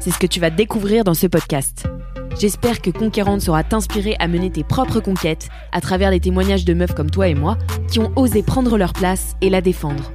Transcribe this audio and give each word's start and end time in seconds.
C'est 0.00 0.10
ce 0.10 0.18
que 0.18 0.26
tu 0.26 0.40
vas 0.40 0.48
découvrir 0.48 1.04
dans 1.04 1.12
ce 1.12 1.26
podcast. 1.26 1.86
J'espère 2.40 2.80
que 2.80 2.88
Conquérante 2.88 3.42
saura 3.42 3.62
t'inspirer 3.64 4.16
à 4.18 4.28
mener 4.28 4.50
tes 4.50 4.64
propres 4.64 5.00
conquêtes 5.00 5.50
à 5.72 5.82
travers 5.82 6.10
des 6.10 6.20
témoignages 6.20 6.64
de 6.64 6.72
meufs 6.72 6.94
comme 6.94 7.10
toi 7.10 7.28
et 7.28 7.34
moi 7.34 7.58
qui 7.90 7.98
ont 7.98 8.10
osé 8.16 8.42
prendre 8.42 8.78
leur 8.78 8.94
place 8.94 9.36
et 9.42 9.50
la 9.50 9.60
défendre. 9.60 10.10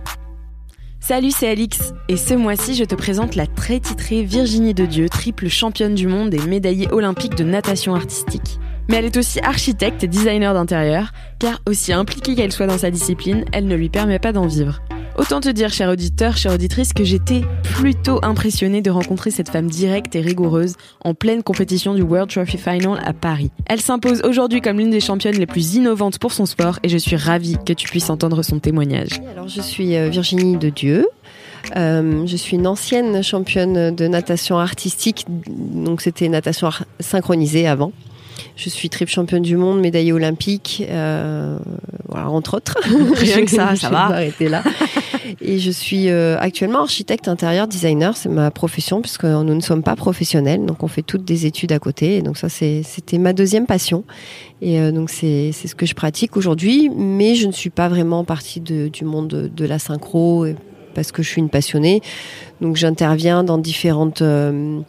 Salut, 0.99 1.29
c'est 1.29 1.47
Alix 1.47 1.93
et 2.09 2.17
ce 2.17 2.33
mois-ci 2.33 2.73
je 2.73 2.83
te 2.83 2.95
présente 2.95 3.35
la 3.35 3.45
très 3.45 3.79
titrée 3.79 4.23
Virginie 4.23 4.73
de 4.73 4.87
Dieu, 4.87 5.07
triple 5.07 5.49
championne 5.49 5.93
du 5.93 6.07
monde 6.07 6.33
et 6.33 6.41
médaillée 6.47 6.91
olympique 6.91 7.35
de 7.35 7.43
natation 7.43 7.93
artistique. 7.93 8.59
Mais 8.89 8.95
elle 8.95 9.05
est 9.05 9.17
aussi 9.17 9.39
architecte 9.41 10.03
et 10.03 10.07
designer 10.07 10.55
d'intérieur, 10.55 11.11
car 11.37 11.61
aussi 11.69 11.93
impliquée 11.93 12.33
qu'elle 12.33 12.51
soit 12.51 12.67
dans 12.67 12.79
sa 12.79 12.89
discipline, 12.89 13.45
elle 13.51 13.67
ne 13.67 13.75
lui 13.75 13.89
permet 13.89 14.19
pas 14.19 14.31
d'en 14.31 14.47
vivre. 14.47 14.81
Autant 15.17 15.39
te 15.39 15.47
dire, 15.47 15.71
cher 15.71 15.89
auditeur, 15.89 16.35
chère 16.35 16.53
auditrice, 16.53 16.91
que 16.91 17.05
j'étais 17.05 17.41
plutôt 17.63 18.19
impressionnée 18.21 18.81
de 18.81 18.91
rencontrer 18.91 19.31
cette 19.31 19.49
femme 19.49 19.69
directe 19.69 20.13
et 20.15 20.19
rigoureuse 20.19 20.75
en 21.05 21.13
pleine 21.13 21.41
compétition 21.41 21.93
du 21.93 22.01
World 22.01 22.29
Trophy 22.29 22.57
Final 22.57 22.99
à 23.01 23.13
Paris. 23.13 23.49
Elle 23.67 23.79
s'impose 23.79 24.21
aujourd'hui 24.25 24.59
comme 24.59 24.77
l'une 24.77 24.89
des 24.89 24.99
championnes 24.99 25.37
les 25.37 25.45
plus 25.45 25.75
innovantes 25.75 26.19
pour 26.19 26.33
son 26.33 26.45
sport 26.45 26.79
et 26.83 26.89
je 26.89 26.97
suis 26.97 27.15
ravie 27.15 27.55
que 27.65 27.71
tu 27.71 27.87
puisses 27.87 28.09
entendre 28.09 28.43
son 28.43 28.59
témoignage. 28.59 29.21
Alors, 29.31 29.47
je 29.47 29.61
suis 29.61 29.95
euh, 29.95 30.09
Virginie 30.09 30.57
de 30.57 30.69
Dieu. 30.69 31.07
Euh, 31.77 32.27
je 32.27 32.35
suis 32.35 32.57
une 32.57 32.67
ancienne 32.67 33.23
championne 33.23 33.95
de 33.95 34.07
natation 34.07 34.57
artistique, 34.59 35.25
donc 35.47 36.01
c'était 36.01 36.27
natation 36.27 36.69
synchronisée 36.99 37.67
avant. 37.67 37.93
Je 38.55 38.69
suis 38.69 38.89
triple 38.89 39.11
championne 39.11 39.41
du 39.41 39.57
monde, 39.57 39.81
médaillée 39.81 40.13
olympique, 40.13 40.83
euh, 40.89 41.57
voilà, 42.07 42.29
entre 42.29 42.57
autres. 42.57 42.77
Rien 43.15 43.43
que 43.43 43.51
ça, 43.51 43.75
ça 43.75 43.89
va. 43.89 44.05
arrêter 44.05 44.47
là. 44.47 44.63
Et 45.41 45.59
je 45.59 45.71
suis 45.71 46.09
euh, 46.09 46.37
actuellement 46.39 46.79
architecte 46.79 47.27
intérieur 47.27 47.67
designer, 47.67 48.15
c'est 48.15 48.29
ma 48.29 48.51
profession 48.51 49.01
puisque 49.01 49.25
nous 49.25 49.55
ne 49.55 49.59
sommes 49.59 49.83
pas 49.83 49.95
professionnels, 49.95 50.65
donc 50.65 50.83
on 50.83 50.87
fait 50.87 51.01
toutes 51.01 51.25
des 51.25 51.45
études 51.45 51.71
à 51.71 51.79
côté. 51.79 52.17
Et 52.17 52.21
donc 52.21 52.37
ça, 52.37 52.47
c'était 52.47 53.17
ma 53.17 53.33
deuxième 53.33 53.65
passion. 53.65 54.03
Et 54.61 54.79
euh, 54.79 54.91
donc 54.91 55.09
c'est 55.09 55.51
ce 55.51 55.75
que 55.75 55.85
je 55.85 55.93
pratique 55.93 56.37
aujourd'hui, 56.37 56.89
mais 56.95 57.35
je 57.35 57.47
ne 57.47 57.51
suis 57.51 57.69
pas 57.69 57.89
vraiment 57.89 58.23
partie 58.23 58.61
de, 58.61 58.87
du 58.87 59.03
monde 59.03 59.27
de, 59.27 59.47
de 59.47 59.65
la 59.65 59.79
synchro 59.79 60.45
parce 60.95 61.11
que 61.11 61.21
je 61.21 61.29
suis 61.29 61.41
une 61.41 61.49
passionnée. 61.49 62.01
Donc 62.61 62.77
j'interviens 62.77 63.43
dans 63.43 63.59
différentes 63.59 64.23
euh, 64.23 64.79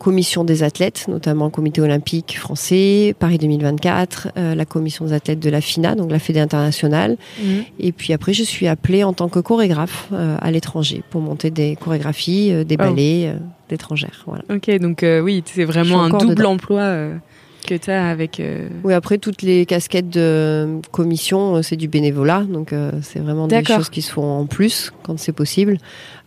commission 0.00 0.44
des 0.44 0.62
athlètes, 0.62 1.04
notamment 1.08 1.44
le 1.44 1.50
comité 1.50 1.80
olympique 1.82 2.38
français, 2.38 3.14
Paris 3.18 3.36
2024, 3.36 4.28
euh, 4.36 4.54
la 4.54 4.64
commission 4.64 5.04
des 5.04 5.12
athlètes 5.12 5.38
de 5.38 5.50
la 5.50 5.60
FINA, 5.60 5.94
donc 5.94 6.10
la 6.10 6.18
Fédé 6.18 6.40
internationale. 6.40 7.18
Mhm. 7.38 7.64
Et 7.78 7.92
puis 7.92 8.14
après, 8.14 8.32
je 8.32 8.42
suis 8.42 8.66
appelée 8.66 9.04
en 9.04 9.12
tant 9.12 9.28
que 9.28 9.38
chorégraphe 9.38 10.08
euh, 10.12 10.36
à 10.40 10.50
l'étranger 10.50 11.02
pour 11.10 11.20
monter 11.20 11.50
des 11.50 11.76
chorégraphies, 11.76 12.50
euh, 12.50 12.64
des 12.64 12.76
oh. 12.76 12.82
ballets 12.82 13.34
d'étrangères. 13.68 14.24
Voilà. 14.26 14.42
Ok, 14.50 14.70
donc 14.80 15.04
oui, 15.22 15.44
c'est 15.44 15.64
vraiment 15.64 16.02
un 16.02 16.08
double 16.08 16.46
emploi 16.46 17.10
que 17.60 17.74
tu 17.74 17.90
as 17.90 18.08
avec. 18.08 18.42
Oui, 18.84 18.92
après, 18.92 19.18
toutes 19.18 19.42
les 19.42 19.66
casquettes 19.66 20.10
de 20.10 20.80
commission, 20.90 21.62
c'est 21.62 21.76
du 21.76 21.88
bénévolat. 21.88 22.44
Donc, 22.48 22.74
c'est 23.02 23.18
vraiment 23.20 23.46
des 23.46 23.64
choses 23.64 23.90
qui 23.90 24.02
se 24.02 24.12
font 24.12 24.40
en 24.40 24.46
plus 24.46 24.92
quand 25.02 25.18
c'est 25.18 25.32
possible. 25.32 25.78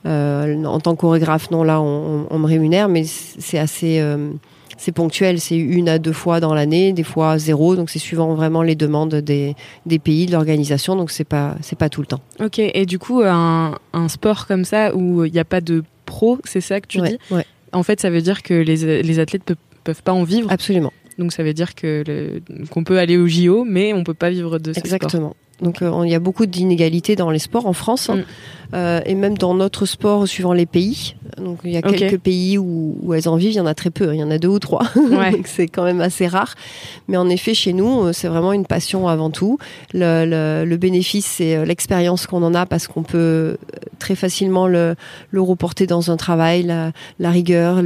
Euh, 0.05 0.63
en 0.66 0.79
tant 0.79 0.95
que 0.95 1.01
chorégraphe, 1.01 1.49
non, 1.51 1.63
là, 1.63 1.81
on, 1.81 2.39
me 2.39 2.45
rémunère, 2.45 2.89
mais 2.89 3.03
c'est 3.05 3.57
assez 3.57 3.99
euh, 3.99 4.31
c'est 4.77 4.91
ponctuel, 4.91 5.39
c'est 5.39 5.55
une 5.55 5.88
à 5.88 5.97
deux 5.97 6.11
fois 6.11 6.39
dans 6.41 6.53
l'année, 6.53 6.91
des 6.91 7.03
fois 7.03 7.38
zéro, 7.38 7.75
donc 7.75 7.89
c'est 7.89 7.99
suivant 7.99 8.33
vraiment 8.35 8.63
les 8.63 8.75
demandes 8.75 9.16
des, 9.16 9.55
des 9.85 9.99
pays, 9.99 10.25
de 10.25 10.33
l'organisation, 10.33 10.95
donc 10.95 11.09
c'est 11.09 11.23
pas 11.23 11.55
c'est 11.61 11.77
pas 11.77 11.88
tout 11.88 12.01
le 12.01 12.07
temps. 12.07 12.19
Ok, 12.41 12.59
et 12.59 12.85
du 12.85 12.99
coup 12.99 13.22
un, 13.23 13.77
un 13.93 14.09
sport 14.09 14.45
comme 14.45 14.66
ça 14.66 14.93
où 14.93 15.23
il 15.23 15.31
n'y 15.31 15.39
a 15.39 15.45
pas 15.45 15.61
de 15.61 15.83
pro, 16.05 16.38
c'est 16.43 16.61
ça 16.61 16.81
que 16.81 16.88
tu 16.88 16.99
dis? 16.99 17.17
ouais. 17.31 17.45
En 17.72 17.81
fait, 17.81 17.99
ça 17.99 18.11
veut 18.11 18.22
dire 18.22 18.43
que 18.43 18.53
les, 18.53 19.01
les 19.01 19.19
athlètes 19.19 19.43
peuvent, 19.43 19.57
peuvent 19.83 20.03
pas 20.03 20.13
en 20.13 20.23
vivre? 20.23 20.51
Absolument. 20.51 20.93
Donc 21.18 21.34
ça 21.34 21.44
veut 21.44 21.53
dire 21.53 21.75
que 21.75 22.41
qu'on 22.69 22.84
peut 22.84 22.97
aller 22.97 23.18
au 23.18 23.28
JO, 23.28 23.66
mais 23.66 23.94
on 23.94 24.03
peut 24.03 24.13
pas 24.13 24.29
vivre 24.29 24.59
de 24.59 24.74
ce 24.74 24.79
Exactement. 24.79 25.35
Donc 25.62 25.81
euh, 25.81 26.01
il 26.03 26.12
y 26.12 26.16
a 26.16 26.19
beaucoup 26.19 26.46
d'inégalités 26.46 27.16
dans 27.16 27.29
les 27.29 27.40
sports 27.40 27.68
en 27.68 27.74
France 27.74 28.09
hein. 28.09 28.18
mm. 28.18 28.24
Euh, 28.73 29.01
et 29.06 29.16
même 29.16 29.38
dans 29.38 29.53
notre 29.53 29.85
sport 29.85 30.28
suivant 30.28 30.53
les 30.53 30.66
pays. 30.66 31.16
Donc 31.38 31.59
il 31.63 31.72
y 31.72 31.78
a 31.78 31.81
quelques 31.81 32.19
pays 32.19 32.57
où, 32.57 32.97
où, 33.01 33.13
elles 33.13 33.28
en 33.28 33.35
vivent, 33.35 33.51
il 33.51 33.57
y 33.57 33.59
en 33.59 33.66
a 33.66 33.73
très 33.73 33.89
peu, 33.89 34.13
il 34.13 34.19
y 34.19 34.23
en 34.23 34.31
a 34.31 34.38
deux 34.38 34.50
ou 34.50 34.59
trois. 34.59 34.84
Ouais. 35.13 35.41
c'est 35.45 35.67
quand 35.67 35.84
même 35.84 36.01
assez 36.01 36.28
rare. 36.28 36.56
Mais 37.07 37.17
en 37.17 37.29
effet, 37.29 37.53
chez 37.53 37.73
nous, 37.73 38.06
euh, 38.06 38.13
c'est 38.13 38.28
vraiment 38.28 38.53
une 38.53 38.66
passion 38.66 39.07
avant 39.07 39.29
tout. 39.29 39.57
Le, 39.94 40.25
le, 40.25 40.66
le 40.66 40.78
bénéfice, 40.78 41.25
c'est 41.25 41.56
euh, 41.56 41.66
l'expérience 41.66 42.25
qu'on 42.25 42.41
en 42.44 42.53
a 42.53 42.66
parce 42.66 42.88
qu'on 42.88 43.03
peut 43.03 43.57
très 44.00 44.16
facilement 44.16 44.67
le, 44.67 44.95
le 45.31 45.41
reporter 45.41 45.88
dans 45.88 46.11
un 46.11 46.17
travail, 46.17 46.63
la, 46.63 46.91
la 47.19 47.31
rigueur, 47.31 47.81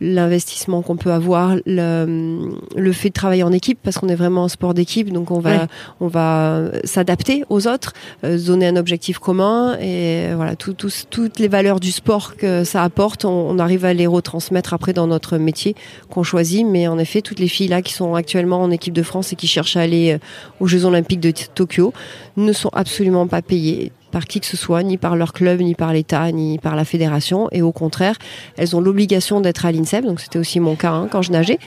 l'investissement 0.00 0.82
qu'on 0.82 0.96
peut 0.96 1.12
avoir, 1.12 1.56
le, 1.66 2.48
le 2.76 2.92
fait 2.92 3.08
de 3.08 3.14
travailler 3.14 3.42
en 3.42 3.52
équipe 3.52 3.78
parce 3.82 3.98
qu'on 3.98 4.08
est 4.08 4.14
vraiment 4.14 4.44
un 4.44 4.48
sport 4.48 4.74
d'équipe, 4.74 5.12
donc 5.12 5.30
on 5.30 5.40
va, 5.40 5.66
on 6.00 6.08
va 6.08 6.64
s'adapter 6.84 7.44
aux 7.48 7.66
autres, 7.66 7.92
euh, 8.24 8.38
donner 8.38 8.66
un 8.66 8.76
objectif 8.76 9.18
commun 9.18 9.76
et 9.84 10.32
voilà, 10.34 10.56
tout, 10.56 10.72
tout, 10.72 10.88
toutes 11.10 11.38
les 11.38 11.48
valeurs 11.48 11.78
du 11.78 11.92
sport 11.92 12.36
que 12.36 12.64
ça 12.64 12.82
apporte, 12.82 13.26
on, 13.26 13.58
arrive 13.58 13.84
à 13.84 13.92
les 13.92 14.06
retransmettre 14.06 14.72
après 14.72 14.94
dans 14.94 15.06
notre 15.06 15.36
métier 15.36 15.76
qu'on 16.08 16.22
choisit. 16.22 16.66
Mais 16.66 16.88
en 16.88 16.98
effet, 16.98 17.20
toutes 17.20 17.38
les 17.38 17.48
filles 17.48 17.68
là 17.68 17.82
qui 17.82 17.92
sont 17.92 18.14
actuellement 18.14 18.62
en 18.62 18.70
équipe 18.70 18.94
de 18.94 19.02
France 19.02 19.34
et 19.34 19.36
qui 19.36 19.46
cherchent 19.46 19.76
à 19.76 19.82
aller 19.82 20.14
euh, 20.14 20.18
aux 20.58 20.66
Jeux 20.66 20.86
Olympiques 20.86 21.20
de 21.20 21.32
Tokyo 21.54 21.92
ne 22.38 22.52
sont 22.54 22.70
absolument 22.72 23.26
pas 23.26 23.42
payées 23.42 23.92
par 24.14 24.26
qui 24.26 24.38
que 24.38 24.46
ce 24.46 24.56
soit, 24.56 24.84
ni 24.84 24.96
par 24.96 25.16
leur 25.16 25.32
club, 25.32 25.60
ni 25.60 25.74
par 25.74 25.92
l'État, 25.92 26.30
ni 26.30 26.58
par 26.58 26.76
la 26.76 26.84
fédération. 26.84 27.48
Et 27.50 27.62
au 27.62 27.72
contraire, 27.72 28.14
elles 28.56 28.76
ont 28.76 28.80
l'obligation 28.80 29.40
d'être 29.40 29.66
à 29.66 29.72
l'INSEP, 29.72 30.04
donc 30.04 30.20
c'était 30.20 30.38
aussi 30.38 30.60
mon 30.60 30.76
cas 30.76 30.92
hein, 30.92 31.08
quand 31.10 31.20
je 31.20 31.32
nageais. 31.32 31.58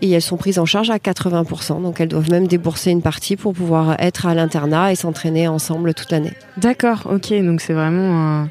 Et 0.00 0.08
elles 0.12 0.22
sont 0.22 0.36
prises 0.36 0.60
en 0.60 0.66
charge 0.66 0.88
à 0.90 0.98
80%, 0.98 1.82
donc 1.82 2.00
elles 2.00 2.08
doivent 2.08 2.30
même 2.30 2.46
débourser 2.46 2.92
une 2.92 3.02
partie 3.02 3.34
pour 3.34 3.54
pouvoir 3.54 3.96
être 3.98 4.26
à 4.26 4.34
l'internat 4.34 4.92
et 4.92 4.94
s'entraîner 4.94 5.48
ensemble 5.48 5.92
toute 5.92 6.12
l'année. 6.12 6.32
D'accord, 6.58 7.08
ok, 7.12 7.34
donc 7.44 7.60
c'est 7.60 7.74
vraiment 7.74 8.16
un... 8.16 8.50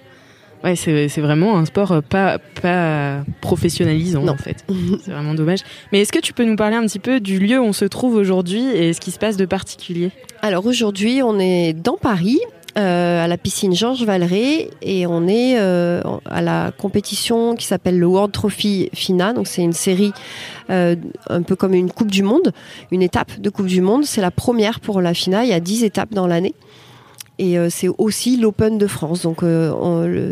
Ouais, 0.61 0.75
c'est, 0.75 1.07
vraiment 1.21 1.57
un 1.57 1.63
sport 1.63 1.93
euh, 1.93 2.01
pas, 2.01 2.37
pas 2.61 3.23
professionnalisant 3.39 4.27
en 4.27 4.35
fait. 4.35 4.65
c'est 5.05 5.11
vraiment 5.11 5.33
dommage. 5.33 5.59
Mais 5.93 6.01
est-ce 6.01 6.11
que 6.11 6.19
tu 6.19 6.33
peux 6.33 6.43
nous 6.43 6.57
parler 6.57 6.75
un 6.75 6.85
petit 6.85 6.99
peu 6.99 7.21
du 7.21 7.39
lieu 7.39 7.57
où 7.57 7.63
on 7.63 7.71
se 7.71 7.85
trouve 7.85 8.15
aujourd'hui 8.15 8.65
et 8.75 8.91
ce 8.91 8.99
qui 8.99 9.11
se 9.11 9.19
passe 9.19 9.37
de 9.37 9.45
particulier? 9.45 10.11
Alors 10.41 10.65
aujourd'hui, 10.65 11.21
on 11.23 11.39
est 11.39 11.71
dans 11.71 11.95
Paris, 11.95 12.39
euh, 12.77 13.23
à 13.23 13.27
la 13.27 13.37
piscine 13.37 13.73
Georges 13.73 14.03
Valeret 14.03 14.69
et 14.83 15.07
on 15.07 15.27
est 15.27 15.57
euh, 15.57 16.01
à 16.25 16.41
la 16.41 16.71
compétition 16.77 17.55
qui 17.55 17.65
s'appelle 17.65 17.97
le 17.97 18.05
World 18.05 18.31
Trophy 18.31 18.89
FINA. 18.93 19.33
Donc 19.33 19.47
c'est 19.47 19.63
une 19.63 19.73
série 19.73 20.13
euh, 20.69 20.95
un 21.29 21.41
peu 21.41 21.55
comme 21.55 21.73
une 21.73 21.91
Coupe 21.91 22.11
du 22.11 22.21
Monde, 22.21 22.51
une 22.91 23.01
étape 23.01 23.39
de 23.39 23.49
Coupe 23.49 23.65
du 23.65 23.81
Monde. 23.81 24.05
C'est 24.05 24.21
la 24.21 24.29
première 24.29 24.79
pour 24.79 25.01
la 25.01 25.15
FINA. 25.15 25.45
Il 25.45 25.49
y 25.49 25.53
a 25.53 25.59
10 25.59 25.83
étapes 25.83 26.13
dans 26.13 26.27
l'année. 26.27 26.53
Et 27.41 27.55
c'est 27.69 27.87
aussi 27.97 28.35
l'Open 28.35 28.77
de 28.77 28.85
France. 28.85 29.21
Donc, 29.21 29.45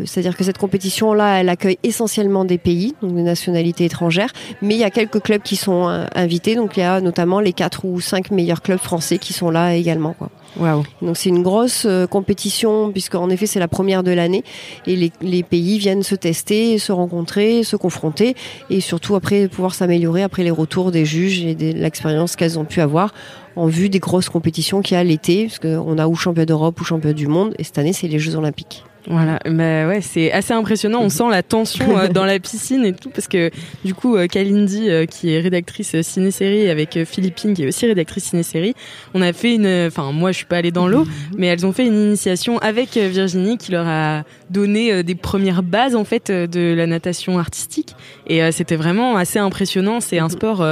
c'est-à-dire 0.06 0.36
que 0.36 0.44
cette 0.44 0.58
compétition-là, 0.58 1.40
elle 1.40 1.48
accueille 1.48 1.78
essentiellement 1.82 2.44
des 2.44 2.58
pays, 2.58 2.96
donc 3.02 3.16
des 3.16 3.24
nationalités 3.24 3.86
étrangères, 3.86 4.34
mais 4.62 4.76
il 4.76 4.80
y 4.80 4.84
a 4.84 4.90
quelques 4.90 5.22
clubs 5.22 5.42
qui 5.42 5.56
sont 5.56 5.88
invités. 6.14 6.56
Donc, 6.56 6.76
il 6.76 6.82
y 6.82 6.84
a 6.84 7.00
notamment 7.00 7.40
les 7.40 7.54
quatre 7.54 7.86
ou 7.86 8.02
cinq 8.02 8.30
meilleurs 8.30 8.62
clubs 8.62 8.78
français 8.78 9.20
qui 9.20 9.32
sont 9.32 9.50
là 9.50 9.74
également. 9.74 10.16
Quoi. 10.20 10.30
Waouh. 10.60 10.84
Donc 11.02 11.18
c'est 11.18 11.30
une 11.30 11.44
grosse 11.44 11.86
euh, 11.86 12.08
compétition 12.08 12.92
puisqu'en 12.92 13.30
effet 13.30 13.46
c'est 13.46 13.60
la 13.60 13.68
première 13.68 14.04
de 14.04 14.12
l'année 14.12 14.44
et 14.88 15.12
les, 15.22 15.44
pays 15.44 15.78
viennent 15.78 16.04
se 16.04 16.16
tester, 16.16 16.80
se 16.80 16.92
rencontrer, 16.92 17.64
se 17.64 17.76
confronter 17.76 18.36
et 18.70 18.82
surtout 18.82 19.16
après 19.16 19.48
pouvoir 19.48 19.76
s'améliorer 19.76 20.24
après 20.24 20.44
les 20.44 20.52
retours 20.52 20.92
des 20.92 21.06
juges 21.06 21.44
et 21.44 21.56
de 21.56 21.72
l'expérience 21.74 22.36
qu'elles 22.36 22.58
ont 22.58 22.66
pu 22.66 22.82
avoir 22.82 23.14
en 23.56 23.68
vue 23.68 23.90
des 23.90 24.00
grosses 24.00 24.30
compétitions 24.30 24.82
qu'il 24.82 24.96
y 24.96 25.00
a 25.00 25.04
l'été, 25.04 25.48
parce 25.48 25.60
a 26.00 26.08
ou 26.08 26.16
champion 26.16 26.46
d'Europe 26.46 26.80
ou 26.80 26.84
champion 26.84 27.12
du 27.12 27.28
monde, 27.28 27.56
et 27.58 27.64
cette 27.64 27.80
année 27.80 27.94
c'est 27.94 28.08
les 28.08 28.20
Jeux 28.20 28.36
Olympiques. 28.36 28.84
Voilà, 29.10 29.40
bah 29.46 29.88
ouais, 29.88 30.02
c'est 30.02 30.34
assez 30.34 30.54
impressionnant. 30.54 31.00
On 31.02 31.10
sent 31.10 31.30
la 31.32 31.42
tension 31.42 31.98
euh, 31.98 32.08
dans 32.10 32.26
la 32.26 32.40
piscine 32.40 32.84
et 32.84 32.94
tout, 32.94 33.10
parce 33.10 33.28
que 33.28 33.52
du 33.86 33.94
coup, 33.94 34.18
euh, 34.18 34.28
Kalindi, 34.28 34.90
euh, 34.90 35.06
qui 35.06 35.34
est 35.34 35.40
rédactrice 35.40 36.02
ciné-série, 36.02 36.70
avec 36.70 37.00
Philippine, 37.06 37.54
qui 37.54 37.64
est 37.64 37.68
aussi 37.68 37.86
rédactrice 37.86 38.26
ciné-série, 38.26 38.76
on 39.14 39.22
a 39.22 39.32
fait 39.32 39.56
une. 39.56 39.88
Enfin, 39.88 40.12
moi, 40.12 40.32
je 40.32 40.38
suis 40.38 40.46
pas 40.46 40.58
allée 40.58 40.72
dans 40.72 40.88
l'eau, 40.88 41.06
mais 41.38 41.48
elles 41.48 41.66
ont 41.66 41.72
fait 41.72 41.88
une 41.88 41.96
initiation 41.96 42.58
avec 42.58 42.98
Virginie, 42.98 43.58
qui 43.58 43.72
leur 43.72 43.88
a 43.88 44.24
donné 44.50 45.04
des 45.04 45.16
premières 45.16 45.64
bases 45.64 45.96
en 45.96 46.04
fait 46.04 46.30
de 46.32 46.74
la 46.74 46.86
natation 46.86 47.40
artistique, 47.40 47.96
et 48.28 48.52
c'était 48.52 48.76
vraiment 48.76 49.16
assez 49.16 49.40
impressionnant. 49.40 50.02
C'est 50.02 50.20
un 50.20 50.30
sport. 50.30 50.66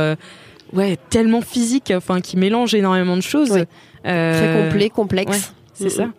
Ouais, 0.73 0.97
tellement 1.09 1.41
physique, 1.41 1.93
enfin 1.95 2.19
qui 2.19 2.38
mélange 2.38 2.73
énormément 2.73 3.15
de 3.15 3.21
choses. 3.21 3.65
Très 4.03 4.63
complet, 4.63 4.89
complexe. 4.89 5.53
c'est 5.73 5.89
ça. 5.89 6.09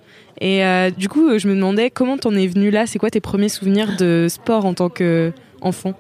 Et 0.40 0.64
euh, 0.64 0.90
du 0.90 1.08
coup, 1.08 1.38
je 1.38 1.48
me 1.48 1.54
demandais 1.54 1.90
comment 1.90 2.18
t'en 2.18 2.34
es 2.34 2.46
venu 2.46 2.70
là? 2.70 2.86
C'est 2.86 2.98
quoi 2.98 3.10
tes 3.10 3.20
premiers 3.20 3.48
souvenirs 3.48 3.96
de 3.96 4.26
sport 4.28 4.64
en 4.64 4.74
tant 4.74 4.88
qu'enfant 4.88 5.94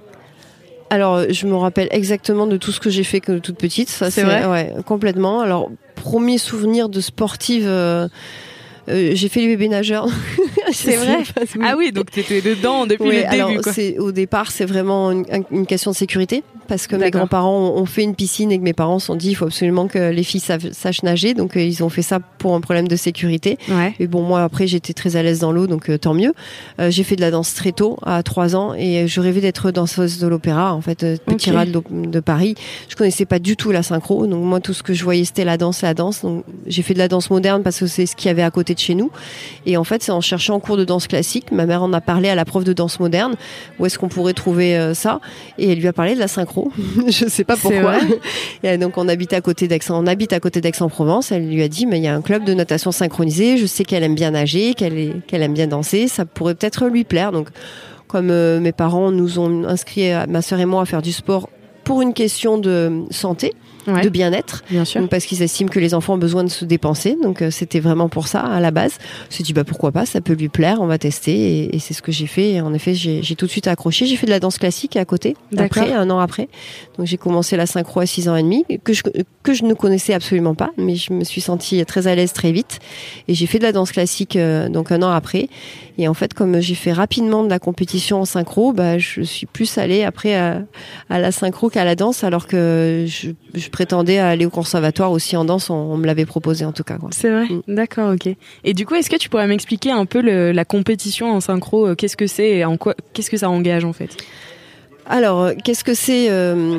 alors, 0.88 1.24
je 1.30 1.46
me 1.48 1.56
rappelle 1.56 1.88
exactement 1.90 2.46
de 2.46 2.56
tout 2.56 2.70
ce 2.70 2.78
que 2.78 2.90
j'ai 2.90 3.02
fait 3.02 3.20
que 3.20 3.38
toute 3.38 3.56
petite. 3.56 3.88
Ça, 3.88 4.08
c'est 4.08 4.22
vrai? 4.22 4.46
Ouais, 4.46 4.72
complètement. 4.86 5.40
Alors, 5.40 5.68
premier 5.96 6.38
souvenir 6.38 6.88
de 6.88 7.00
sportive. 7.00 7.66
Euh, 7.66 8.06
euh, 8.88 9.10
j'ai 9.14 9.28
fait 9.28 9.40
les 9.40 9.48
bébés 9.48 9.68
nageurs. 9.68 10.06
c'est 10.72 10.96
vrai? 10.96 11.24
Ah 11.62 11.74
oui, 11.76 11.90
donc 11.90 12.12
tu 12.12 12.20
étais 12.20 12.40
dedans 12.40 12.86
depuis 12.86 13.22
le 13.22 13.28
début. 13.28 13.60
Quoi. 13.60 13.72
Au 13.98 14.12
départ, 14.12 14.52
c'est 14.52 14.64
vraiment 14.64 15.10
une, 15.10 15.24
une, 15.50 15.66
question 15.66 15.90
de 15.90 15.96
sécurité 15.96 16.44
parce 16.66 16.86
que 16.86 16.96
mes 16.96 17.10
grands-parents 17.10 17.74
ont 17.76 17.86
fait 17.86 18.02
une 18.02 18.14
piscine 18.14 18.52
et 18.52 18.58
que 18.58 18.62
mes 18.62 18.72
parents 18.72 18.98
se 18.98 19.06
sont 19.06 19.14
dit 19.14 19.30
il 19.30 19.34
faut 19.34 19.46
absolument 19.46 19.86
que 19.86 20.10
les 20.10 20.22
filles 20.22 20.40
sachent 20.40 21.02
nager. 21.02 21.34
Donc 21.34 21.56
euh, 21.56 21.62
ils 21.62 21.82
ont 21.82 21.88
fait 21.88 22.02
ça 22.02 22.18
pour 22.20 22.54
un 22.54 22.60
problème 22.60 22.88
de 22.88 22.96
sécurité. 22.96 23.58
Ouais. 23.68 23.94
Et 23.98 24.06
bon, 24.06 24.22
moi 24.22 24.42
après 24.42 24.66
j'étais 24.66 24.92
très 24.92 25.16
à 25.16 25.22
l'aise 25.22 25.40
dans 25.40 25.52
l'eau, 25.52 25.66
donc 25.66 25.88
euh, 25.88 25.98
tant 25.98 26.14
mieux. 26.14 26.34
Euh, 26.80 26.90
j'ai 26.90 27.04
fait 27.04 27.16
de 27.16 27.20
la 27.20 27.30
danse 27.30 27.54
très 27.54 27.72
tôt, 27.72 27.98
à 28.04 28.22
3 28.22 28.56
ans, 28.56 28.74
et 28.74 29.08
je 29.08 29.20
rêvais 29.20 29.40
d'être 29.40 29.70
danseuse 29.70 30.18
de 30.18 30.26
l'opéra, 30.26 30.74
en 30.74 30.80
fait, 30.80 30.98
petit 31.24 31.50
okay. 31.50 31.70
de, 31.70 32.06
de, 32.06 32.20
Paris. 32.20 32.54
Je 32.88 32.96
connaissais 32.96 33.24
pas 33.24 33.38
du 33.38 33.56
tout 33.56 33.72
la 33.72 33.82
synchro, 33.82 34.26
donc 34.26 34.42
moi 34.42 34.60
tout 34.60 34.72
ce 34.72 34.82
que 34.82 34.94
je 34.94 35.04
voyais 35.04 35.24
c'était 35.24 35.44
la 35.44 35.56
danse, 35.56 35.82
la 35.82 35.94
danse. 35.94 36.22
Donc 36.22 36.44
j'ai 36.66 36.82
fait 36.82 36.94
de 36.94 36.98
la 36.98 37.08
danse 37.08 37.30
moderne 37.30 37.62
parce 37.62 37.80
que 37.80 37.86
c'est 37.86 38.06
ce 38.06 38.16
qu'il 38.16 38.28
y 38.28 38.30
avait 38.30 38.42
à 38.42 38.50
côté 38.50 38.74
de 38.74 38.78
chez 38.78 38.94
nous. 38.94 39.10
Et 39.64 39.76
en 39.76 39.84
fait, 39.84 40.02
c'est 40.02 40.12
en 40.12 40.20
cherchant 40.20 40.54
en 40.54 40.60
cours 40.60 40.76
de 40.76 40.84
danse 40.84 41.06
classique, 41.06 41.52
ma 41.52 41.66
mère 41.66 41.82
en 41.82 41.92
a 41.92 42.00
parlé 42.00 42.28
à 42.28 42.34
la 42.34 42.44
prof 42.44 42.64
de 42.64 42.72
danse 42.72 43.00
moderne, 43.00 43.34
où 43.78 43.86
est-ce 43.86 43.98
qu'on 43.98 44.08
pourrait 44.08 44.34
trouver 44.34 44.92
ça, 44.94 45.20
et 45.58 45.72
elle 45.72 45.78
lui 45.78 45.88
a 45.88 45.92
parlé 45.92 46.14
de 46.14 46.20
la 46.20 46.28
synchro. 46.28 46.55
je 47.08 47.26
sais 47.28 47.44
pas 47.44 47.56
pourquoi. 47.56 47.98
Et 48.62 48.78
donc 48.78 48.98
on 48.98 49.08
habite 49.08 49.32
à 49.32 49.40
côté 49.40 49.68
d'Aix, 49.68 49.80
on 49.90 50.06
habite 50.06 50.32
à 50.32 50.40
côté 50.40 50.60
d'Aix-en-Provence. 50.60 51.32
Elle 51.32 51.48
lui 51.48 51.62
a 51.62 51.68
dit 51.68 51.86
mais 51.86 51.98
il 51.98 52.02
y 52.02 52.08
a 52.08 52.14
un 52.14 52.22
club 52.22 52.44
de 52.44 52.54
natation 52.54 52.92
synchronisé. 52.92 53.56
Je 53.56 53.66
sais 53.66 53.84
qu'elle 53.84 54.02
aime 54.02 54.14
bien 54.14 54.32
nager, 54.32 54.74
qu'elle 54.74 55.20
qu'elle 55.26 55.42
aime 55.42 55.54
bien 55.54 55.66
danser. 55.66 56.08
Ça 56.08 56.24
pourrait 56.24 56.54
peut-être 56.54 56.86
lui 56.86 57.04
plaire. 57.04 57.32
Donc 57.32 57.48
comme 58.08 58.30
euh, 58.30 58.60
mes 58.60 58.72
parents 58.72 59.10
nous 59.10 59.38
ont 59.38 59.64
inscrit 59.64 60.10
ma 60.28 60.42
sœur 60.42 60.60
et 60.60 60.66
moi 60.66 60.82
à 60.82 60.84
faire 60.84 61.02
du 61.02 61.12
sport 61.12 61.48
pour 61.84 62.02
une 62.02 62.14
question 62.14 62.58
de 62.58 63.04
santé 63.10 63.52
ouais. 63.86 64.02
de 64.02 64.08
bien-être. 64.08 64.64
Bien 64.70 64.84
sûr. 64.84 65.00
Donc, 65.00 65.10
parce 65.10 65.24
qu'ils 65.26 65.42
estiment 65.42 65.70
que 65.70 65.78
les 65.80 65.94
enfants 65.94 66.14
ont 66.14 66.18
besoin 66.18 66.44
de 66.44 66.48
se 66.48 66.64
dépenser. 66.64 67.16
Donc, 67.22 67.42
euh, 67.42 67.50
c'était 67.50 67.80
vraiment 67.80 68.08
pour 68.08 68.28
ça 68.28 68.40
à 68.40 68.60
la 68.60 68.70
base. 68.70 68.98
Je 69.00 69.26
me 69.26 69.30
suis 69.32 69.44
dit, 69.44 69.52
bah, 69.52 69.64
pourquoi 69.64 69.92
pas, 69.92 70.06
ça 70.06 70.20
peut 70.20 70.34
lui 70.34 70.48
plaire, 70.48 70.78
on 70.80 70.86
va 70.86 70.98
tester. 70.98 71.32
Et, 71.32 71.76
et 71.76 71.78
c'est 71.78 71.94
ce 71.94 72.02
que 72.02 72.12
j'ai 72.12 72.26
fait. 72.26 72.52
Et 72.52 72.60
en 72.60 72.72
effet, 72.74 72.94
j'ai 72.94 73.22
tout 73.36 73.46
de 73.46 73.50
suite 73.50 73.66
accroché. 73.66 74.06
J'ai 74.06 74.16
fait 74.16 74.26
de 74.26 74.30
la 74.30 74.40
danse 74.40 74.58
classique 74.58 74.96
à 74.96 75.04
côté, 75.04 75.36
après, 75.56 75.92
un 75.92 76.10
an 76.10 76.18
après. 76.18 76.48
Donc, 76.98 77.06
j'ai 77.06 77.16
commencé 77.16 77.56
la 77.56 77.66
synchro 77.66 78.00
à 78.00 78.06
6 78.06 78.28
ans 78.28 78.36
et 78.36 78.42
demi, 78.42 78.64
que 78.84 78.92
je, 78.92 79.02
que 79.42 79.52
je 79.52 79.64
ne 79.64 79.74
connaissais 79.74 80.14
absolument 80.14 80.54
pas, 80.54 80.70
mais 80.76 80.96
je 80.96 81.12
me 81.12 81.24
suis 81.24 81.40
sentie 81.40 81.84
très 81.84 82.06
à 82.06 82.14
l'aise 82.14 82.32
très 82.32 82.52
vite. 82.52 82.80
Et 83.28 83.34
j'ai 83.34 83.46
fait 83.46 83.58
de 83.58 83.64
la 83.64 83.72
danse 83.72 83.92
classique, 83.92 84.36
euh, 84.36 84.68
donc 84.68 84.92
un 84.92 85.02
an 85.02 85.10
après. 85.10 85.48
Et 85.98 86.08
en 86.08 86.14
fait, 86.14 86.34
comme 86.34 86.60
j'ai 86.60 86.74
fait 86.74 86.92
rapidement 86.92 87.42
de 87.42 87.48
la 87.48 87.58
compétition 87.58 88.20
en 88.20 88.24
synchro, 88.24 88.72
bah, 88.72 88.98
je 88.98 89.22
suis 89.22 89.46
plus 89.46 89.78
allée 89.78 90.04
après 90.04 90.34
à, 90.34 90.62
à 91.08 91.18
la 91.18 91.32
synchro 91.32 91.70
qu'à 91.70 91.84
la 91.84 91.94
danse, 91.94 92.22
alors 92.24 92.46
que 92.46 93.06
je, 93.06 93.30
je 93.54 93.68
prétendais 93.76 94.18
aller 94.18 94.46
au 94.46 94.50
conservatoire 94.50 95.12
aussi 95.12 95.36
en 95.36 95.44
danse. 95.44 95.68
On, 95.68 95.74
on 95.74 95.98
me 95.98 96.06
l'avait 96.06 96.24
proposé 96.24 96.64
en 96.64 96.72
tout 96.72 96.82
cas. 96.82 96.96
C'est 97.10 97.30
vrai. 97.30 97.44
Mm. 97.44 97.74
D'accord, 97.74 98.14
ok. 98.14 98.34
Et 98.64 98.72
du 98.72 98.86
coup, 98.86 98.94
est-ce 98.94 99.10
que 99.10 99.16
tu 99.16 99.28
pourrais 99.28 99.46
m'expliquer 99.46 99.90
un 99.90 100.06
peu 100.06 100.22
le, 100.22 100.52
la 100.52 100.64
compétition 100.64 101.30
en 101.30 101.40
synchro 101.40 101.94
Qu'est-ce 101.94 102.16
que 102.16 102.26
c'est 102.26 102.48
et 102.48 102.64
en 102.64 102.78
quoi 102.78 102.94
Qu'est-ce 103.12 103.30
que 103.30 103.36
ça 103.36 103.50
engage 103.50 103.84
en 103.84 103.92
fait? 103.92 104.16
Alors, 105.08 105.50
qu'est-ce 105.62 105.84
que 105.84 105.94
c'est 105.94 106.30
euh, 106.30 106.78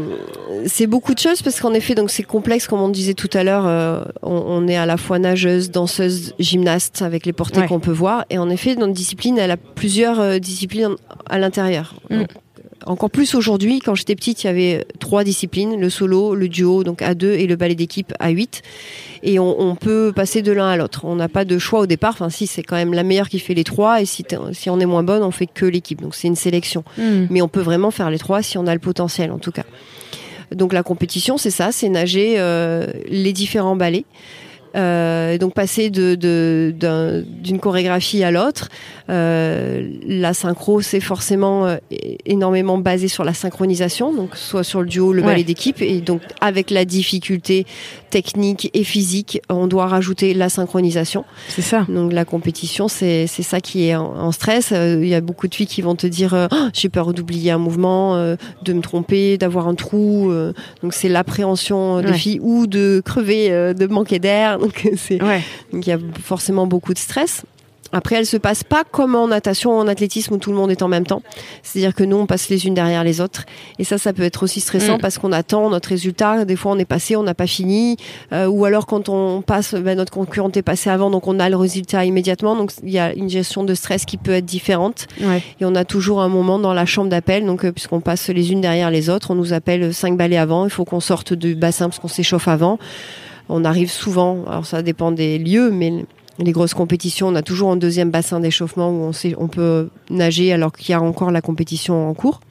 C'est 0.65 0.87
beaucoup 0.87 1.13
de 1.13 1.19
choses 1.19 1.41
parce 1.41 1.61
qu'en 1.61 1.73
effet, 1.73 1.95
donc 1.95 2.09
c'est 2.09 2.23
complexe, 2.23 2.67
comme 2.67 2.81
on 2.81 2.89
disait 2.89 3.13
tout 3.13 3.29
à 3.33 3.43
l'heure. 3.43 3.65
Euh, 3.65 4.03
on, 4.21 4.35
on, 4.35 4.67
est 4.67 4.75
à 4.75 4.85
la 4.85 4.97
fois 4.97 5.17
nageuse, 5.17 5.71
danseuse, 5.71 6.33
gymnaste 6.37 7.01
avec 7.01 7.25
les 7.25 7.31
portées 7.31 7.61
ouais. 7.61 7.67
qu'on 7.67 7.79
peut 7.79 7.91
voir. 7.91 8.25
Et 8.29 8.37
en 8.37 8.49
effet, 8.49 8.75
notre 8.75 8.93
discipline, 8.93 9.37
elle 9.37 9.51
a 9.51 9.57
plusieurs 9.57 10.19
euh, 10.19 10.39
disciplines 10.39 10.95
à 11.29 11.37
l'intérieur. 11.39 11.95
Mm. 12.09 12.23
Encore 12.87 13.09
plus 13.09 13.35
aujourd'hui, 13.35 13.79
quand 13.79 13.95
j'étais 13.95 14.15
petite, 14.15 14.43
il 14.43 14.47
y 14.47 14.49
avait 14.49 14.85
trois 14.99 15.23
disciplines, 15.23 15.79
le 15.79 15.89
solo, 15.89 16.35
le 16.35 16.47
duo, 16.47 16.83
donc 16.83 17.01
à 17.01 17.15
2 17.15 17.33
et 17.33 17.45
le 17.45 17.55
ballet 17.57 17.75
d'équipe 17.75 18.13
à 18.19 18.29
8. 18.29 18.61
Et 19.23 19.39
on, 19.39 19.59
on, 19.59 19.75
peut 19.75 20.13
passer 20.15 20.41
de 20.41 20.51
l'un 20.53 20.69
à 20.69 20.77
l'autre. 20.77 21.03
On 21.03 21.15
n'a 21.15 21.27
pas 21.27 21.43
de 21.43 21.57
choix 21.57 21.81
au 21.81 21.85
départ. 21.85 22.11
Enfin, 22.13 22.29
si, 22.29 22.47
c'est 22.47 22.63
quand 22.63 22.77
même 22.77 22.93
la 22.93 23.03
meilleure 23.03 23.29
qui 23.29 23.39
fait 23.39 23.53
les 23.53 23.65
trois. 23.65 24.01
Et 24.01 24.05
si, 24.05 24.23
si 24.53 24.69
on 24.69 24.79
est 24.79 24.85
moins 24.85 25.03
bonne, 25.03 25.21
on 25.23 25.31
fait 25.31 25.47
que 25.47 25.65
l'équipe. 25.65 26.01
Donc 26.01 26.15
c'est 26.15 26.27
une 26.27 26.35
sélection. 26.35 26.83
Mm. 26.97 27.25
Mais 27.29 27.41
on 27.41 27.49
peut 27.49 27.61
vraiment 27.61 27.91
faire 27.91 28.09
les 28.09 28.19
trois 28.19 28.41
si 28.41 28.57
on 28.57 28.67
a 28.67 28.73
le 28.73 28.79
potentiel, 28.79 29.31
en 29.31 29.39
tout 29.39 29.51
cas. 29.51 29.65
Donc 30.55 30.71
la 30.71 30.83
compétition, 30.83 31.37
c'est 31.37 31.51
ça, 31.51 31.71
c'est 31.71 31.89
nager 31.89 32.35
euh, 32.37 32.87
les 33.09 33.33
différents 33.33 33.75
ballets. 33.75 34.05
Euh, 34.75 35.37
donc 35.37 35.53
passer 35.53 35.89
de, 35.89 36.15
de, 36.15 36.73
d'une 37.41 37.59
chorégraphie 37.59 38.23
à 38.23 38.31
l'autre. 38.31 38.69
Euh, 39.09 39.87
la 40.05 40.33
synchro, 40.33 40.81
c'est 40.81 40.99
forcément 40.99 41.65
euh, 41.65 41.77
énormément 42.25 42.77
basé 42.77 43.07
sur 43.07 43.23
la 43.23 43.33
synchronisation, 43.33 44.13
donc 44.13 44.35
soit 44.35 44.63
sur 44.63 44.81
le 44.81 44.87
duo, 44.87 45.13
le 45.13 45.21
ballet 45.21 45.37
ouais. 45.37 45.43
d'équipe, 45.43 45.81
et 45.81 46.01
donc 46.01 46.21
avec 46.41 46.71
la 46.71 46.83
difficulté 46.83 47.65
technique 48.09 48.69
et 48.73 48.83
physique, 48.83 49.41
on 49.49 49.67
doit 49.67 49.87
rajouter 49.87 50.33
la 50.33 50.49
synchronisation. 50.49 51.23
C'est 51.47 51.61
ça. 51.61 51.85
Donc 51.87 52.11
la 52.11 52.25
compétition, 52.25 52.87
c'est, 52.87 53.27
c'est 53.27 53.43
ça 53.43 53.61
qui 53.61 53.87
est 53.87 53.95
en, 53.95 54.13
en 54.13 54.31
stress. 54.31 54.71
Euh, 54.73 54.99
Il 55.01 55.07
y 55.07 55.15
a 55.15 55.21
beaucoup 55.21 55.47
de 55.47 55.55
filles 55.55 55.67
qui 55.67 55.81
vont 55.81 55.95
te 55.95 56.07
dire 56.07 56.49
oh, 56.51 56.55
j'ai 56.73 56.89
peur 56.89 57.13
d'oublier 57.13 57.51
un 57.51 57.57
mouvement, 57.57 58.15
euh, 58.15 58.35
de 58.63 58.73
me 58.73 58.81
tromper, 58.81 59.37
d'avoir 59.37 59.67
un 59.67 59.75
trou. 59.75 60.33
donc 60.83 60.93
c'est 60.93 61.09
l'appréhension 61.09 62.01
des 62.01 62.07
ouais. 62.07 62.17
filles 62.17 62.39
ou 62.41 62.67
de 62.67 63.01
crever, 63.05 63.73
de 63.73 63.87
manquer 63.87 64.19
d'air. 64.19 64.57
Donc 64.67 64.89
c'est 64.97 65.21
ouais. 65.21 65.41
donc 65.71 65.85
il 65.85 65.89
y 65.89 65.93
a 65.93 65.99
forcément 66.21 66.67
beaucoup 66.67 66.93
de 66.93 66.97
stress. 66.97 67.43
Après, 67.91 68.15
elle 68.15 68.25
se 68.25 68.37
passe 68.37 68.63
pas 68.63 68.83
comme 68.83 69.15
en 69.15 69.27
natation 69.27 69.77
ou 69.77 69.79
en 69.79 69.87
athlétisme 69.87 70.33
où 70.33 70.37
tout 70.37 70.51
le 70.51 70.57
monde 70.57 70.71
est 70.71 70.81
en 70.81 70.87
même 70.87 71.05
temps. 71.05 71.21
C'est-à-dire 71.63 71.95
que 71.95 72.03
nous, 72.03 72.17
on 72.17 72.25
passe 72.25 72.49
les 72.49 72.67
unes 72.67 72.73
derrière 72.73 73.03
les 73.03 73.21
autres. 73.21 73.45
Et 73.79 73.83
ça, 73.83 73.97
ça 73.97 74.13
peut 74.13 74.23
être 74.23 74.43
aussi 74.43 74.59
stressant 74.59 74.97
Mm. 74.97 75.01
parce 75.01 75.17
qu'on 75.17 75.31
attend 75.31 75.69
notre 75.69 75.89
résultat. 75.89 76.45
Des 76.45 76.55
fois, 76.55 76.71
on 76.73 76.77
est 76.79 76.85
passé, 76.85 77.15
on 77.15 77.23
n'a 77.23 77.33
pas 77.33 77.47
fini. 77.47 77.97
Euh, 78.33 78.47
ou 78.47 78.65
alors, 78.65 78.85
quand 78.85 79.09
on 79.09 79.41
passe, 79.41 79.73
ben, 79.73 79.97
notre 79.97 80.11
concurrente 80.11 80.57
est 80.57 80.61
passé 80.61 80.89
avant, 80.89 81.09
donc 81.09 81.27
on 81.27 81.39
a 81.39 81.49
le 81.49 81.55
résultat 81.55 82.05
immédiatement. 82.05 82.55
Donc, 82.55 82.71
il 82.83 82.91
y 82.91 82.99
a 82.99 83.13
une 83.13 83.29
gestion 83.29 83.63
de 83.63 83.73
stress 83.73 84.05
qui 84.05 84.17
peut 84.17 84.31
être 84.33 84.45
différente. 84.45 85.07
Ouais. 85.21 85.41
Et 85.59 85.65
on 85.65 85.75
a 85.75 85.85
toujours 85.85 86.21
un 86.21 86.29
moment 86.29 86.59
dans 86.59 86.73
la 86.73 86.85
chambre 86.85 87.09
d'appel. 87.09 87.45
Donc, 87.45 87.65
euh, 87.65 87.71
puisqu'on 87.71 88.01
passe 88.01 88.29
les 88.29 88.51
unes 88.51 88.61
derrière 88.61 88.91
les 88.91 89.09
autres, 89.09 89.31
on 89.31 89.35
nous 89.35 89.53
appelle 89.53 89.93
cinq 89.93 90.17
balais 90.17 90.37
avant. 90.37 90.65
Il 90.65 90.71
faut 90.71 90.85
qu'on 90.85 90.99
sorte 90.99 91.33
du 91.33 91.55
bassin 91.55 91.89
parce 91.89 91.99
qu'on 91.99 92.07
s'échauffe 92.07 92.47
avant. 92.47 92.79
On 93.49 93.63
arrive 93.63 93.89
souvent, 93.89 94.43
alors 94.47 94.65
ça 94.65 94.81
dépend 94.81 95.11
des 95.11 95.37
lieux, 95.39 95.71
mais 95.71 96.05
les 96.39 96.51
grosses 96.51 96.73
compétitions, 96.73 97.27
on 97.27 97.35
a 97.35 97.41
toujours 97.41 97.71
un 97.71 97.77
deuxième 97.77 98.11
bassin 98.11 98.39
d'échauffement 98.39 98.89
où 98.89 99.03
on, 99.03 99.13
sait, 99.13 99.33
on 99.37 99.47
peut 99.47 99.89
nager 100.09 100.53
alors 100.53 100.71
qu'il 100.71 100.91
y 100.91 100.93
a 100.93 101.01
encore 101.01 101.31
la 101.31 101.41
compétition 101.41 102.09
en 102.09 102.13
cours. 102.13 102.41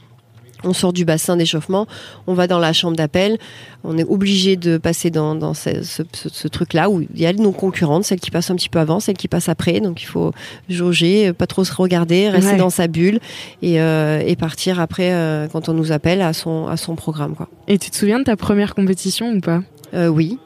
On 0.65 0.73
sort 0.73 0.95
du 0.95 1.05
bassin 1.05 1.37
d'échauffement, 1.37 1.87
on 2.27 2.33
va 2.33 2.47
dans 2.47 2.59
la 2.59 2.73
chambre 2.73 2.97
d'appel, 2.97 3.37
on 3.85 3.99
est 3.99 4.05
obligé 4.05 4.57
de 4.57 4.79
passer 4.79 5.11
dans, 5.11 5.35
dans 5.35 5.53
ce, 5.53 5.83
ce, 5.83 6.03
ce, 6.13 6.31
ce 6.31 6.49
truc-là 6.49 6.89
où 6.89 7.03
il 7.03 7.21
y 7.21 7.27
a 7.27 7.33
nos 7.35 7.53
concurrentes, 7.53 8.05
celles 8.05 8.19
qui 8.21 8.31
passent 8.31 8.51
un 8.51 8.57
petit 8.57 8.71
peu 8.71 8.79
avant, 8.79 8.99
celles 8.99 9.19
qui 9.19 9.29
passent 9.29 9.51
après, 9.51 9.81
donc 9.81 10.03
il 10.03 10.07
faut 10.07 10.33
jauger, 10.71 11.35
pas 11.35 11.47
trop 11.47 11.63
se 11.63 11.75
regarder, 11.75 12.31
rester 12.31 12.53
ouais. 12.53 12.57
dans 12.57 12.71
sa 12.71 12.89
bulle 12.89 13.21
et, 13.61 13.81
euh, 13.83 14.23
et 14.27 14.35
partir 14.35 14.81
après 14.81 15.13
euh, 15.13 15.47
quand 15.47 15.69
on 15.69 15.75
nous 15.75 15.93
appelle 15.93 16.23
à 16.23 16.33
son, 16.33 16.67
à 16.69 16.79
son 16.79 16.97
programme. 16.97 17.35
Quoi. 17.37 17.49
Et 17.69 17.77
tu 17.79 17.91
te 17.91 17.97
souviens 17.97 18.19
de 18.19 18.25
ta 18.25 18.37
première 18.37 18.75
compétition 18.75 19.31
ou 19.33 19.41
pas? 19.41 19.61
Euh, 19.93 20.09
Oui, 20.09 20.39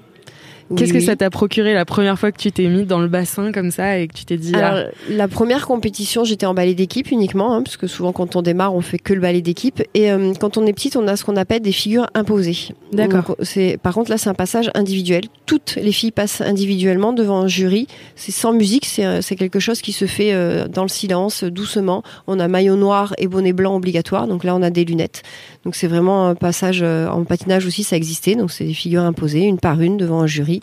Qu'est-ce 0.77 0.93
que 0.93 1.00
ça 1.00 1.17
t'a 1.17 1.31
procuré 1.31 1.75
la 1.75 1.85
première 1.85 2.19
fois 2.19 2.31
que 2.33 2.39
tu 2.39 2.53
t'es 2.53 2.69
mis 2.69 2.85
dans 2.85 3.00
le 3.00 3.09
bassin 3.09 3.53
comme 3.53 3.71
ça 3.71 3.99
et 3.99 4.09
que 4.09 4.15
tu 4.15 4.25
t'es 4.25 4.37
dit 4.37 4.55
Alors, 4.55 4.87
ah. 4.87 4.91
la 5.09 5.29
première 5.29 5.67
compétition, 5.67 6.25
j'étais 6.25 6.47
en 6.47 6.55
ballet 6.55 6.75
d'équipe 6.75 7.11
uniquement, 7.11 7.55
hein, 7.55 7.62
parce 7.62 7.77
que 7.77 7.87
souvent 7.87 8.12
quand 8.12 8.37
on 8.37 8.43
démarre, 8.43 8.75
on 8.75 8.81
fait 8.81 8.99
que 8.99 9.12
le 9.12 9.21
ballet 9.21 9.41
d'équipe. 9.41 9.83
Et 9.95 10.11
euh, 10.11 10.33
quand 10.39 10.57
on 10.57 10.67
est 10.67 10.73
petite, 10.73 10.97
on 10.97 11.07
a 11.09 11.17
ce 11.17 11.25
qu'on 11.25 11.37
appelle 11.37 11.62
des 11.62 11.73
figures 11.73 12.07
imposées. 12.15 12.75
D'accord. 12.93 13.37
C'est 13.43 13.79
par 13.83 13.95
contre 13.95 14.11
là, 14.11 14.19
c'est 14.19 14.31
un 14.31 14.35
passage 14.35 14.71
individuel. 14.75 15.25
Toutes 15.47 15.77
les 15.77 15.93
filles 15.93 16.12
passent 16.12 16.41
individuellement 16.41 17.12
devant 17.12 17.41
un 17.41 17.49
jury. 17.49 17.87
C'est 18.15 18.33
sans 18.33 18.53
musique, 18.53 18.87
c'est 18.87 19.05
euh, 19.05 19.21
quelque 19.37 19.61
chose 19.61 19.81
qui 19.81 19.93
se 19.93 20.07
fait 20.07 20.33
euh, 20.33 20.69
dans 20.69 20.83
le 20.83 20.89
silence, 20.89 21.45
doucement. 21.45 22.03
On 22.27 22.39
a 22.39 22.49
maillot 22.49 22.77
noir 22.77 23.15
et 23.19 23.27
bonnet 23.27 23.53
blanc 23.53 23.75
obligatoire. 23.75 24.29
Donc 24.29 24.45
là, 24.45 24.55
on 24.55 24.62
a 24.62 24.71
des 24.71 24.85
lunettes. 24.85 25.23
Donc 25.64 25.75
c'est 25.75 25.88
vraiment 25.88 26.26
un 26.29 26.35
passage 26.35 26.83
en 26.83 27.25
patinage 27.25 27.67
aussi, 27.67 27.85
ça 27.85 27.97
existait. 27.97 28.35
Donc 28.35 28.50
c'est 28.50 28.64
des 28.64 28.75
figures 28.75 29.02
imposées, 29.02 29.43
une 29.43 29.59
par 29.59 29.81
une 29.81 29.97
devant 29.97 30.21
un 30.21 30.26
jury. 30.26 30.62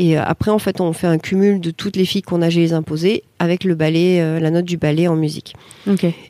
Et 0.00 0.16
euh, 0.16 0.22
après, 0.24 0.50
en 0.50 0.58
fait, 0.58 0.80
on 0.80 0.94
fait 0.94 1.06
un 1.06 1.18
cumul 1.18 1.60
de 1.60 1.70
toutes 1.70 1.94
les 1.94 2.06
filles 2.06 2.22
qu'on 2.22 2.40
a 2.40 2.48
les 2.48 2.72
imposées 2.72 3.22
avec 3.38 3.64
le 3.64 3.74
ballet, 3.74 4.22
euh, 4.22 4.40
la 4.40 4.50
note 4.50 4.64
du 4.64 4.78
ballet 4.78 5.08
en 5.08 5.14
musique. 5.14 5.54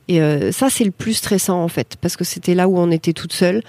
Et 0.08 0.20
euh, 0.20 0.50
ça, 0.50 0.68
c'est 0.70 0.82
le 0.82 0.90
plus 0.90 1.14
stressant 1.14 1.62
en 1.62 1.68
fait, 1.68 1.96
parce 2.00 2.16
que 2.16 2.24
c'était 2.24 2.56
là 2.56 2.66
où 2.66 2.76
on 2.76 2.90
était 2.90 3.12
toute 3.12 3.32
seule. 3.32 3.62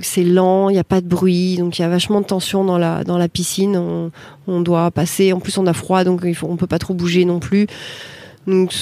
c'est 0.00 0.24
lent, 0.24 0.70
il 0.70 0.72
n'y 0.72 0.78
a 0.78 0.84
pas 0.84 1.02
de 1.02 1.06
bruit, 1.06 1.58
donc 1.58 1.78
il 1.78 1.82
y 1.82 1.84
a 1.84 1.88
vachement 1.90 2.22
de 2.22 2.26
tension 2.26 2.64
dans 2.64 2.78
la 2.78 3.04
dans 3.04 3.18
la 3.18 3.28
piscine. 3.28 3.76
On, 3.76 4.10
on, 4.46 4.62
doit 4.62 4.90
passer. 4.90 5.34
En 5.34 5.40
plus, 5.40 5.58
on 5.58 5.66
a 5.66 5.74
froid, 5.74 6.02
donc 6.02 6.22
il 6.24 6.34
faut, 6.34 6.48
on 6.48 6.56
peut 6.56 6.66
pas 6.66 6.78
trop 6.78 6.94
bouger 6.94 7.26
non 7.26 7.40
plus. 7.40 7.66
Donc, 8.46 8.72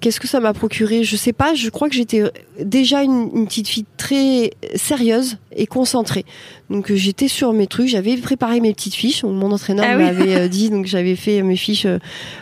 qu'est-ce 0.00 0.20
que 0.20 0.28
ça 0.28 0.38
m'a 0.38 0.52
procuré? 0.52 1.02
Je 1.02 1.16
sais 1.16 1.32
pas. 1.32 1.54
Je 1.54 1.68
crois 1.68 1.88
que 1.88 1.94
j'étais 1.94 2.22
déjà 2.60 3.02
une, 3.02 3.46
petite 3.46 3.68
fille 3.68 3.84
très 3.96 4.52
sérieuse 4.76 5.38
et 5.56 5.66
concentrée. 5.66 6.24
Donc, 6.70 6.90
euh, 6.90 6.96
j'étais 6.96 7.26
sur 7.26 7.52
mes 7.52 7.66
trucs. 7.66 7.88
J'avais 7.88 8.16
préparé 8.16 8.60
mes 8.60 8.72
petites 8.72 8.94
fiches. 8.94 9.24
Mon 9.24 9.50
entraîneur 9.50 9.86
ah 9.88 9.96
m'avait 9.96 10.36
euh, 10.36 10.48
dit. 10.48 10.70
Donc, 10.70 10.86
j'avais 10.86 11.16
fait 11.16 11.42
mes 11.42 11.56
fiches 11.56 11.86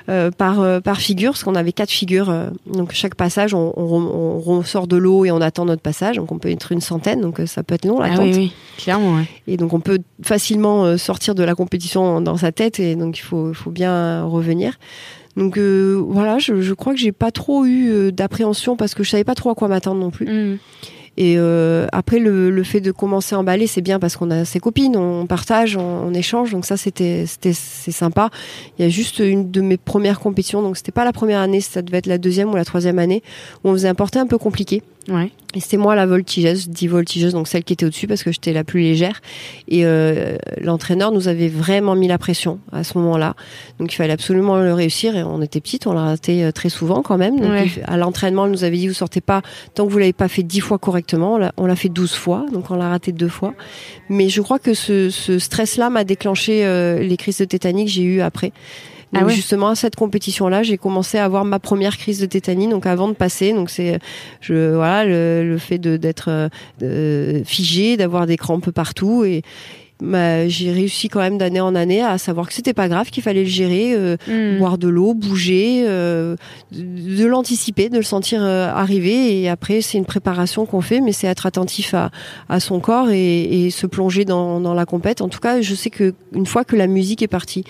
euh, 0.09 0.31
par 0.31 0.83
par 0.83 0.99
figure, 0.99 1.33
parce 1.33 1.43
qu'on 1.43 1.55
avait 1.55 1.73
quatre 1.73 1.91
figures. 1.91 2.33
donc, 2.67 2.93
chaque 2.93 3.15
passage, 3.15 3.55
on, 3.55 3.73
on, 3.77 4.39
ressort 4.39 4.87
de 4.87 4.97
l'eau 4.97 5.25
et 5.25 5.31
on 5.31 5.41
attend 5.41 5.65
notre 5.65 5.83
passage. 5.83 6.17
Donc, 6.17 6.33
on 6.33 6.39
peut 6.39 6.51
être 6.51 6.71
une 6.71 6.83
centaine. 6.83 7.23
Donc, 7.23 7.41
ça 7.47 7.63
peut 7.63 7.75
être 7.75 7.87
long 7.87 7.99
l'attente. 7.99 8.19
Ah 8.21 8.25
oui, 8.25 8.35
oui, 8.37 8.53
clairement. 8.77 9.17
Ouais. 9.17 9.25
Et 9.47 9.57
donc, 9.57 9.73
on 9.73 9.81
peut 9.81 10.01
facilement 10.23 10.99
sortir 10.99 11.35
de 11.35 11.43
la 11.43 11.55
compétition 11.55 12.21
dans 12.21 12.37
sa 12.37 12.53
tête. 12.53 12.79
Et 12.79 12.95
donc, 12.95 13.19
il 13.19 13.23
faut, 13.23 13.49
il 13.49 13.55
faut 13.55 13.71
bien 13.71 14.25
revenir. 14.25 14.79
Donc 15.37 15.57
euh, 15.57 16.03
voilà, 16.07 16.39
je, 16.39 16.61
je, 16.61 16.75
crois 16.75 16.93
que 16.93 16.99
j'ai 16.99 17.13
pas 17.13 17.31
trop 17.31 17.65
eu 17.65 17.91
euh, 17.91 18.11
d'appréhension 18.11 18.77
parce 18.77 18.95
que 18.95 19.03
je 19.03 19.11
savais 19.11 19.25
pas 19.25 19.35
trop 19.35 19.51
à 19.51 19.55
quoi 19.55 19.69
m'attendre 19.69 20.01
non 20.01 20.11
plus. 20.11 20.27
Mm. 20.27 20.59
Et 21.19 21.35
euh, 21.37 21.87
après, 21.93 22.19
le, 22.19 22.51
le, 22.51 22.63
fait 22.63 22.81
de 22.81 22.91
commencer 22.91 23.35
à 23.35 23.43
ballet, 23.43 23.67
c'est 23.67 23.83
bien 23.83 23.99
parce 23.99 24.17
qu'on 24.17 24.31
a 24.31 24.47
ses 24.47 24.61
copines, 24.61 24.97
on 24.97 25.27
partage, 25.27 25.77
on, 25.77 26.13
échange. 26.15 26.53
Donc 26.53 26.65
ça, 26.65 26.79
c'était 26.79 27.27
c'était 27.27 27.53
c'est 27.53 27.93
sympa. 27.93 28.31
Il 28.79 28.83
y 28.83 28.87
a 28.87 28.89
juste 28.89 29.19
une 29.19 29.51
de 29.51 29.61
mes 29.61 29.77
premières 29.77 30.21
compétitions, 30.21 30.63
donc 30.63 30.79
c'était 30.79 30.93
pas 30.93 31.05
la 31.05 31.13
première 31.13 31.41
année, 31.41 31.61
ça 31.61 31.83
devait 31.83 31.99
être 31.99 32.07
la 32.07 32.19
deuxième 32.19 32.51
ou 32.51 32.57
la 32.57 32.65
troisième 32.65 32.99
année, 32.99 33.23
où 33.63 33.69
on 33.69 33.73
faisait 33.73 33.89
un 33.89 33.95
porté 33.95 34.19
un 34.19 34.27
peu 34.27 34.39
compliqué. 34.39 34.83
Ouais. 35.09 35.33
Et 35.55 35.61
c'était 35.61 35.77
moi 35.77 35.95
la 35.95 36.07
voltigeuse, 36.07 36.69
dit 36.69 36.87
voltigeuse, 36.87 37.33
donc 37.33 37.47
celle 37.47 37.65
qui 37.65 37.73
était 37.73 37.85
au-dessus 37.85 38.07
parce 38.07 38.23
que 38.23 38.33
j'étais 38.33 38.53
la 38.53 38.65
plus 38.65 38.81
légère. 38.81 39.21
Et 39.69 39.85
euh, 39.85 40.37
l'entraîneur 40.61 41.13
nous 41.13 41.29
avait 41.29 41.49
vraiment 41.49 41.95
mis 41.95 42.09
la 42.09 42.19
pression 42.19 42.61
à 42.71 42.85
ce 42.85 42.97
moment-là. 42.99 43.35
Donc 43.79 43.93
il 43.93 43.97
fallait 43.97 44.13
absolument 44.13 44.57
le 44.57 44.73
réussir. 44.73 45.15
Et 45.17 45.23
on 45.23 45.43
était 45.43 45.61
petites, 45.61 45.87
on 45.87 45.93
l'a 45.93 46.03
raté 46.03 46.45
euh, 46.45 46.53
très 46.53 46.71
souvent 46.71 47.03
quand 47.03 47.19
même. 47.19 47.39
Donc 47.39 47.81
à 47.85 47.97
l'entraînement, 47.97 48.47
il 48.47 48.53
nous 48.53 48.65
avait 48.65 48.77
dit 48.77 48.89
vous 48.89 48.95
sortez 48.95 49.21
pas 49.21 49.43
tant 49.75 49.87
que 49.87 49.93
vous 49.93 49.99
l'avez 49.99 50.13
pas 50.13 50.29
fait 50.29 50.43
dix 50.43 50.61
fois 50.61 50.79
correctement. 50.79 51.39
On 51.57 51.67
l'a 51.67 51.77
fait 51.77 51.91
douze 51.91 52.15
fois, 52.15 52.47
donc 52.53 52.71
on 52.71 52.77
l'a 52.77 52.89
raté 52.89 53.13
deux 53.13 53.29
fois. 53.29 53.55
Mais 54.09 54.29
je 54.29 54.41
crois 54.41 54.59
que 54.59 54.73
ce, 54.73 55.11
ce 55.11 55.39
stress-là 55.39 55.91
m'a 55.91 56.05
déclenché 56.05 56.65
euh, 56.65 57.01
les 57.01 57.17
crises 57.17 57.39
de 57.39 57.45
tétanie 57.45 57.85
que 57.85 57.91
j'ai 57.91 58.05
eues 58.05 58.21
après. 58.21 58.53
Ah 59.15 59.29
justement 59.29 59.69
à 59.69 59.75
cette 59.75 59.97
compétition-là, 59.97 60.63
j'ai 60.63 60.79
commencé 60.79 61.19
à 61.19 61.25
avoir 61.25 61.45
ma 61.45 61.59
première 61.59 61.97
crise 61.97 62.21
de 62.21 62.27
tétanie. 62.27 62.69
Donc 62.69 62.87
avant 62.87 63.09
de 63.09 63.15
passer, 63.15 63.53
donc 63.53 63.71
c'est 63.71 63.99
je 64.41 64.75
voilà 64.75 65.05
le, 65.05 65.49
le 65.49 65.59
fait 65.59 65.79
de 65.79 65.97
d'être 65.97 66.49
euh, 66.83 67.45
figé, 67.45 67.97
d'avoir 67.97 68.27
des 68.27 68.37
crampes 68.37 68.71
partout 68.71 69.25
et 69.25 69.43
bah, 70.03 70.49
j'ai 70.49 70.73
réussi 70.73 71.09
quand 71.09 71.21
même 71.21 71.39
d'année 71.39 71.61
en 71.61 71.77
année 71.77 72.03
à 72.03 72.19
savoir 72.19 72.49
que 72.49 72.53
c'était 72.53 72.75
pas 72.75 72.89
grave, 72.89 73.11
qu'il 73.11 73.23
fallait 73.23 73.45
le 73.45 73.49
gérer, 73.49 73.95
euh, 73.95 74.17
hmm. 74.27 74.59
boire 74.59 74.77
de 74.77 74.89
l'eau, 74.89 75.15
bouger, 75.15 75.85
euh, 75.87 76.35
de, 76.73 77.25
l'anticiper, 77.25 77.89
de 77.89 77.99
le 77.99 78.03
sentir 78.03 78.43
euh, 78.43 78.67
arriver. 78.69 79.41
Et 79.41 79.49
après, 79.49 79.81
c'est 79.81 79.99
une 79.99 80.05
préparation 80.05 80.67
qu'on 80.67 80.81
fait, 80.81 81.01
mais 81.01 81.13
c'est 81.13 81.29
être 81.29 81.47
attentif 81.47 81.95
à, 81.95 82.11
à 82.49 82.59
son 82.59 82.81
corps 82.81 83.11
et, 83.11 83.67
et 83.67 83.71
se 83.71 83.87
plonger 83.87 84.25
dans, 84.25 84.61
dans, 84.61 84.75
la 84.75 84.87
compète. 84.87 85.21
En 85.21 85.29
tout 85.29 85.39
cas, 85.41 85.61
je 85.61 85.75
sais 85.75 85.91
que 85.91 86.15
une 86.35 86.47
fois 86.47 86.65
que 86.65 86.75
la 86.75 86.89
musique 86.89 87.23
est 87.23 87.29
partie, 87.29 87.65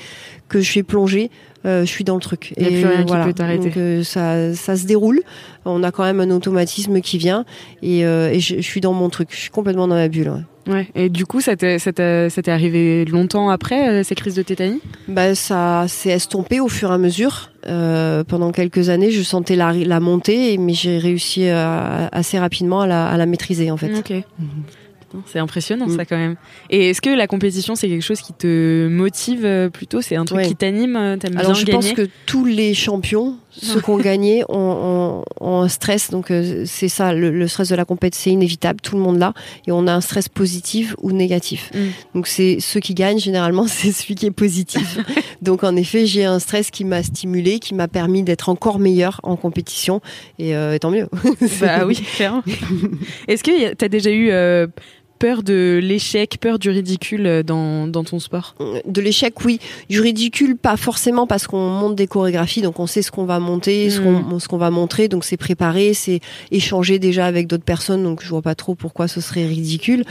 que 0.52 0.61
je 0.61 0.71
suis 0.71 0.82
plongée, 0.82 1.30
euh, 1.64 1.85
je 1.85 1.90
suis 1.90 2.04
dans 2.04 2.14
le 2.14 2.21
truc. 2.21 2.52
Il 2.56 2.66
n'y 2.66 2.76
a 2.76 2.80
plus 2.80 2.94
rien 2.94 3.04
qui 3.04 3.28
peut 3.28 3.32
t'arrêter. 3.32 3.64
Donc 3.64 3.76
euh, 3.76 4.04
ça, 4.04 4.54
ça 4.54 4.76
se 4.76 4.87
déroule. 4.87 5.21
On 5.64 5.82
a 5.82 5.90
quand 5.90 6.04
même 6.04 6.21
un 6.21 6.30
automatisme 6.30 7.00
qui 7.00 7.18
vient 7.18 7.44
et, 7.82 8.04
euh, 8.04 8.30
et 8.30 8.40
je, 8.40 8.56
je, 8.56 8.61
suis 8.61 8.80
dans 8.80 8.92
mon 8.92 9.09
truc. 9.09 9.28
Je 9.32 9.37
suis 9.37 9.50
complètement 9.50 9.88
dans 9.88 9.94
ma 9.94 10.09
bulle. 10.09 10.28
Ouais. 10.28 10.73
Ouais. 10.73 10.88
Et 10.94 11.09
du 11.09 11.26
coup, 11.26 11.40
ça 11.40 11.56
t'est 11.56 12.49
arrivé 12.49 13.04
longtemps 13.04 13.49
après 13.49 14.04
ces 14.04 14.14
crises 14.14 14.37
de 14.37 14.42
tétanie? 14.42 14.80
Bah 15.09 15.35
ça 15.35 15.87
s'est 15.88 16.11
estompé 16.11 16.61
au 16.61 16.68
fur 16.68 16.92
et 16.92 16.94
à 16.94 16.99
mesure. 16.99 17.50
Euh, 17.66 18.23
pendant 18.23 18.52
quelques 18.52 18.88
années, 18.88 19.11
je 19.11 19.23
sentais 19.23 19.56
la, 19.56 19.73
la 19.73 19.99
montée, 19.99 20.59
mais 20.59 20.75
j'ai 20.75 20.99
réussi 20.99 21.49
assez 21.49 22.38
rapidement 22.38 22.82
à 22.82 22.87
la, 22.87 23.09
à 23.09 23.16
la, 23.16 23.26
maîtriser 23.26 23.73
en 23.73 23.76
fait. 23.76 23.92
Ok. 23.92 24.11
Mhm. 24.11 24.49
C'est 25.26 25.38
impressionnant 25.38 25.88
ça 25.88 26.02
mm. 26.02 26.07
quand 26.09 26.16
même. 26.16 26.37
Et 26.71 26.90
est-ce 26.90 27.00
que 27.00 27.11
la 27.11 27.26
compétition 27.26 27.75
c'est 27.75 27.88
quelque 27.88 28.02
chose 28.02 28.21
qui 28.21 28.33
te 28.33 28.88
motive 28.88 29.45
euh, 29.45 29.69
plutôt? 29.69 30.00
C'est 30.00 30.16
un 30.16 30.25
truc 30.25 30.42
qui 30.42 30.57
t'anime 30.57 30.97
euh, 30.97 31.16
Alors 31.37 31.54
je 31.54 31.66
pense 31.66 31.92
que 31.92 32.09
tous 32.26 32.45
les 32.45 32.75
champions, 32.75 33.37
ceux 33.50 33.81
qui 33.81 33.90
ont 33.90 33.99
gagné, 33.99 34.45
ont, 34.49 35.25
un 35.40 35.69
stress. 35.69 36.11
Donc 36.11 36.31
euh, 36.31 36.64
c'est 36.66 36.88
ça, 36.88 37.12
le, 37.12 37.47
stress 37.49 37.69
de 37.69 37.75
la 37.75 37.85
compétition, 37.85 38.25
c'est 38.25 38.31
inévitable, 38.31 38.81
tout 38.81 38.97
le 38.97 39.02
monde 39.02 39.19
l'a. 39.19 39.35
Et 39.66 39.73
on 39.73 39.87
a 39.87 39.92
un 39.92 40.00
stress 40.00 40.28
positif 40.28 40.95
ou 41.00 41.12
négatif. 41.12 41.71
Mm. 41.75 41.78
Donc 42.14 42.26
c'est 42.26 42.59
ceux 42.61 42.81
qui 42.81 42.95
gagnent 42.95 43.19
généralement, 43.19 43.66
c'est 43.69 43.92
celui 43.92 44.14
qui 44.14 44.26
est 44.26 44.31
positif. 44.31 44.99
donc 45.42 45.64
en 45.64 45.76
effet, 45.76 46.07
j'ai 46.07 46.25
un 46.25 46.38
stress 46.38 46.71
qui 46.71 46.85
m'a 46.85 47.02
stimulé, 47.02 47.59
qui 47.59 47.75
m'a 47.75 47.88
permis 47.88 48.23
d'être 48.23 48.49
encore 48.49 48.78
meilleur 48.78 49.21
en 49.23 49.37
compétition. 49.37 50.00
Et 50.38 50.54
tant 50.81 50.90
mieux. 50.90 51.09
bah 51.61 51.85
oui, 51.87 51.97
clairement. 52.16 52.42
Est-ce 53.28 53.42
que 53.45 53.75
tu 53.75 53.85
as 53.85 53.88
déjà 53.88 54.11
eu 54.11 54.31
peur 55.23 55.45
de 55.45 55.79
l'échec, 55.81 56.38
peur 56.41 56.59
du 56.59 56.69
ridicule 56.69 57.29
euh, 57.29 57.43
dans, 57.45 57.87
dans 57.87 58.02
ton 58.02 58.19
sport? 58.19 58.57
De 58.85 59.00
l'échec, 59.00 59.45
oui. 59.45 59.61
Du 59.88 60.00
ridicule, 60.00 60.57
pas 60.57 60.76
forcément 60.76 61.29
parce 61.29 61.47
qu'on 61.47 61.69
monte 61.69 61.95
des 61.95 62.09
chorégraphies, 62.09 62.61
donc 62.61 62.81
on 62.81 62.88
sait 62.88 63.02
ce 63.02 63.12
qu'on 63.12 63.25
va 63.25 63.38
monter, 63.38 63.88
ce 63.91 64.00
qu'on 64.00 64.57
hmm. 64.57 64.59
va 64.59 64.71
montrer, 64.73 65.07
donc 65.07 65.25
c'est 65.25 65.37
préparé, 65.37 65.95
c'est 65.95 66.19
échanger 66.50 66.99
déjà 66.99 67.25
avec 67.25 67.47
d'autres 67.47 67.62
personnes, 67.62 68.02
donc 68.02 68.21
je 68.21 68.29
vois 68.31 68.43
pas 68.43 68.57
trop 68.57 68.75
pourquoi 68.75 69.07
ce 69.07 69.21
serait 69.21 69.47
ridicule. 69.47 70.02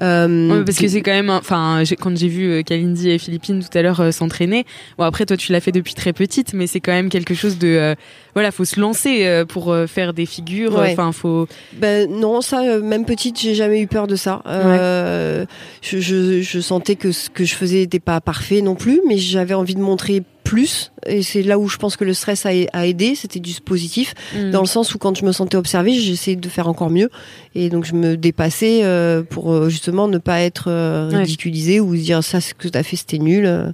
Euh, 0.00 0.64
parce 0.64 0.78
que 0.78 0.88
c'est 0.88 1.02
quand 1.02 1.12
même, 1.12 1.28
enfin, 1.28 1.82
quand 2.00 2.16
j'ai 2.16 2.28
vu 2.28 2.50
euh, 2.50 2.62
Kalindi 2.62 3.10
et 3.10 3.18
Philippine 3.18 3.62
tout 3.62 3.76
à 3.76 3.82
l'heure 3.82 4.14
s'entraîner, 4.14 4.64
bon 4.96 5.04
après 5.04 5.26
toi 5.26 5.36
tu 5.36 5.52
l'as 5.52 5.60
fait 5.60 5.72
depuis 5.72 5.92
très 5.92 6.14
petite, 6.14 6.54
mais 6.54 6.66
c'est 6.66 6.80
quand 6.80 6.92
même 6.92 7.10
quelque 7.10 7.34
chose 7.34 7.58
de, 7.58 7.94
voilà, 8.34 8.50
faut 8.50 8.64
se 8.64 8.80
lancer 8.80 9.44
pour 9.48 9.74
faire 9.86 10.12
des 10.12 10.26
figures, 10.26 10.78
enfin 10.78 11.12
faut. 11.12 11.46
Ben 11.74 12.10
non, 12.10 12.40
ça, 12.40 12.62
même 12.80 13.04
petite, 13.04 13.40
j'ai 13.40 13.54
jamais 13.54 13.80
eu 13.80 13.86
peur 13.86 14.06
de 14.06 14.16
ça. 14.16 14.42
Euh, 14.46 15.46
je, 15.82 15.98
je, 15.98 16.42
je, 16.42 16.60
sentais 16.60 16.96
que 16.96 17.12
ce 17.12 17.30
que 17.30 17.44
je 17.44 17.54
faisais 17.54 17.78
n'était 17.78 18.00
pas 18.00 18.20
parfait 18.20 18.60
non 18.60 18.74
plus, 18.74 19.00
mais 19.06 19.18
j'avais 19.18 19.54
envie 19.54 19.74
de 19.74 19.80
montrer 19.80 20.22
plus. 20.44 20.92
Et 21.06 21.22
c'est 21.22 21.42
là 21.42 21.58
où 21.58 21.68
je 21.68 21.76
pense 21.76 21.96
que 21.96 22.04
le 22.04 22.14
stress 22.14 22.46
a, 22.46 22.50
a 22.72 22.86
aidé. 22.86 23.14
C'était 23.14 23.40
du 23.40 23.54
positif. 23.60 24.14
Mm. 24.34 24.50
dans 24.50 24.60
le 24.60 24.66
sens 24.66 24.94
où 24.94 24.98
quand 24.98 25.16
je 25.16 25.24
me 25.24 25.32
sentais 25.32 25.56
observée 25.56 25.94
j'essayais 25.94 26.36
de 26.36 26.48
faire 26.48 26.68
encore 26.68 26.90
mieux. 26.90 27.10
Et 27.54 27.70
donc 27.70 27.84
je 27.84 27.94
me 27.94 28.16
dépassais 28.16 28.80
euh, 28.84 29.22
pour 29.22 29.52
euh, 29.52 29.68
justement 29.68 30.08
ne 30.08 30.18
pas 30.18 30.40
être 30.40 30.66
euh, 30.68 31.08
ridiculisée 31.12 31.80
ou 31.80 31.94
dire 31.94 32.22
ça 32.22 32.40
ce 32.40 32.54
que 32.54 32.68
tu 32.68 32.78
as 32.78 32.82
fait 32.82 32.96
c'était 32.96 33.18
nul. 33.18 33.72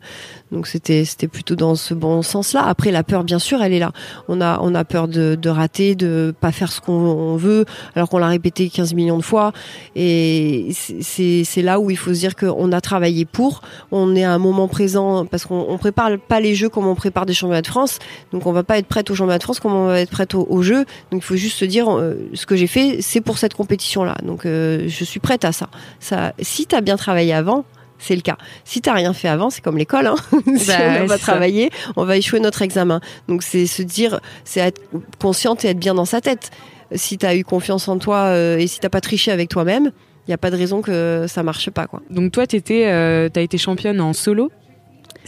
Donc 0.52 0.66
c'était 0.66 1.04
c'était 1.04 1.28
plutôt 1.28 1.54
dans 1.54 1.74
ce 1.74 1.94
bon 1.94 2.22
sens 2.22 2.52
là 2.52 2.64
après 2.66 2.90
la 2.90 3.02
peur 3.02 3.24
bien 3.24 3.38
sûr 3.38 3.62
elle 3.62 3.72
est 3.72 3.78
là. 3.78 3.92
On 4.28 4.40
a 4.40 4.58
on 4.62 4.74
a 4.74 4.84
peur 4.84 5.08
de, 5.08 5.34
de 5.40 5.48
rater 5.48 5.94
de 5.94 6.34
pas 6.38 6.52
faire 6.52 6.72
ce 6.72 6.80
qu'on 6.80 7.36
veut 7.36 7.64
alors 7.94 8.08
qu'on 8.08 8.18
l'a 8.18 8.28
répété 8.28 8.68
15 8.68 8.94
millions 8.94 9.18
de 9.18 9.22
fois. 9.22 9.52
Et 9.96 10.70
c'est 11.00 11.44
c'est 11.44 11.62
là 11.62 11.80
où 11.80 11.90
il 11.90 11.96
faut 11.96 12.12
se 12.14 12.20
dire 12.20 12.36
qu'on 12.36 12.72
a 12.72 12.80
travaillé 12.80 13.24
pour. 13.24 13.62
On 13.90 14.14
est 14.14 14.24
à 14.24 14.32
un 14.32 14.38
moment 14.38 14.68
présent 14.68 15.24
parce 15.26 15.44
qu'on 15.44 15.66
on 15.68 15.78
prépare 15.78 16.18
pas 16.18 16.40
les 16.40 16.54
comme 16.68 16.86
on 16.86 16.94
prépare 16.94 17.26
des 17.26 17.34
championnats 17.34 17.62
de 17.62 17.66
France. 17.66 17.98
Donc 18.32 18.46
on 18.46 18.52
va 18.52 18.62
pas 18.62 18.78
être 18.78 18.86
prête 18.86 19.10
aux 19.10 19.14
championnats 19.14 19.38
de 19.38 19.42
France 19.42 19.60
comme 19.60 19.74
on 19.74 19.86
va 19.86 20.00
être 20.00 20.10
prête 20.10 20.34
aux, 20.34 20.62
jeux. 20.62 20.84
Donc 21.10 21.22
il 21.22 21.24
faut 21.24 21.36
juste 21.36 21.56
se 21.58 21.64
dire 21.64 21.90
euh, 21.90 22.14
ce 22.34 22.46
que 22.46 22.56
j'ai 22.56 22.66
fait, 22.66 22.98
c'est 23.00 23.20
pour 23.20 23.38
cette 23.38 23.54
compétition 23.54 24.04
là. 24.04 24.16
Donc 24.22 24.46
euh, 24.46 24.84
je 24.88 25.04
suis 25.04 25.20
prête 25.20 25.44
à 25.44 25.52
ça. 25.52 25.68
Ça 25.98 26.34
si 26.40 26.66
tu 26.66 26.74
as 26.74 26.80
bien 26.80 26.96
travaillé 26.96 27.32
avant, 27.32 27.64
c'est 27.98 28.14
le 28.14 28.22
cas. 28.22 28.36
Si 28.64 28.80
t'as 28.80 28.94
rien 28.94 29.12
fait 29.12 29.28
avant, 29.28 29.50
c'est 29.50 29.62
comme 29.62 29.78
l'école. 29.78 30.06
Hein. 30.06 30.16
si 30.56 30.68
bah, 30.68 31.02
on 31.02 31.06
va 31.06 31.18
travailler, 31.18 31.70
on 31.96 32.04
va 32.04 32.16
échouer 32.16 32.40
notre 32.40 32.62
examen. 32.62 33.00
Donc 33.28 33.42
c'est 33.42 33.66
se 33.66 33.82
dire, 33.82 34.20
c'est 34.44 34.60
être 34.60 34.80
consciente 35.20 35.64
et 35.64 35.68
être 35.68 35.78
bien 35.78 35.94
dans 35.94 36.04
sa 36.04 36.20
tête. 36.20 36.50
Si 36.94 37.18
tu 37.18 37.26
as 37.26 37.36
eu 37.36 37.44
confiance 37.44 37.88
en 37.88 37.98
toi 37.98 38.24
euh, 38.26 38.58
et 38.58 38.66
si 38.66 38.80
t'as 38.80 38.88
pas 38.88 39.00
triché 39.00 39.30
avec 39.30 39.48
toi-même, 39.48 39.92
il 40.26 40.30
n'y 40.30 40.34
a 40.34 40.38
pas 40.38 40.50
de 40.50 40.56
raison 40.56 40.82
que 40.82 41.26
ça 41.28 41.42
marche 41.42 41.70
pas 41.70 41.86
quoi. 41.86 42.02
Donc 42.10 42.32
toi 42.32 42.46
tu 42.46 42.56
étais 42.56 42.84
as 42.86 43.40
été 43.40 43.58
championne 43.58 44.00
en 44.00 44.12
solo 44.12 44.50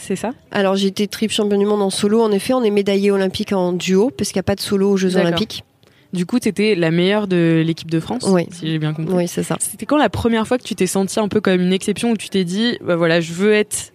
c'est 0.02 0.16
ça? 0.16 0.32
Alors 0.50 0.76
j'ai 0.76 0.88
été 0.88 1.06
triple 1.06 1.32
championne 1.32 1.60
du 1.60 1.66
monde 1.66 1.82
en 1.82 1.90
solo. 1.90 2.20
En 2.22 2.32
effet, 2.32 2.52
on 2.52 2.62
est 2.62 2.70
médaillé 2.70 3.10
olympique 3.10 3.52
en 3.52 3.72
duo 3.72 4.10
parce 4.10 4.30
qu'il 4.30 4.38
n'y 4.38 4.40
a 4.40 4.44
pas 4.44 4.56
de 4.56 4.60
solo 4.60 4.90
aux 4.90 4.96
Jeux 4.96 5.16
olympiques. 5.16 5.64
Du 6.12 6.26
coup, 6.26 6.38
tu 6.38 6.48
étais 6.48 6.74
la 6.74 6.90
meilleure 6.90 7.26
de 7.26 7.62
l'équipe 7.64 7.90
de 7.90 7.98
France, 7.98 8.24
oui. 8.28 8.46
si 8.50 8.66
j'ai 8.66 8.78
bien 8.78 8.92
compris. 8.92 9.14
Oui, 9.14 9.28
c'est 9.28 9.42
ça. 9.42 9.56
C'était 9.60 9.86
quand 9.86 9.96
la 9.96 10.10
première 10.10 10.46
fois 10.46 10.58
que 10.58 10.62
tu 10.62 10.74
t'es 10.74 10.86
sentie 10.86 11.18
un 11.18 11.28
peu 11.28 11.40
comme 11.40 11.60
une 11.60 11.72
exception 11.72 12.10
où 12.10 12.16
tu 12.18 12.28
t'es 12.28 12.44
dit, 12.44 12.76
bah 12.84 12.96
voilà, 12.96 13.22
je 13.22 13.32
veux 13.32 13.54
être 13.54 13.91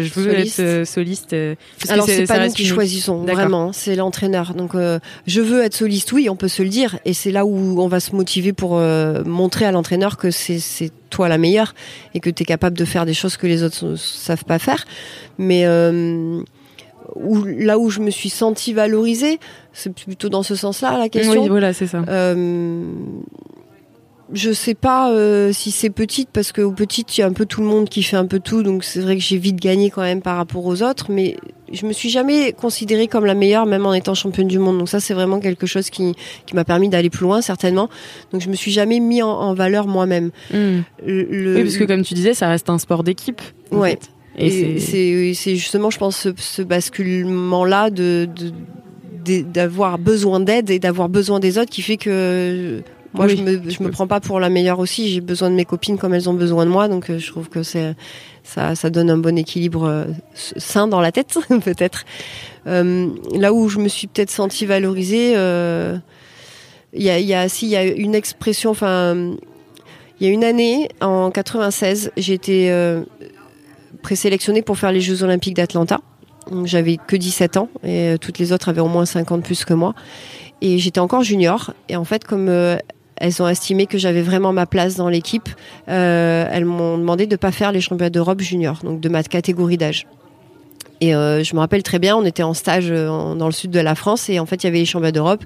je 0.00 0.14
veux 0.14 0.30
soliste. 0.30 0.58
être 0.58 0.64
euh, 0.64 0.84
soliste. 0.84 1.32
Euh, 1.32 1.54
Alors 1.88 2.06
c'est 2.06 2.26
pas 2.26 2.46
nous 2.46 2.52
qui 2.52 2.64
choisissons 2.64 3.24
vraiment, 3.24 3.72
c'est 3.72 3.96
l'entraîneur. 3.96 4.54
Donc 4.54 4.72
je 5.26 5.40
veux 5.40 5.62
être 5.62 5.74
soliste, 5.74 6.12
oui, 6.12 6.28
on 6.30 6.36
peut 6.36 6.48
se 6.48 6.62
le 6.62 6.68
dire, 6.68 6.98
et 7.04 7.12
c'est 7.12 7.32
là 7.32 7.44
où 7.44 7.80
on 7.80 7.88
va 7.88 8.00
se 8.00 8.14
motiver 8.14 8.52
pour 8.52 8.80
montrer 9.26 9.64
à 9.64 9.72
l'entraîneur 9.72 10.16
que 10.16 10.30
c'est 10.30 10.90
toi 11.10 11.28
la 11.28 11.38
meilleure 11.38 11.74
et 12.14 12.20
que 12.20 12.30
tu 12.30 12.42
es 12.42 12.46
capable 12.46 12.76
de 12.76 12.84
faire 12.84 13.04
des 13.04 13.14
choses 13.14 13.36
que 13.36 13.46
les 13.46 13.62
autres 13.62 13.84
ne 13.84 13.96
savent 13.96 14.44
pas 14.44 14.58
faire. 14.58 14.84
Mais 15.38 15.66
où, 17.16 17.44
là 17.44 17.78
où 17.78 17.90
je 17.90 18.00
me 18.00 18.10
suis 18.10 18.30
sentie 18.30 18.72
valorisée, 18.72 19.38
c'est 19.72 19.92
plutôt 19.92 20.28
dans 20.28 20.42
ce 20.42 20.54
sens-là 20.54 20.98
la 20.98 21.08
question. 21.08 21.42
Oui, 21.42 21.48
voilà, 21.48 21.72
c'est 21.72 21.86
ça. 21.86 22.04
Euh, 22.08 22.84
je 24.32 24.50
sais 24.52 24.74
pas 24.74 25.10
euh, 25.12 25.52
si 25.52 25.70
c'est 25.70 25.90
petite 25.90 26.30
parce 26.32 26.52
que 26.52 26.70
petite 26.70 27.16
il 27.16 27.20
y 27.20 27.24
a 27.24 27.26
un 27.26 27.32
peu 27.32 27.44
tout 27.44 27.60
le 27.60 27.66
monde 27.66 27.88
qui 27.88 28.02
fait 28.02 28.16
un 28.16 28.26
peu 28.26 28.40
tout 28.40 28.62
donc 28.62 28.82
c'est 28.82 29.00
vrai 29.00 29.16
que 29.16 29.22
j'ai 29.22 29.36
vite 29.36 29.60
gagné 29.60 29.90
quand 29.90 30.02
même 30.02 30.22
par 30.22 30.36
rapport 30.36 30.64
aux 30.64 30.82
autres 30.82 31.06
mais 31.10 31.36
je 31.72 31.86
me 31.86 31.92
suis 31.92 32.08
jamais 32.08 32.52
considérée 32.52 33.08
comme 33.08 33.24
la 33.24 33.34
meilleure 33.34 33.66
même 33.66 33.86
en 33.86 33.94
étant 33.94 34.14
championne 34.14 34.48
du 34.48 34.58
monde. 34.58 34.78
Donc 34.78 34.88
ça 34.88 35.00
c'est 35.00 35.14
vraiment 35.14 35.40
quelque 35.40 35.66
chose 35.66 35.90
qui, 35.90 36.14
qui 36.46 36.54
m'a 36.54 36.64
permis 36.64 36.88
d'aller 36.88 37.10
plus 37.10 37.22
loin 37.22 37.40
certainement. 37.40 37.88
Donc 38.32 38.42
je 38.42 38.48
me 38.48 38.54
suis 38.54 38.70
jamais 38.70 39.00
mis 39.00 39.22
en, 39.22 39.54
valeur 39.54 39.86
moi-même. 39.86 40.30
Hmm. 40.52 40.80
oui 41.06 41.62
parce 41.62 41.76
que 41.76 41.84
comme 41.84 42.02
tu 42.02 42.14
disais 42.14 42.34
ça 42.34 42.48
reste 42.48 42.70
un 42.70 42.78
sport 42.78 43.02
d'équipe 43.02 43.40
ouais. 43.70 43.98
et, 44.38 44.78
c'est 44.78 45.56
justement 45.56 45.90
je 45.90 45.98
pense 45.98 46.28
ce, 46.36 46.62
basculement 46.62 47.64
là 47.64 47.90
de, 47.90 48.28
de 48.34 48.52
d'avoir 49.42 49.98
besoin 49.98 50.40
d'aide 50.40 50.68
et 50.70 50.80
d'avoir 50.80 51.08
besoin 51.08 51.38
des 51.38 51.56
autres 51.58 51.70
qui 51.70 51.82
fait 51.82 51.96
que 51.96 52.82
moi, 53.14 53.28
je 53.28 53.36
me, 53.36 53.68
je 53.68 53.82
me 53.82 53.90
prends 53.90 54.06
pas 54.06 54.20
pour 54.20 54.40
la 54.40 54.48
meilleure 54.48 54.78
aussi. 54.78 55.10
J'ai 55.10 55.20
besoin 55.20 55.50
de 55.50 55.54
mes 55.54 55.64
copines 55.64 55.98
comme 55.98 56.14
elles 56.14 56.30
ont 56.30 56.34
besoin 56.34 56.64
de 56.64 56.70
moi. 56.70 56.88
Donc, 56.88 57.10
euh, 57.10 57.18
je 57.18 57.30
trouve 57.30 57.48
que 57.48 57.62
c'est, 57.62 57.94
ça, 58.42 58.74
ça 58.74 58.90
donne 58.90 59.10
un 59.10 59.18
bon 59.18 59.36
équilibre 59.36 59.84
euh, 59.84 60.04
sain 60.34 60.88
dans 60.88 61.00
la 61.00 61.12
tête, 61.12 61.38
peut-être. 61.64 62.04
Euh, 62.66 63.08
là 63.34 63.52
où 63.52 63.68
je 63.68 63.78
me 63.78 63.88
suis 63.88 64.06
peut-être 64.06 64.30
sentie 64.30 64.64
valorisée, 64.64 65.32
il 66.94 67.02
y 67.02 67.10
a, 67.10 67.18
y 67.18 67.34
a, 67.34 67.48
si, 67.48 67.66
il 67.66 67.70
y 67.70 67.76
a 67.76 67.84
une 67.84 68.14
expression, 68.14 68.70
enfin, 68.70 69.34
il 70.20 70.26
y 70.26 70.30
a 70.30 70.32
une 70.32 70.44
année, 70.44 70.88
en 71.00 71.30
96, 71.30 72.12
j'ai 72.16 72.34
été 72.34 73.02
présélectionnée 74.02 74.62
pour 74.62 74.78
faire 74.78 74.92
les 74.92 75.00
Jeux 75.00 75.22
Olympiques 75.22 75.54
d'Atlanta. 75.54 76.00
J'avais 76.64 76.98
que 77.06 77.16
17 77.16 77.56
ans 77.56 77.68
et 77.84 78.16
toutes 78.20 78.38
les 78.38 78.52
autres 78.52 78.68
avaient 78.68 78.80
au 78.80 78.88
moins 78.88 79.06
50 79.06 79.42
plus 79.42 79.64
que 79.64 79.74
moi. 79.74 79.94
Et 80.60 80.78
j'étais 80.78 81.00
encore 81.00 81.22
junior. 81.22 81.72
Et 81.88 81.96
en 81.96 82.04
fait, 82.04 82.24
comme 82.24 82.48
elles 83.22 83.40
ont 83.40 83.46
estimé 83.46 83.86
que 83.86 83.98
j'avais 83.98 84.20
vraiment 84.20 84.52
ma 84.52 84.66
place 84.66 84.96
dans 84.96 85.08
l'équipe. 85.08 85.48
Euh, 85.88 86.44
elles 86.50 86.64
m'ont 86.64 86.98
demandé 86.98 87.26
de 87.26 87.34
ne 87.34 87.36
pas 87.36 87.52
faire 87.52 87.70
les 87.70 87.80
championnats 87.80 88.10
d'Europe 88.10 88.40
junior, 88.40 88.80
donc 88.82 89.00
de 89.00 89.08
ma 89.08 89.22
catégorie 89.22 89.76
d'âge. 89.76 90.08
Et 91.00 91.14
euh, 91.14 91.44
je 91.44 91.54
me 91.54 91.60
rappelle 91.60 91.84
très 91.84 92.00
bien, 92.00 92.16
on 92.16 92.24
était 92.24 92.42
en 92.42 92.52
stage 92.52 92.88
euh, 92.90 93.34
dans 93.36 93.46
le 93.46 93.52
sud 93.52 93.70
de 93.70 93.78
la 93.78 93.94
France 93.94 94.28
et 94.28 94.40
en 94.40 94.46
fait 94.46 94.64
il 94.64 94.66
y 94.66 94.68
avait 94.68 94.80
les 94.80 94.86
championnats 94.86 95.12
d'Europe. 95.12 95.44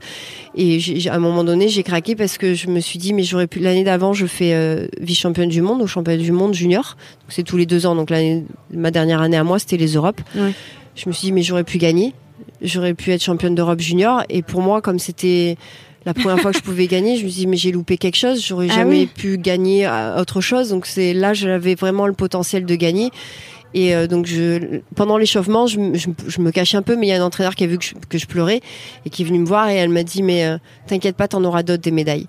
Et 0.55 0.79
à 1.11 1.15
un 1.15 1.19
moment 1.19 1.45
donné, 1.45 1.69
j'ai 1.69 1.83
craqué 1.83 2.17
parce 2.17 2.39
que 2.39 2.55
je 2.55 2.69
me 2.69 2.81
suis 2.81 2.99
dit, 2.99 3.13
mais 3.13 3.25
j'aurais 3.25 3.47
pu. 3.47 3.59
L'année 3.59 3.85
d'avant, 3.85 4.15
je 4.15 4.25
fais 4.25 4.89
vice-championne 4.99 5.51
du 5.51 5.61
monde 5.61 5.83
au 5.83 5.87
championnat 5.87 6.23
du 6.23 6.33
monde 6.33 6.55
junior. 6.55 6.97
C'est 7.29 7.43
tous 7.43 7.59
les 7.59 7.67
deux 7.67 7.85
ans. 7.85 7.95
Donc 7.95 8.11
ma 8.71 8.91
dernière 8.91 9.21
année 9.21 9.37
à 9.37 9.45
moi, 9.45 9.59
c'était 9.59 9.77
les 9.77 9.93
Europes. 9.97 10.23
Je 10.35 11.09
me 11.09 11.13
suis 11.13 11.27
dit, 11.27 11.33
mais 11.33 11.43
j'aurais 11.43 11.65
pu 11.65 11.77
gagner. 11.77 12.15
J'aurais 12.63 12.95
pu 12.95 13.13
être 13.13 13.23
championne 13.23 13.55
d'Europe 13.55 13.81
junior. 13.81 14.23
Et 14.31 14.41
pour 14.41 14.63
moi, 14.63 14.81
comme 14.81 14.99
c'était 14.99 15.59
la 16.07 16.15
première 16.15 16.39
fois 16.39 16.53
que 16.53 16.59
je 16.59 16.63
pouvais 16.63 16.87
gagner, 16.87 17.17
je 17.17 17.25
me 17.25 17.29
suis 17.29 17.41
dit 17.41 17.47
mais 17.47 17.57
j'ai 17.57 17.73
loupé 17.73 17.99
quelque 17.99 18.17
chose, 18.17 18.43
j'aurais 18.45 18.69
ah 18.71 18.75
jamais 18.77 19.07
pu 19.07 19.37
gagner 19.39 19.89
autre 20.19 20.41
chose. 20.41 20.71
Donc 20.71 20.87
c'est 20.87 21.13
là 21.13 21.35
j'avais 21.35 21.75
vraiment 21.75 22.07
le 22.07 22.15
potentiel 22.15 22.65
de 22.65 22.75
gagner. 22.77 23.11
Et 23.75 23.95
euh, 23.95 24.07
donc 24.07 24.27
je, 24.27 24.81
pendant 24.95 25.19
l'échauffement, 25.19 25.67
je, 25.67 25.79
je, 25.95 26.41
me 26.41 26.51
cachais 26.51 26.79
un 26.79 26.83
peu, 26.83 26.97
mais 26.97 27.09
il 27.09 27.11
y 27.11 27.13
a 27.13 27.23
un 27.23 27.27
entraîneur 27.27 27.55
qui 27.55 27.65
a 27.65 27.67
vu 27.67 27.77
que 27.77 27.85
je, 27.85 27.95
que 28.09 28.17
je 28.17 28.27
pleurais 28.27 28.61
et 29.05 29.11
qui 29.11 29.23
est 29.23 29.25
venu 29.27 29.41
me 29.41 29.47
voir 29.47 29.69
et 29.69 29.75
elle 29.75 29.91
m'a 29.91 30.05
dit 30.05 30.23
mais 30.23 30.47
euh, 30.47 30.57
t'inquiète 30.87 31.17
pas, 31.17 31.29
t'en 31.29 31.45
auras 31.45 31.63
d'autres 31.63 31.83
des 31.83 31.91
médailles. 31.91 32.27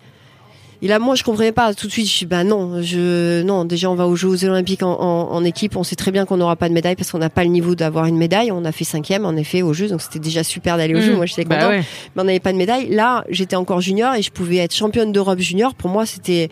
Et 0.82 0.88
là, 0.88 1.00
moi, 1.00 1.16
je 1.16 1.24
comprenais 1.24 1.52
pas. 1.52 1.74
Tout 1.74 1.88
de 1.88 1.92
suite, 1.92 2.06
je 2.06 2.12
suis 2.12 2.26
bah 2.26 2.44
non, 2.44 2.82
je 2.82 3.42
non. 3.42 3.66
Déjà, 3.66 3.90
on 3.90 3.96
va 3.96 4.08
aux 4.08 4.16
Jeux 4.16 4.46
Olympiques 4.46 4.84
en, 4.84 4.98
en, 5.00 5.44
équipe. 5.44 5.76
On 5.76 5.84
sait 5.84 5.96
très 5.96 6.12
bien 6.12 6.26
qu'on 6.26 6.38
n'aura 6.38 6.56
pas 6.56 6.70
de 6.70 6.74
médaille 6.74 6.96
parce 6.96 7.12
qu'on 7.12 7.18
n'a 7.18 7.30
pas 7.30 7.44
le 7.44 7.50
niveau 7.50 7.74
d'avoir 7.74 8.06
une 8.06 8.18
médaille. 8.18 8.52
On 8.52 8.64
a 8.64 8.72
fait 8.72 8.84
cinquième, 8.84 9.26
en 9.26 9.36
effet, 9.36 9.62
aux 9.62 9.74
Jeux, 9.74 9.88
donc 9.88 10.02
c'était 10.02 10.20
déjà 10.20 10.44
super 10.44 10.78
d'aller 10.78 10.96
aux 10.96 11.02
Jeux. 11.02 11.14
Mmh. 11.14 11.18
Moi, 11.18 11.26
j'étais 11.26 11.46
bah 11.46 11.56
contente. 11.56 11.86
Mais 12.16 12.22
on 12.22 12.26
n'avait 12.26 12.40
pas 12.40 12.54
de 12.54 12.58
médaille. 12.58 12.90
Là, 12.90 13.24
j'étais 13.30 13.56
encore 13.56 13.82
junior 13.82 14.14
et 14.14 14.22
je 14.22 14.32
pouvais 14.32 14.58
être 14.58 14.76
championne 14.76 15.12
d'Europe 15.12 15.40
junior. 15.40 15.74
Pour 15.74 15.90
moi, 15.90 16.06
c'était 16.06 16.50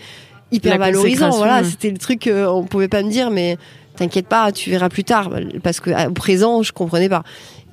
hyper 0.52 0.78
valorisant. 0.78 1.30
Voilà, 1.30 1.64
c'était 1.64 1.92
le 1.92 1.98
truc 1.98 2.24
qu'on 2.24 2.66
pouvait 2.66 2.88
pas 2.88 3.04
me 3.04 3.10
dire, 3.10 3.30
mais 3.30 3.58
t'inquiète 3.96 4.28
pas, 4.28 4.52
tu 4.52 4.70
verras 4.70 4.90
plus 4.90 5.04
tard. 5.04 5.32
Parce 5.64 5.80
que 5.80 6.08
au 6.08 6.12
présent, 6.12 6.64
je 6.64 6.72
comprenais 6.72 7.10
pas. 7.10 7.24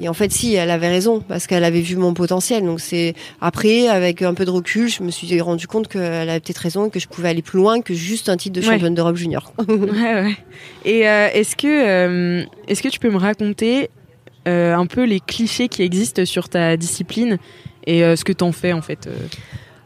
Et 0.01 0.09
en 0.09 0.15
fait, 0.15 0.33
si, 0.33 0.55
elle 0.55 0.71
avait 0.71 0.89
raison 0.89 1.21
parce 1.21 1.47
qu'elle 1.47 1.65
avait 1.65 1.81
vu 1.81 1.97
mon 1.97 2.15
potentiel. 2.15 2.65
Donc 2.65 2.81
c'est 2.81 3.15
après, 3.41 3.89
avec 3.89 4.23
un 4.23 4.35
peu 4.35 4.45
de 4.45 4.51
recul, 4.51 4.89
je 4.89 5.03
me 5.03 5.11
suis 5.11 5.41
rendu 5.41 5.67
compte 5.67 5.87
qu'elle 5.89 6.29
avait 6.29 6.41
peut-être 6.41 6.59
raison 6.59 6.87
et 6.87 6.91
que 6.91 6.99
je 6.99 7.09
pouvais 7.09 7.29
aller 7.29 7.43
plus 7.43 7.59
loin 7.59 7.81
que 7.83 7.95
juste 7.95 8.29
un 8.29 8.37
titre 8.37 8.59
de 8.59 8.65
championne 8.65 8.95
d'Europe 8.95 9.17
junior. 9.17 9.53
ouais, 9.69 10.15
ouais. 10.15 10.37
Et 10.85 11.09
euh, 11.09 11.29
est-ce 11.33 11.57
que 11.57 11.67
euh, 11.67 12.45
est-ce 12.69 12.83
que 12.83 12.89
tu 12.89 12.99
peux 12.99 13.11
me 13.11 13.19
raconter 13.19 13.91
euh, 14.49 14.75
un 14.75 14.87
peu 14.87 15.05
les 15.05 15.21
clichés 15.21 15.69
qui 15.69 15.83
existent 15.83 16.25
sur 16.25 16.49
ta 16.49 16.77
discipline 16.77 17.39
et 17.87 18.01
ce 18.03 18.25
que 18.25 18.33
t'en 18.33 18.53
fais 18.53 18.73
en 18.73 18.81
fait 18.81 19.09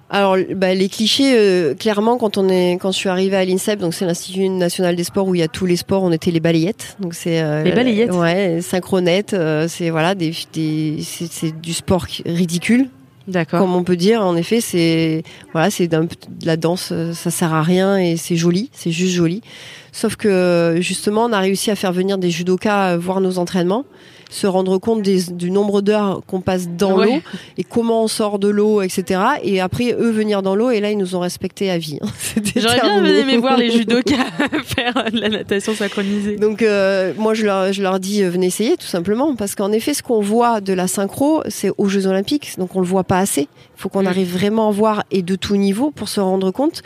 alors, 0.09 0.37
bah, 0.55 0.73
les 0.73 0.89
clichés, 0.89 1.35
euh, 1.37 1.75
clairement, 1.75 2.17
quand 2.17 2.39
on 2.39 2.49
est, 2.49 2.75
quand 2.75 2.93
je 2.93 2.97
suis 2.97 3.09
arrivée 3.09 3.37
à 3.37 3.45
l'INSEP, 3.45 3.81
donc 3.81 3.93
c'est 3.93 4.07
l'Institut 4.07 4.49
national 4.49 4.95
des 4.95 5.03
sports 5.03 5.27
où 5.27 5.35
il 5.35 5.41
y 5.41 5.45
a 5.45 5.49
tous 5.49 5.67
les 5.67 5.77
sports, 5.77 6.05
on 6.05 6.13
était 6.13 6.31
les 6.31 6.39
balayettes. 6.39 6.97
Donc 7.01 7.15
c'est 7.15 7.41
euh, 7.43 7.65
les 7.65 7.73
balayettes? 7.73 8.13
Ouais, 8.13 8.61
synchronettes. 8.61 9.35
Euh, 9.35 9.67
c'est 9.69 9.91
voilà, 9.91 10.15
des, 10.15 10.33
des 10.53 10.99
c'est 11.03 11.61
du 11.61 11.73
sport 11.73 12.07
ridicule. 12.25 12.89
D'accord. 13.27 13.59
Comme 13.59 13.75
on 13.75 13.83
peut 13.83 13.97
dire, 13.97 14.23
en 14.23 14.37
effet, 14.37 14.61
c'est 14.61 15.25
voilà, 15.53 15.71
c'est 15.71 15.89
de 15.89 16.09
la 16.45 16.57
danse, 16.57 16.93
ça 17.13 17.31
sert 17.33 17.53
à 17.53 17.63
rien 17.63 17.99
et 17.99 18.17
c'est 18.17 18.37
joli, 18.37 18.71
c'est 18.73 18.93
juste 18.93 19.15
joli. 19.15 19.43
Sauf 19.91 20.15
que 20.15 20.77
justement, 20.79 21.25
on 21.25 21.33
a 21.33 21.41
réussi 21.41 21.73
à 21.73 21.75
faire 21.75 21.93
venir 21.93 22.19
des 22.19 22.31
judokas 22.31 22.97
voir 22.97 23.21
nos 23.21 23.39
entraînements 23.39 23.85
se 24.31 24.47
rendre 24.47 24.79
compte 24.79 25.03
du 25.03 25.51
nombre 25.51 25.81
d'heures 25.83 26.23
qu'on 26.27 26.41
passe 26.41 26.69
dans 26.69 26.97
l'eau 26.97 27.21
et 27.59 27.65
comment 27.65 28.05
on 28.05 28.09
sort 28.09 28.39
de 28.39 28.49
l'eau, 28.49 28.83
etc. 28.83 29.21
Et 29.43 29.61
après, 29.61 29.93
eux 29.93 30.11
venir 30.11 30.43
dans 30.43 30.55
l'eau 30.55 30.71
et 30.71 30.81
là, 30.81 30.91
ils 30.91 30.99
nous 30.99 31.15
ont 31.15 31.21
respecté 31.21 31.71
à 31.71 31.79
vie. 31.79 31.99
Hein. 32.01 32.09
J'aurais 32.57 32.81
bien 32.81 33.05
aimé 33.05 33.39
voir 33.39 33.57
les 33.57 33.71
judokas 33.71 34.17
faire 34.65 35.11
de 35.13 35.21
la 35.21 35.29
natation 35.29 35.75
synchronisée. 35.75 36.37
Donc, 36.37 36.63
euh, 36.63 37.13
moi, 37.17 37.35
je 37.35 37.45
leur, 37.45 37.73
je 37.73 37.83
leur 37.83 38.01
dis, 38.01 38.23
euh, 38.23 38.31
venez 38.31 38.47
essayer, 38.47 38.77
tout 38.77 38.87
simplement. 38.87 39.35
Parce 39.35 39.55
qu'en 39.55 39.73
effet, 39.73 39.95
ce 39.95 40.03
qu'on 40.03 40.21
voit 40.21 40.61
de 40.61 40.73
la 40.73 40.89
synchro, 40.89 41.43
c'est 41.49 41.71
aux 41.79 41.89
Jeux 41.89 42.07
Olympiques. 42.07 42.55
Donc, 42.59 42.77
on 42.77 42.81
le 42.81 42.87
voit 42.87 43.05
pas 43.05 43.19
assez. 43.19 43.49
Il 43.77 43.83
faut 43.83 43.89
qu'on 43.89 44.07
arrive 44.07 44.33
vraiment 44.33 44.69
à 44.69 44.73
voir 44.73 45.05
et 45.11 45.23
de 45.23 45.37
tout 45.37 45.57
niveau 45.57 45.91
pour 45.91 46.09
se 46.09 46.21
rendre 46.21 46.51
compte. 46.51 46.83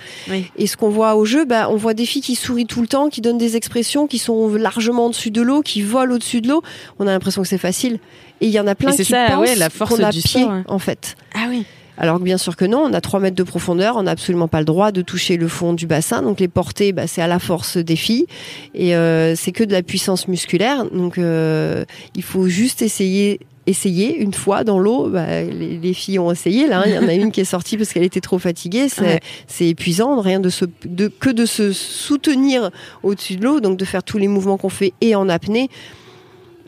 Et 0.56 0.66
ce 0.66 0.76
qu'on 0.76 0.88
voit 0.88 1.14
au 1.14 1.24
jeu, 1.24 1.44
bah, 1.44 1.68
on 1.70 1.76
voit 1.76 1.94
des 1.94 2.04
filles 2.04 2.22
qui 2.22 2.34
sourient 2.34 2.66
tout 2.66 2.80
le 2.80 2.88
temps, 2.88 3.08
qui 3.08 3.20
donnent 3.20 3.38
des 3.38 3.56
expressions, 3.56 4.06
qui 4.06 4.18
sont 4.18 4.54
largement 4.54 5.06
au-dessus 5.06 5.30
de 5.30 5.40
l'eau, 5.40 5.62
qui 5.62 5.82
volent 5.82 6.16
au-dessus 6.16 6.40
de 6.40 6.48
l'eau. 6.48 6.62
On 6.98 7.06
a 7.06 7.12
l'impression 7.12 7.42
que 7.42 7.48
c'est 7.48 7.58
facile. 7.58 8.00
Et 8.40 8.46
il 8.46 8.52
y 8.52 8.58
en 8.58 8.66
a 8.66 8.74
plein 8.74 8.92
qui 8.92 9.04
ça, 9.04 9.26
pensent 9.28 9.56
la 9.56 9.70
force 9.70 9.94
qu'on 9.94 10.02
a 10.02 10.10
du 10.10 10.20
pied, 10.20 10.44
en 10.66 10.78
fait. 10.78 11.14
Ah 11.34 11.46
oui. 11.48 11.64
Alors 12.00 12.18
que 12.18 12.24
bien 12.24 12.38
sûr 12.38 12.56
que 12.56 12.64
non, 12.64 12.78
on 12.78 12.94
a 12.94 13.00
3 13.02 13.20
mètres 13.20 13.36
de 13.36 13.42
profondeur, 13.42 13.96
on 13.96 14.04
n'a 14.04 14.12
absolument 14.12 14.48
pas 14.48 14.60
le 14.60 14.64
droit 14.64 14.90
de 14.90 15.02
toucher 15.02 15.36
le 15.36 15.48
fond 15.48 15.74
du 15.74 15.86
bassin. 15.86 16.22
Donc 16.22 16.40
les 16.40 16.48
portées, 16.48 16.92
bah, 16.92 17.06
c'est 17.06 17.20
à 17.20 17.26
la 17.26 17.38
force 17.38 17.76
des 17.76 17.94
filles 17.94 18.24
et 18.74 18.96
euh, 18.96 19.36
c'est 19.36 19.52
que 19.52 19.64
de 19.64 19.72
la 19.72 19.82
puissance 19.82 20.26
musculaire. 20.26 20.86
Donc 20.86 21.18
euh, 21.18 21.84
il 22.14 22.22
faut 22.22 22.48
juste 22.48 22.80
essayer 22.80 23.40
essayer 23.66 24.16
une 24.16 24.34
fois 24.34 24.64
dans 24.64 24.78
l'eau. 24.78 25.08
Bah, 25.08 25.42
les, 25.42 25.94
filles 25.94 26.18
ont 26.18 26.30
essayé. 26.30 26.66
Là, 26.66 26.84
il 26.86 26.94
y 26.94 26.98
en 26.98 27.08
a 27.08 27.14
une 27.14 27.30
qui 27.32 27.40
est 27.40 27.44
sortie 27.44 27.76
parce 27.76 27.92
qu'elle 27.92 28.04
était 28.04 28.20
trop 28.20 28.38
fatiguée. 28.38 28.88
C'est 29.46 29.68
épuisant, 29.68 30.20
rien 30.20 30.40
de, 30.40 30.48
se, 30.48 30.64
de 30.84 31.08
que 31.08 31.30
de 31.30 31.46
se 31.46 31.72
soutenir 31.72 32.70
au-dessus 33.02 33.36
de 33.36 33.44
l'eau, 33.44 33.60
donc 33.60 33.76
de 33.76 33.84
faire 33.84 34.02
tous 34.02 34.18
les 34.18 34.28
mouvements 34.28 34.56
qu'on 34.56 34.68
fait 34.68 34.92
et 35.00 35.14
en 35.14 35.28
apnée 35.28 35.68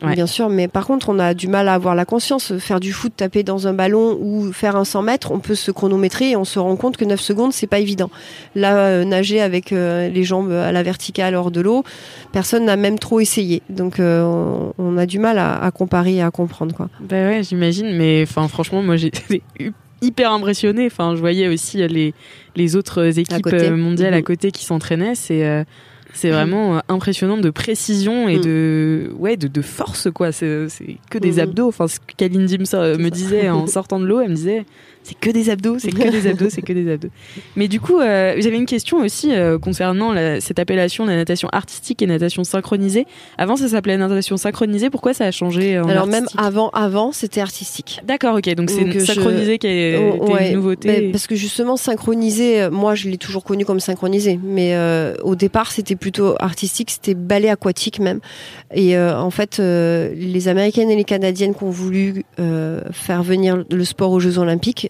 bien 0.01 0.27
sûr. 0.27 0.49
Mais 0.49 0.67
par 0.67 0.85
contre, 0.85 1.09
on 1.09 1.19
a 1.19 1.33
du 1.33 1.47
mal 1.47 1.67
à 1.67 1.73
avoir 1.73 1.95
la 1.95 2.05
conscience. 2.05 2.57
Faire 2.57 2.79
du 2.79 2.91
foot, 2.91 3.13
taper 3.15 3.43
dans 3.43 3.67
un 3.67 3.73
ballon 3.73 4.17
ou 4.19 4.51
faire 4.51 4.75
un 4.75 4.85
100 4.85 5.01
mètres, 5.03 5.31
on 5.31 5.39
peut 5.39 5.55
se 5.55 5.71
chronométrer 5.71 6.31
et 6.31 6.35
on 6.35 6.45
se 6.45 6.59
rend 6.59 6.75
compte 6.75 6.97
que 6.97 7.05
9 7.05 7.19
secondes, 7.19 7.53
c'est 7.53 7.67
pas 7.67 7.79
évident. 7.79 8.09
Là, 8.55 8.77
euh, 8.77 9.05
nager 9.05 9.41
avec 9.41 9.71
euh, 9.71 10.09
les 10.09 10.23
jambes 10.23 10.51
à 10.51 10.71
la 10.71 10.83
verticale 10.83 11.35
hors 11.35 11.51
de 11.51 11.61
l'eau, 11.61 11.83
personne 12.31 12.65
n'a 12.65 12.75
même 12.75 12.99
trop 12.99 13.19
essayé. 13.19 13.61
Donc, 13.69 13.99
euh, 13.99 14.23
on, 14.77 14.97
a 14.97 15.05
du 15.05 15.19
mal 15.19 15.37
à, 15.39 15.69
comparer 15.71 16.15
et 16.15 16.21
à 16.21 16.31
comprendre, 16.31 16.75
quoi. 16.75 16.89
Bah 16.99 17.15
ouais, 17.15 17.41
j'imagine. 17.43 17.95
Mais 17.95 18.23
enfin, 18.23 18.47
franchement, 18.47 18.81
moi, 18.81 18.95
j'ai 18.95 19.11
hyper 20.01 20.31
impressionné. 20.31 20.85
Enfin, 20.87 21.15
je 21.15 21.19
voyais 21.19 21.47
aussi 21.47 21.77
les, 21.87 22.13
les 22.55 22.75
autres 22.75 23.19
équipes 23.19 23.53
mondiales 23.71 24.13
à 24.13 24.17
mhm. 24.17 24.23
côté 24.23 24.51
qui 24.51 24.65
s'entraînaient. 24.65 25.15
C'est 25.15 25.65
C'est 26.13 26.29
vraiment 26.29 26.81
impressionnant 26.89 27.37
de 27.37 27.49
précision 27.49 28.29
et 28.29 28.39
de 28.39 29.11
ouais 29.17 29.35
de, 29.35 29.47
de 29.47 29.61
force 29.61 30.09
quoi. 30.11 30.31
C'est 30.31 30.67
que 31.09 31.17
des 31.17 31.39
abdos. 31.39 31.67
Enfin, 31.67 31.87
ce 31.87 31.99
que 31.99 32.13
Kaline 32.15 32.45
Dim 32.45 32.59
me 32.59 33.09
disait 33.09 33.49
en 33.49 33.67
sortant 33.67 33.99
de 33.99 34.05
l'eau, 34.05 34.21
elle 34.21 34.29
me 34.29 34.35
disait 34.35 34.65
c'est 35.03 35.19
que 35.19 35.29
des 35.29 35.49
abdos, 35.49 35.79
c'est 35.79 35.91
que 35.91 36.09
des 36.09 36.27
abdos, 36.27 36.49
c'est 36.49 36.61
que 36.61 36.71
des 36.71 36.89
abdos. 36.89 37.09
Mais 37.57 37.67
du 37.67 37.81
coup, 37.81 37.99
euh, 37.99 38.35
j'avais 38.37 38.55
une 38.55 38.65
question 38.65 38.97
aussi 38.97 39.33
euh, 39.33 39.59
concernant 39.59 40.13
cette 40.39 40.59
appellation, 40.59 41.05
la 41.05 41.17
natation 41.17 41.49
artistique 41.51 42.01
et 42.01 42.07
natation 42.07 42.45
synchronisée. 42.45 43.05
Avant, 43.37 43.57
ça 43.57 43.67
s'appelait 43.67 43.97
natation 43.97 44.37
synchronisée. 44.37 44.89
Pourquoi 44.89 45.13
ça 45.13 45.25
a 45.25 45.31
changé 45.31 45.77
en 45.77 45.89
Alors 45.89 46.07
même 46.07 46.25
avant, 46.37 46.69
avant, 46.69 47.11
c'était 47.11 47.41
artistique. 47.41 48.01
D'accord, 48.05 48.37
ok. 48.37 48.55
Donc 48.55 48.69
c'est 48.69 48.99
synchronisé 49.01 49.57
qui 49.57 49.67
est 49.67 49.97
oh, 49.97 50.37
une 50.37 50.53
nouveauté. 50.53 51.09
parce 51.11 51.27
que 51.27 51.35
justement, 51.35 51.75
synchronisé, 51.75 52.61
euh, 52.61 52.71
moi, 52.71 52.95
je 52.95 53.09
l'ai 53.09 53.17
toujours 53.17 53.43
connu 53.43 53.65
comme 53.65 53.81
synchronisé, 53.81 54.39
mais 54.41 54.73
au 55.21 55.35
départ, 55.35 55.71
c'était 55.71 55.97
plutôt 55.97 56.35
artistique. 56.39 56.91
C'était 56.91 57.13
ballet 57.13 57.49
aquatique 57.49 57.99
même. 57.99 58.21
Et 58.73 58.97
en 58.97 59.29
fait, 59.31 59.59
les 59.59 60.47
Américaines 60.47 60.89
et 60.89 60.95
les 60.95 61.03
Canadiennes 61.03 61.53
qui 61.53 61.63
ont 61.63 61.69
voulu 61.69 62.23
faire 62.91 63.23
venir 63.23 63.65
le 63.69 63.83
sport 63.83 64.11
aux 64.11 64.19
Jeux 64.21 64.37
Olympiques 64.37 64.87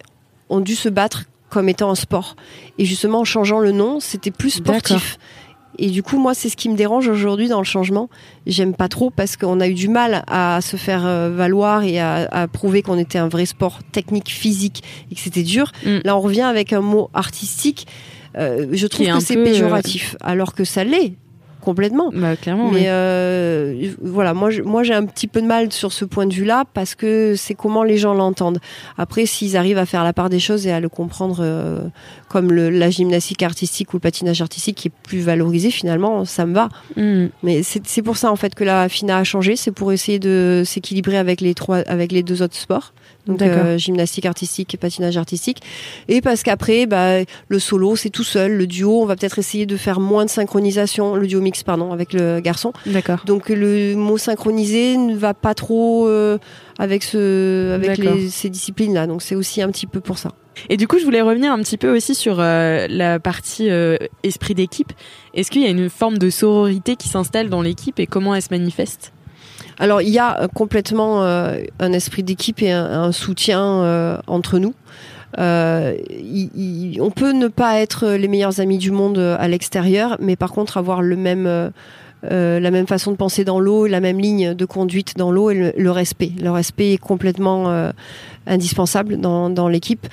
ont 0.54 0.60
dû 0.60 0.74
se 0.74 0.88
battre 0.88 1.24
comme 1.50 1.68
étant 1.68 1.90
un 1.90 1.94
sport. 1.94 2.36
Et 2.78 2.84
justement, 2.84 3.20
en 3.20 3.24
changeant 3.24 3.60
le 3.60 3.72
nom, 3.72 4.00
c'était 4.00 4.30
plus 4.30 4.50
sportif. 4.50 5.18
Et 5.78 5.90
du 5.90 6.02
coup, 6.02 6.18
moi, 6.18 6.34
c'est 6.34 6.48
ce 6.48 6.56
qui 6.56 6.68
me 6.68 6.76
dérange 6.76 7.08
aujourd'hui 7.08 7.48
dans 7.48 7.58
le 7.58 7.64
changement. 7.64 8.08
J'aime 8.46 8.74
pas 8.74 8.88
trop 8.88 9.10
parce 9.10 9.36
qu'on 9.36 9.60
a 9.60 9.68
eu 9.68 9.74
du 9.74 9.88
mal 9.88 10.24
à 10.28 10.60
se 10.60 10.76
faire 10.76 11.04
euh, 11.04 11.30
valoir 11.34 11.82
et 11.82 12.00
à, 12.00 12.46
prouver 12.52 12.82
qu'on 12.82 12.98
était 12.98 13.18
un 13.18 13.28
vrai 13.28 13.46
sport 13.46 13.80
technique, 13.92 14.30
physique 14.30 14.82
et 15.10 15.14
que 15.14 15.20
c'était 15.20 15.42
dur. 15.42 15.72
Mm. 15.84 15.98
Là, 16.04 16.16
on 16.16 16.20
revient 16.20 16.42
avec 16.42 16.72
un 16.72 16.80
mot 16.80 17.10
artistique. 17.12 17.86
Euh, 18.36 18.66
je 18.72 18.86
trouve 18.86 19.06
que 19.06 19.20
c'est 19.20 19.42
péjoratif, 19.42 20.14
euh, 20.14 20.30
alors 20.30 20.54
que 20.54 20.64
ça 20.64 20.84
l'est 20.84 21.14
complètement. 21.64 22.10
Bah, 22.14 22.36
clairement. 22.36 22.70
Mais 22.70 22.84
euh, 22.86 23.90
voilà, 24.02 24.34
moi, 24.34 24.50
moi 24.64 24.82
j'ai 24.82 24.94
un 24.94 25.04
petit 25.04 25.26
peu 25.26 25.42
de 25.42 25.46
mal 25.46 25.72
sur 25.72 25.92
ce 25.92 26.04
point 26.04 26.26
de 26.26 26.34
vue-là 26.34 26.64
parce 26.74 26.94
que 26.94 27.34
c'est 27.36 27.54
comment 27.54 27.82
les 27.82 27.96
gens 27.96 28.14
l'entendent. 28.14 28.60
Après, 28.98 29.26
s'ils 29.26 29.56
arrivent 29.56 29.78
à 29.78 29.86
faire 29.86 30.04
la 30.04 30.12
part 30.12 30.30
des 30.30 30.38
choses 30.38 30.66
et 30.66 30.72
à 30.72 30.80
le 30.80 30.88
comprendre 30.88 31.38
euh, 31.40 31.80
comme 32.28 32.52
le, 32.52 32.70
la 32.70 32.90
gymnastique 32.90 33.42
artistique 33.42 33.92
ou 33.94 33.96
le 33.96 34.00
patinage 34.00 34.40
artistique 34.42 34.76
qui 34.76 34.88
est 34.88 34.92
plus 35.02 35.20
valorisé, 35.20 35.70
finalement, 35.70 36.24
ça 36.24 36.46
me 36.46 36.54
va. 36.54 36.68
Hmm. 36.96 37.26
Mais 37.42 37.62
c'est 37.62 38.02
pour 38.02 38.16
ça 38.16 38.30
en 38.30 38.36
fait 38.36 38.54
que 38.54 38.64
la 38.64 38.88
FINA 38.88 39.18
a 39.18 39.24
changé, 39.24 39.56
c'est 39.56 39.72
pour 39.72 39.92
essayer 39.92 40.18
de 40.18 40.62
s'équilibrer 40.64 41.16
avec 41.16 41.40
les 41.40 41.54
trois, 41.54 41.78
avec 41.78 42.12
les 42.12 42.22
deux 42.22 42.42
autres 42.42 42.56
sports 42.56 42.92
donc 43.26 43.42
euh, 43.42 43.78
gymnastique 43.78 44.26
artistique 44.26 44.74
et 44.74 44.76
patinage 44.76 45.16
artistique. 45.16 45.62
Et 46.08 46.20
parce 46.20 46.42
qu'après, 46.42 46.86
bah, 46.86 47.22
le 47.48 47.58
solo, 47.58 47.96
c'est 47.96 48.10
tout 48.10 48.24
seul. 48.24 48.52
Le 48.52 48.66
duo, 48.66 49.02
on 49.02 49.06
va 49.06 49.16
peut-être 49.16 49.38
essayer 49.38 49.66
de 49.66 49.76
faire 49.76 50.00
moins 50.00 50.24
de 50.24 50.30
synchronisation. 50.30 51.14
Le 51.16 51.26
duo 51.26 51.40
mix, 51.40 51.62
pardon, 51.62 51.92
avec 51.92 52.12
le 52.12 52.40
garçon. 52.40 52.72
D'accord. 52.86 53.22
Donc 53.24 53.48
le 53.48 53.94
mot 53.94 54.18
synchronisé 54.18 54.96
ne 54.96 55.16
va 55.16 55.32
pas 55.32 55.54
trop 55.54 56.06
euh, 56.08 56.38
avec 56.78 57.02
ce, 57.02 57.72
avec 57.74 58.00
ces 58.30 58.50
disciplines-là. 58.50 59.06
Donc 59.06 59.22
c'est 59.22 59.34
aussi 59.34 59.62
un 59.62 59.70
petit 59.70 59.86
peu 59.86 60.00
pour 60.00 60.18
ça. 60.18 60.30
Et 60.68 60.76
du 60.76 60.86
coup, 60.86 60.98
je 60.98 61.04
voulais 61.04 61.22
revenir 61.22 61.50
un 61.50 61.58
petit 61.58 61.78
peu 61.78 61.94
aussi 61.94 62.14
sur 62.14 62.36
euh, 62.38 62.86
la 62.88 63.18
partie 63.18 63.68
esprit 64.22 64.54
d'équipe. 64.54 64.92
Est-ce 65.32 65.50
qu'il 65.50 65.62
y 65.62 65.66
a 65.66 65.70
une 65.70 65.88
forme 65.88 66.18
de 66.18 66.30
sororité 66.30 66.96
qui 66.96 67.08
s'installe 67.08 67.48
dans 67.48 67.62
l'équipe 67.62 67.98
et 67.98 68.06
comment 68.06 68.34
elle 68.34 68.42
se 68.42 68.48
manifeste? 68.50 69.12
Alors 69.78 70.02
il 70.02 70.10
y 70.10 70.18
a 70.18 70.40
euh, 70.40 70.48
complètement 70.48 71.22
euh, 71.22 71.58
un 71.78 71.92
esprit 71.92 72.22
d'équipe 72.22 72.62
et 72.62 72.70
un, 72.72 73.12
soutien 73.12 73.62
euh, 73.62 74.18
entre 74.26 74.58
nous. 74.58 74.74
on 75.36 77.10
peut 77.14 77.32
ne 77.32 77.48
pas 77.48 77.80
être 77.80 78.08
les 78.10 78.28
meilleurs 78.28 78.60
amis 78.60 78.78
du 78.78 78.90
monde 78.90 79.18
à 79.18 79.48
l'extérieur, 79.48 80.16
mais 80.20 80.36
par 80.36 80.52
contre 80.52 80.76
avoir 80.76 81.02
le 81.02 81.16
même 81.16 81.72
la 82.30 82.70
même 82.70 82.86
façon 82.86 83.12
de 83.12 83.16
penser 83.16 83.44
dans 83.44 83.60
l'eau, 83.60 83.86
la 83.86 84.00
même 84.00 84.18
ligne 84.18 84.54
de 84.54 84.64
conduite 84.64 85.16
dans 85.16 85.30
l'eau 85.30 85.50
et 85.50 85.72
le, 85.76 85.90
respect. 85.90 86.32
Le 86.40 86.50
respect 86.50 86.92
est 86.92 86.98
complètement 86.98 87.92
indispensable 88.46 89.18
dans, 89.18 89.50
dans 89.50 89.68
l'équipe. 89.68 90.06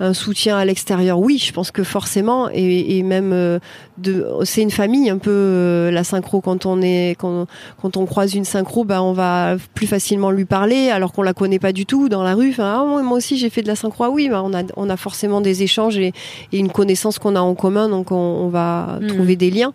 Un 0.00 0.14
soutien 0.14 0.56
à 0.56 0.64
l'extérieur, 0.64 1.18
oui, 1.18 1.38
je 1.38 1.52
pense 1.52 1.70
que 1.70 1.82
forcément, 1.82 2.48
et, 2.52 2.98
et 2.98 3.02
même 3.02 3.32
euh, 3.32 3.58
de, 3.96 4.24
c'est 4.44 4.62
une 4.62 4.70
famille 4.70 5.10
un 5.10 5.18
peu 5.18 5.30
euh, 5.32 5.90
la 5.90 6.04
synchro 6.04 6.40
quand 6.40 6.66
on 6.66 6.80
est 6.80 7.16
quand, 7.18 7.46
quand 7.82 7.96
on 7.96 8.06
croise 8.06 8.34
une 8.34 8.44
synchro, 8.44 8.84
bah 8.84 9.02
on 9.02 9.12
va 9.12 9.56
plus 9.74 9.88
facilement 9.88 10.30
lui 10.30 10.44
parler 10.44 10.90
alors 10.90 11.12
qu'on 11.12 11.22
la 11.22 11.32
connaît 11.32 11.58
pas 11.58 11.72
du 11.72 11.84
tout 11.84 12.08
dans 12.08 12.22
la 12.22 12.34
rue. 12.34 12.50
Enfin, 12.50 12.76
ah, 12.80 13.02
moi 13.02 13.16
aussi 13.16 13.38
j'ai 13.38 13.50
fait 13.50 13.62
de 13.62 13.66
la 13.66 13.74
synchro, 13.74 14.04
ah 14.04 14.10
oui, 14.10 14.28
bah, 14.28 14.42
on 14.44 14.54
a 14.54 14.62
on 14.76 14.88
a 14.88 14.96
forcément 14.96 15.40
des 15.40 15.64
échanges 15.64 15.98
et, 15.98 16.12
et 16.52 16.58
une 16.58 16.70
connaissance 16.70 17.18
qu'on 17.18 17.34
a 17.34 17.40
en 17.40 17.56
commun, 17.56 17.88
donc 17.88 18.12
on, 18.12 18.14
on 18.14 18.48
va 18.48 19.00
mmh. 19.00 19.06
trouver 19.08 19.34
des 19.34 19.50
liens. 19.50 19.72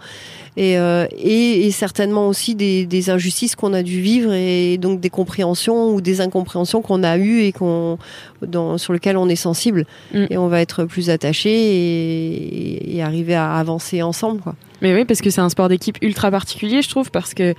Et, 0.55 0.77
euh, 0.77 1.07
et, 1.17 1.65
et, 1.65 1.71
certainement 1.71 2.27
aussi 2.27 2.53
des, 2.53 2.85
des 2.85 3.09
injustices 3.09 3.55
qu'on 3.55 3.73
a 3.73 3.81
dû 3.81 4.01
vivre 4.01 4.33
et 4.33 4.77
donc 4.77 4.99
des 4.99 5.09
compréhensions 5.09 5.95
ou 5.95 5.99
des 5.99 6.21
incompréhensions 6.21 6.83
qu'on 6.83 7.03
a 7.03 7.17
eues 7.17 7.41
et 7.41 7.51
qu'on 7.51 7.97
dans, 8.45 8.77
sur 8.77 8.93
lequel 8.93 9.17
on 9.17 9.27
est 9.29 9.35
sensible 9.35 9.85
mm. 10.13 10.25
et 10.29 10.37
on 10.37 10.47
va 10.49 10.61
être 10.61 10.85
plus 10.85 11.09
attaché 11.09 11.49
et, 11.49 12.97
et, 12.97 13.01
arriver 13.01 13.33
à 13.33 13.55
avancer 13.55 14.03
ensemble 14.03 14.41
quoi. 14.41 14.53
Mais 14.83 14.93
oui 14.93 15.05
parce 15.05 15.21
que 15.21 15.31
c'est 15.31 15.41
un 15.41 15.49
sport 15.49 15.69
d'équipe 15.69 15.97
ultra 16.03 16.29
particulier 16.29 16.83
je 16.83 16.89
trouve 16.89 17.09
parce 17.09 17.33
que 17.33 17.55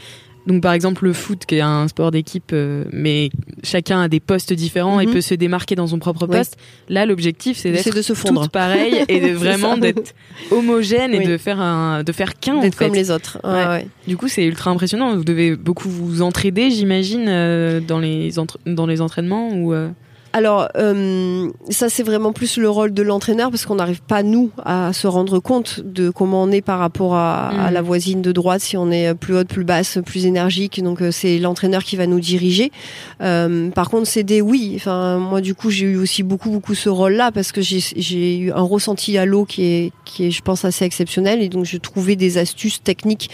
donc 0.46 0.62
par 0.62 0.72
exemple 0.72 1.04
le 1.04 1.12
foot 1.12 1.46
qui 1.46 1.56
est 1.56 1.60
un 1.60 1.88
sport 1.88 2.10
d'équipe, 2.10 2.50
euh, 2.52 2.84
mais 2.92 3.30
chacun 3.62 4.02
a 4.02 4.08
des 4.08 4.20
postes 4.20 4.52
différents 4.52 5.00
et 5.00 5.06
mhm. 5.06 5.12
peut 5.14 5.20
se 5.20 5.34
démarquer 5.34 5.74
dans 5.74 5.86
son 5.86 5.98
propre 5.98 6.26
poste. 6.26 6.56
Là 6.88 7.06
l'objectif 7.06 7.58
c'est 7.58 7.70
d'être 7.70 7.94
de 7.94 8.02
se 8.02 8.12
fondre 8.12 8.48
pareil 8.50 9.04
et 9.08 9.20
de 9.20 9.28
vraiment 9.34 9.76
d'être 9.78 10.14
homogène 10.50 11.14
et 11.14 11.26
de 11.26 11.38
faire 11.38 11.60
un 11.60 12.02
de 12.02 12.12
faire 12.12 12.38
qu'un 12.38 12.60
d'être 12.60 12.76
comme 12.76 12.94
les 12.94 13.10
autres. 13.10 13.38
Ouais. 13.44 13.86
Du 14.06 14.16
coup 14.16 14.28
c'est 14.28 14.44
ultra 14.44 14.70
impressionnant. 14.70 15.16
Vous 15.16 15.24
devez 15.24 15.56
beaucoup 15.56 15.88
vous 15.88 16.22
entraider 16.22 16.70
j'imagine 16.70 17.26
euh, 17.28 17.80
dans 17.80 17.98
les 17.98 18.32
dans 18.66 18.86
les 18.86 19.00
entraînements 19.00 19.50
ou. 19.50 19.72
Euh 19.72 19.88
alors, 20.34 20.68
euh, 20.76 21.48
ça 21.70 21.88
c'est 21.88 22.02
vraiment 22.02 22.32
plus 22.32 22.58
le 22.58 22.68
rôle 22.68 22.92
de 22.92 23.02
l'entraîneur 23.04 23.50
parce 23.50 23.66
qu'on 23.66 23.76
n'arrive 23.76 24.02
pas 24.02 24.24
nous 24.24 24.50
à 24.64 24.92
se 24.92 25.06
rendre 25.06 25.38
compte 25.38 25.80
de 25.84 26.10
comment 26.10 26.42
on 26.42 26.50
est 26.50 26.60
par 26.60 26.80
rapport 26.80 27.14
à, 27.14 27.50
à, 27.50 27.70
mm. 27.70 27.74
la 27.74 27.82
voisine 27.82 28.20
de 28.20 28.32
droite, 28.32 28.60
si 28.60 28.76
on 28.76 28.90
est 28.90 29.14
plus 29.14 29.36
haute, 29.36 29.46
plus 29.46 29.62
basse, 29.62 30.00
plus 30.04 30.26
énergique. 30.26 30.82
Donc 30.82 31.02
euh, 31.02 31.12
c'est 31.12 31.38
l'entraîneur 31.38 31.84
qui 31.84 31.94
va 31.94 32.08
nous 32.08 32.18
diriger. 32.18 32.72
Euh, 33.22 33.70
par 33.70 33.90
contre, 33.90 34.08
c'est 34.08 34.24
des 34.24 34.40
oui. 34.40 34.72
Enfin, 34.74 35.18
moi 35.18 35.40
du 35.40 35.54
coup, 35.54 35.70
j'ai 35.70 35.86
eu 35.86 35.96
aussi 35.98 36.24
beaucoup 36.24 36.50
beaucoup 36.50 36.74
ce 36.74 36.88
rôle-là 36.88 37.30
parce 37.30 37.52
que 37.52 37.60
j'ai 37.60 38.36
eu 38.36 38.50
un 38.50 38.62
ressenti 38.62 39.16
à 39.16 39.26
l'eau 39.26 39.44
qui 39.44 39.62
est 39.62 39.92
qui 40.04 40.26
est, 40.26 40.30
je 40.32 40.42
pense, 40.42 40.64
assez 40.64 40.84
exceptionnel 40.84 41.42
et 41.42 41.48
donc 41.48 41.64
je 41.64 41.76
trouvais 41.76 42.16
des 42.16 42.38
astuces 42.38 42.82
techniques 42.82 43.30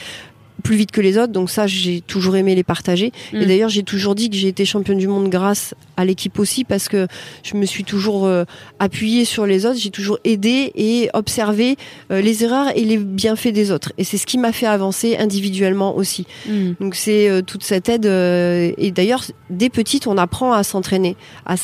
plus 0.61 0.77
vite 0.77 0.91
que 0.91 1.01
les 1.01 1.19
autres. 1.19 1.33
Donc 1.33 1.51
ça, 1.51 1.67
j'ai 1.67 2.01
toujours 2.01 2.37
aimé 2.37 2.55
les 2.55 2.63
partager. 2.63 3.13
Et 3.33 3.39
mm. 3.39 3.47
d'ailleurs, 3.47 3.69
j'ai 3.69 3.83
toujours 3.83 4.15
dit 4.15 4.31
que 4.31 4.37
j'ai 4.37 4.49
été 4.49 4.65
championne 4.65 4.99
du 4.99 5.09
monde 5.09 5.29
grâce 5.29 5.75
à 5.97 6.05
l'équipe 6.05 6.39
aussi 6.39 6.65
parce 6.65 6.89
que 6.89 7.07
je 7.43 7.57
me 7.57 7.67
suis 7.67 7.85
toujours 7.85 8.27
euh, 8.27 8.45
appuyée 8.79 9.25
sur 9.25 9.47
les 9.47 9.67
autres. 9.67 9.79
J'ai 9.79 9.91
toujours 9.91 10.19
aidé 10.25 10.73
et 10.75 11.11
observé 11.15 11.77
euh, 12.11 12.21
les 12.21 12.45
erreurs 12.45 12.69
et 12.77 12.85
les 12.85 12.99
bienfaits 12.99 13.53
des 13.53 13.71
autres. 13.71 13.93
Et 13.99 14.05
c'est 14.05 14.19
ce 14.19 14.27
qui 14.27 14.39
m'a 14.39 14.53
fait 14.53 14.67
avancer 14.67 15.17
individuellement 15.17 15.97
aussi. 15.97 16.27
Mm. 16.47 16.73
Donc 16.81 16.95
c'est 16.95 17.29
euh, 17.29 17.43
toute 17.43 17.65
cette 17.65 17.89
aide. 17.89 18.07
et 18.07 18.91
d'ailleurs, 18.91 19.25
dès 19.51 19.71
petite, 19.71 20.07
on 20.07 20.17
apprend 20.17 20.53
à 20.53 20.63
s'entraîner, 20.63 21.17
à, 21.47 21.57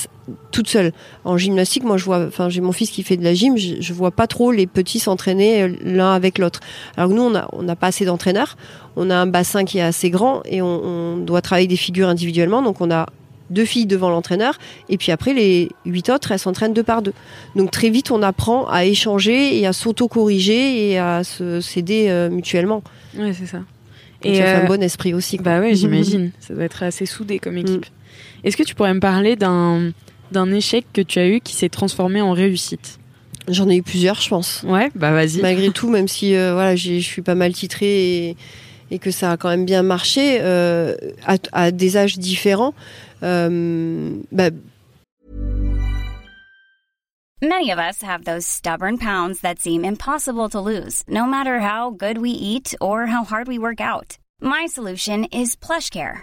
toute 0.51 0.69
seule. 0.69 0.93
En 1.25 1.37
gymnastique, 1.37 1.85
moi, 1.85 1.97
je 1.97 2.05
vois, 2.05 2.27
enfin, 2.27 2.49
j'ai 2.49 2.61
mon 2.61 2.73
fils 2.73 2.91
qui 2.91 3.03
fait 3.03 3.17
de 3.17 3.25
la 3.25 3.35
gym, 3.35 3.57
je, 3.57 3.77
je 3.81 3.93
vois 3.93 4.11
pas 4.11 4.27
trop 4.27 4.53
les 4.53 4.67
petits 4.67 4.99
s'entraîner 4.99 5.63
euh, 5.63 5.69
l'un 5.83 6.13
avec 6.13 6.39
l'autre. 6.39 6.61
Alors 6.97 7.11
que 7.11 7.15
nous, 7.15 7.23
on 7.23 7.35
a, 7.35 7.49
on 7.53 7.63
n'a 7.63 7.77
pas 7.77 7.89
assez 7.89 8.05
d'entraîneurs. 8.05 8.57
On 8.97 9.11
a 9.11 9.17
un 9.17 9.27
bassin 9.27 9.65
qui 9.65 9.79
est 9.79 9.83
assez 9.83 10.11
grand 10.11 10.43
et 10.45 10.63
on, 10.63 10.85
on 10.85 11.17
doit 11.19 11.43
travailler 11.43 11.69
des 11.69 11.77
figures 11.77 12.09
individuellement. 12.09 12.63
Donc, 12.63 12.81
on 12.81 12.91
a 12.91 13.07
deux 13.51 13.65
filles 13.65 13.87
devant 13.87 14.11
l'entraîneur 14.11 14.59
et 14.89 14.97
puis 14.97 15.13
après 15.13 15.33
les 15.33 15.71
huit 15.85 16.09
autres 16.11 16.33
elles 16.33 16.39
s'entraînent 16.39 16.75
deux 16.75 16.83
par 16.83 17.03
deux 17.03 17.13
donc 17.55 17.71
très 17.71 17.91
vite 17.91 18.11
on 18.11 18.23
apprend 18.23 18.67
à 18.67 18.85
échanger 18.85 19.59
et 19.59 19.67
à 19.67 19.73
s'auto-corriger 19.73 20.91
et 20.91 20.99
à 20.99 21.23
se 21.25 21.61
s'aider 21.61 22.07
euh, 22.09 22.29
mutuellement 22.29 22.83
ouais 23.17 23.33
c'est 23.33 23.47
ça 23.47 23.61
et 24.23 24.37
ça 24.37 24.43
fait 24.43 24.49
un 24.49 24.65
euh, 24.65 24.67
bon 24.67 24.83
esprit 24.83 25.15
aussi 25.15 25.39
bah 25.39 25.61
ouais 25.61 25.75
j'imagine 25.77 26.33
ça 26.41 26.55
doit 26.55 26.65
être 26.65 26.83
assez 26.83 27.07
soudé 27.07 27.39
comme 27.39 27.57
équipe 27.59 27.87
mm. 27.87 28.47
est-ce 28.47 28.57
que 28.57 28.65
tu 28.65 28.75
pourrais 28.75 28.95
me 28.95 29.01
parler 29.01 29.37
d'un 29.37 29.93
d'un 30.33 30.53
échec 30.53 30.85
que 30.93 31.01
tu 31.01 31.19
as 31.19 31.29
eu 31.29 31.41
qui 31.41 31.55
s'est 31.55 31.69
transformé 31.69 32.21
en 32.21 32.33
réussite 32.33 32.99
J'en 33.49 33.69
ai 33.69 33.77
eu 33.77 33.83
plusieurs, 33.83 34.21
je 34.21 34.29
pense. 34.29 34.65
Ouais, 34.67 34.91
bah 34.95 35.13
vas-y. 35.13 35.41
Malgré 35.41 35.71
tout, 35.73 35.89
même 35.89 36.09
si 36.09 36.35
euh, 36.35 36.53
voilà, 36.55 36.75
je 36.75 36.99
suis 36.99 37.23
pas 37.23 37.35
mal 37.35 37.53
titrée 37.53 38.31
et, 38.31 38.37
et, 38.91 38.99
que 38.99 39.11
ça 39.11 39.33
a 39.33 39.37
quand 39.37 39.49
même 39.49 39.65
bien 39.65 39.83
marché 39.83 40.39
euh, 40.41 40.97
à, 41.25 41.37
à, 41.53 41.71
des 41.71 41.97
âges 41.97 42.19
différents. 42.19 42.75
Euh, 43.23 44.17
bah... 44.33 44.51
Many 47.43 47.71
of 47.71 47.79
us 47.79 48.03
have 48.03 48.25
those 48.25 48.47
stubborn 48.47 48.99
pounds 48.99 49.41
that 49.43 49.59
seem 49.59 49.85
impossible 49.85 50.49
to 50.49 50.59
lose, 50.59 51.03
no 51.07 51.27
matter 51.27 51.61
how 51.61 51.91
good 51.91 52.19
we 52.19 52.31
eat 52.31 52.75
or 52.81 53.07
how 53.07 53.25
hard 53.25 53.47
we 53.47 53.59
work 53.59 53.81
out. 53.81 54.17
My 54.41 54.67
solution 54.67 55.25
is 55.31 55.55
PlushCare. 55.55 56.23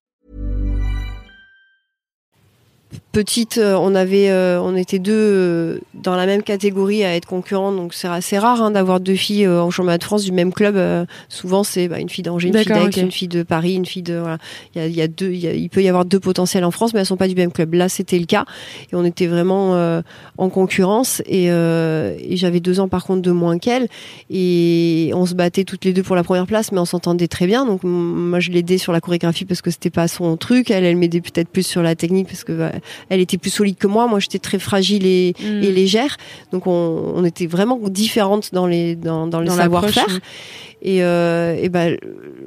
Petite, 3.13 3.57
euh, 3.57 3.75
on 3.75 3.93
avait, 3.93 4.29
euh, 4.29 4.61
on 4.61 4.75
était 4.75 4.99
deux 4.99 5.11
euh, 5.13 5.79
dans 5.93 6.15
la 6.15 6.25
même 6.25 6.43
catégorie 6.43 7.03
à 7.03 7.13
être 7.15 7.25
concurrents, 7.25 7.73
donc 7.73 7.93
c'est 7.93 8.07
assez 8.07 8.37
rare 8.37 8.61
hein, 8.61 8.71
d'avoir 8.71 9.01
deux 9.01 9.15
filles 9.15 9.45
euh, 9.45 9.61
en 9.61 9.69
championnat 9.69 9.97
de 9.97 10.03
France 10.03 10.23
du 10.23 10.31
même 10.31 10.53
club. 10.53 10.77
euh, 10.77 11.05
souvent, 11.27 11.63
c'est 11.65 11.89
bah, 11.89 11.99
une 11.99 12.07
fille 12.07 12.23
d'Angers, 12.23 12.47
une 12.47 12.53
fille 12.57 12.71
d'Aix, 12.73 13.01
une 13.01 13.11
fille 13.11 13.27
de 13.27 13.43
Paris, 13.43 13.75
une 13.75 13.85
fille 13.85 14.01
de. 14.01 14.15
Voilà. 14.15 14.37
Il 14.75 14.81
y 14.81 14.83
a, 14.85 14.87
il 14.87 14.95
y 14.95 15.01
a 15.01 15.07
deux, 15.09 15.31
il, 15.31 15.39
y 15.39 15.47
a- 15.47 15.53
il 15.53 15.69
peut 15.69 15.83
y 15.83 15.89
avoir 15.89 16.05
deux 16.05 16.19
potentiels 16.21 16.63
en 16.63 16.71
France, 16.71 16.93
mais 16.93 17.01
elles 17.01 17.05
sont 17.05 17.17
pas 17.17 17.27
du 17.27 17.35
même 17.35 17.51
club. 17.51 17.73
Là, 17.73 17.89
c'était 17.89 18.17
le 18.19 18.25
cas, 18.25 18.45
et 18.91 18.95
on 18.95 19.03
était 19.03 19.27
vraiment 19.27 19.75
euh, 19.75 20.01
en 20.37 20.49
concurrence. 20.49 21.21
Et, 21.25 21.51
euh, 21.51 22.15
et 22.19 22.37
j'avais 22.37 22.61
deux 22.61 22.79
ans 22.79 22.87
par 22.87 23.03
contre 23.05 23.21
de 23.21 23.31
moins 23.31 23.57
qu'elle, 23.57 23.87
et 24.29 25.11
on 25.13 25.25
se 25.25 25.33
battait 25.33 25.63
toutes 25.65 25.85
les 25.85 25.93
deux 25.93 26.03
pour 26.03 26.15
la 26.15 26.23
première 26.23 26.47
place, 26.47 26.71
mais 26.71 26.79
on 26.79 26.85
s'entendait 26.85 27.27
très 27.27 27.45
bien. 27.45 27.65
Donc 27.65 27.81
moi, 27.83 28.39
je 28.39 28.51
l'aidais 28.51 28.77
sur 28.77 28.93
la 28.93 29.01
chorégraphie 29.01 29.45
parce 29.45 29.61
que 29.61 29.69
c'était 29.69 29.89
pas 29.89 30.07
son 30.07 30.37
truc. 30.37 30.71
Elle, 30.71 30.85
elle 30.85 30.95
m'aidait 30.95 31.21
peut-être 31.21 31.49
plus 31.49 31.65
sur 31.65 31.81
la 31.81 31.95
technique 31.95 32.27
parce 32.27 32.43
que 32.43 32.53
bah, 32.53 32.71
elle 33.09 33.19
était 33.19 33.37
plus 33.37 33.51
solide 33.51 33.77
que 33.77 33.87
moi. 33.87 34.07
Moi, 34.07 34.19
j'étais 34.19 34.39
très 34.39 34.59
fragile 34.59 35.05
et, 35.05 35.33
Mm. 35.41 35.63
et 35.63 35.71
légère. 35.71 36.17
Donc 36.51 36.67
on, 36.67 37.13
on 37.15 37.23
était 37.25 37.47
vraiment 37.47 37.79
différentes 37.89 38.53
dans 38.53 38.67
les 38.67 38.95
dans, 38.95 39.27
dans 39.27 39.39
le 39.39 39.47
savoir-faire. 39.49 40.19
Et, 40.83 41.03
euh, 41.03 41.55
et 41.61 41.69
ben 41.69 41.95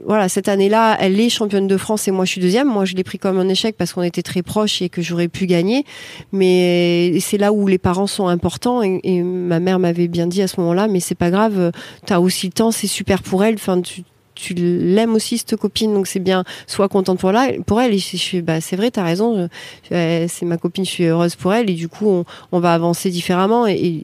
voilà, 0.04 0.28
cette 0.28 0.48
année-là, 0.48 0.96
elle 0.98 1.20
est 1.20 1.28
championne 1.28 1.68
de 1.68 1.76
France 1.76 2.08
et 2.08 2.10
moi 2.10 2.24
je 2.24 2.32
suis 2.32 2.40
deuxième. 2.40 2.66
Moi, 2.66 2.84
je 2.84 2.94
l'ai 2.96 3.04
pris 3.04 3.16
comme 3.18 3.38
un 3.38 3.48
échec 3.48 3.76
parce 3.76 3.92
qu'on 3.92 4.02
était 4.02 4.22
très 4.22 4.42
proches 4.42 4.82
et 4.82 4.88
que 4.88 5.02
j'aurais 5.02 5.28
pu 5.28 5.46
gagner. 5.46 5.84
Mais 6.32 7.16
c'est 7.20 7.38
là 7.38 7.52
où 7.52 7.66
les 7.68 7.78
parents 7.78 8.08
sont 8.08 8.26
importants 8.26 8.82
et, 8.82 9.00
et 9.04 9.22
ma 9.22 9.60
mère 9.60 9.78
m'avait 9.78 10.08
bien 10.08 10.26
dit 10.26 10.42
à 10.42 10.48
ce 10.48 10.58
moment-là, 10.60 10.88
mais 10.88 10.98
c'est 11.00 11.14
pas 11.14 11.30
grave, 11.30 11.70
t'as 12.06 12.18
aussi 12.18 12.46
le 12.46 12.52
temps, 12.52 12.72
c'est 12.72 12.88
super 12.88 13.22
pour 13.22 13.44
elle. 13.44 13.54
Enfin, 13.54 13.80
tu 13.80 14.02
tu 14.34 14.54
l'aimes 14.54 15.14
aussi 15.14 15.38
cette 15.38 15.56
copine 15.56 15.94
donc 15.94 16.06
c'est 16.06 16.20
bien 16.20 16.44
sois 16.66 16.88
contente 16.88 17.18
pour 17.20 17.32
là 17.32 17.48
pour 17.66 17.80
elle. 17.80 17.94
Et 17.94 17.98
je 17.98 18.16
suis 18.16 18.42
bah 18.42 18.60
c'est 18.60 18.76
vrai 18.76 18.90
t'as 18.90 19.04
raison 19.04 19.48
euh, 19.92 20.26
c'est 20.28 20.44
ma 20.46 20.56
copine 20.56 20.84
je 20.84 20.90
suis 20.90 21.04
heureuse 21.04 21.36
pour 21.36 21.52
elle. 21.54 21.70
Et 21.70 21.74
du 21.74 21.88
coup 21.88 22.08
on, 22.08 22.24
on 22.52 22.60
va 22.60 22.74
avancer 22.74 23.10
différemment. 23.10 23.66
Et, 23.66 23.74
et 23.74 24.02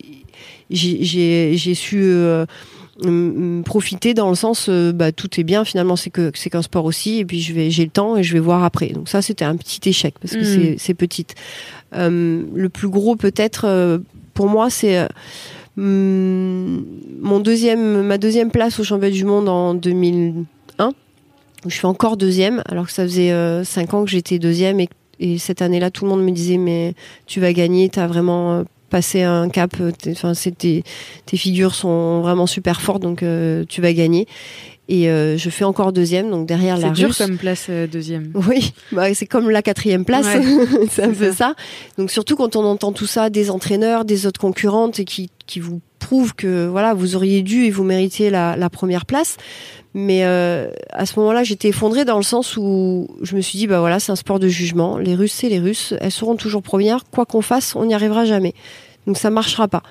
j'ai- 0.70 1.56
j'ai 1.56 1.74
su 1.74 2.00
euh, 2.02 2.44
profiter 3.64 4.14
dans 4.14 4.28
le 4.30 4.36
sens 4.36 4.66
euh, 4.68 4.92
bah 4.92 5.10
tout 5.12 5.40
est 5.40 5.44
bien 5.44 5.64
finalement 5.64 5.96
c'est 5.96 6.10
que 6.10 6.30
c'est 6.34 6.50
qu'un 6.50 6.62
sport 6.62 6.84
aussi. 6.84 7.18
Et 7.18 7.24
puis 7.24 7.40
je 7.40 7.52
vais 7.52 7.70
j'ai 7.70 7.84
le 7.84 7.90
temps 7.90 8.16
et 8.16 8.22
je 8.22 8.32
vais 8.32 8.40
voir 8.40 8.62
après. 8.64 8.88
Donc 8.88 9.08
ça 9.08 9.22
c'était 9.22 9.44
un 9.44 9.56
petit 9.56 9.88
échec 9.88 10.14
parce 10.20 10.34
que 10.34 10.40
Mm. 10.74 10.76
c'est 10.78 10.94
petite. 10.94 11.34
Euh, 11.94 12.44
le 12.54 12.68
plus 12.68 12.88
gros 12.88 13.16
peut-être 13.16 14.00
pour 14.34 14.48
moi 14.48 14.70
c'est 14.70 15.06
mon 15.84 17.40
deuxième 17.40 18.02
ma 18.02 18.18
deuxième 18.18 18.50
place 18.50 18.78
au 18.80 18.84
championnat 18.84 19.12
du 19.14 19.24
monde 19.24 19.48
en 19.48 19.74
2001 19.74 20.88
où 20.88 21.70
je 21.70 21.74
suis 21.74 21.86
encore 21.86 22.16
deuxième 22.16 22.62
alors 22.66 22.86
que 22.86 22.92
ça 22.92 23.02
faisait 23.04 23.32
euh, 23.32 23.64
cinq 23.64 23.94
ans 23.94 24.04
que 24.04 24.10
j'étais 24.10 24.38
deuxième 24.38 24.80
et, 24.80 24.88
et 25.20 25.38
cette 25.38 25.62
année-là 25.62 25.90
tout 25.90 26.04
le 26.04 26.10
monde 26.10 26.22
me 26.22 26.30
disait 26.30 26.58
mais 26.58 26.94
tu 27.26 27.40
vas 27.40 27.52
gagner 27.52 27.88
t'as 27.88 28.06
vraiment 28.06 28.52
euh, 28.52 28.62
passé 28.90 29.22
un 29.22 29.48
cap 29.48 29.72
euh, 29.80 29.90
t'es- 29.90 30.12
enfin 30.12 30.32
tes 30.34 30.82
figures 31.36 31.74
sont 31.74 32.20
vraiment 32.22 32.46
super 32.46 32.80
fortes, 32.80 33.02
donc 33.02 33.22
euh, 33.22 33.64
tu 33.68 33.80
vas 33.80 33.92
gagner. 33.92 34.26
Et 34.88 35.08
euh, 35.08 35.36
je 35.38 35.48
fais 35.50 35.62
encore 35.62 35.92
deuxième, 35.92 36.28
donc 36.32 36.48
derrière 36.48 36.76
la 36.76 36.88
C'est 36.88 36.94
dur 36.94 37.16
comme 37.16 37.36
place 37.36 37.66
euh, 37.70 37.86
deuxième. 37.86 38.32
Oui, 38.48 38.72
bah, 38.90 39.14
c'est 39.14 39.26
comme 39.26 39.48
la 39.48 39.62
quatrième 39.62 40.04
place, 40.04 40.26
Ouais, 40.26 40.42
c'est 40.90 41.04
un 41.04 41.12
peu 41.12 41.30
ça. 41.30 41.54
Donc 41.96 42.10
surtout 42.10 42.34
quand 42.34 42.56
on 42.56 42.64
entend 42.64 42.90
tout 42.90 43.06
ça 43.06 43.30
des 43.30 43.50
entraîneurs, 43.52 44.04
des 44.04 44.26
autres 44.26 44.40
concurrentes 44.40 44.98
et 44.98 45.04
qui, 45.04 45.30
qui 45.50 45.58
vous 45.60 45.80
prouvent 45.98 46.34
que 46.34 46.66
voilà 46.66 46.94
vous 46.94 47.16
auriez 47.16 47.42
dû 47.42 47.64
et 47.64 47.70
vous 47.70 47.82
méritez 47.82 48.30
la, 48.30 48.56
la 48.56 48.70
première 48.70 49.04
place. 49.04 49.36
Mais 49.92 50.24
euh, 50.24 50.70
à 50.90 51.04
ce 51.04 51.18
moment-là, 51.18 51.42
j'étais 51.42 51.68
effondrée 51.68 52.04
dans 52.04 52.16
le 52.16 52.22
sens 52.22 52.56
où 52.56 53.08
je 53.22 53.34
me 53.34 53.40
suis 53.40 53.58
dit 53.58 53.66
bah 53.66 53.80
voilà 53.80 53.98
c'est 53.98 54.12
un 54.12 54.16
sport 54.16 54.38
de 54.38 54.46
jugement. 54.46 54.96
Les 54.96 55.16
Russes 55.16 55.32
c'est 55.32 55.48
les 55.48 55.58
Russes, 55.58 55.94
elles 56.00 56.12
seront 56.12 56.36
toujours 56.36 56.62
premières. 56.62 57.04
Quoi 57.10 57.26
qu'on 57.26 57.42
fasse, 57.42 57.74
on 57.74 57.84
n'y 57.84 57.94
arrivera 57.94 58.24
jamais. 58.24 58.54
Donc 59.06 59.18
ça 59.18 59.30
marchera 59.30 59.66
pas 59.66 59.82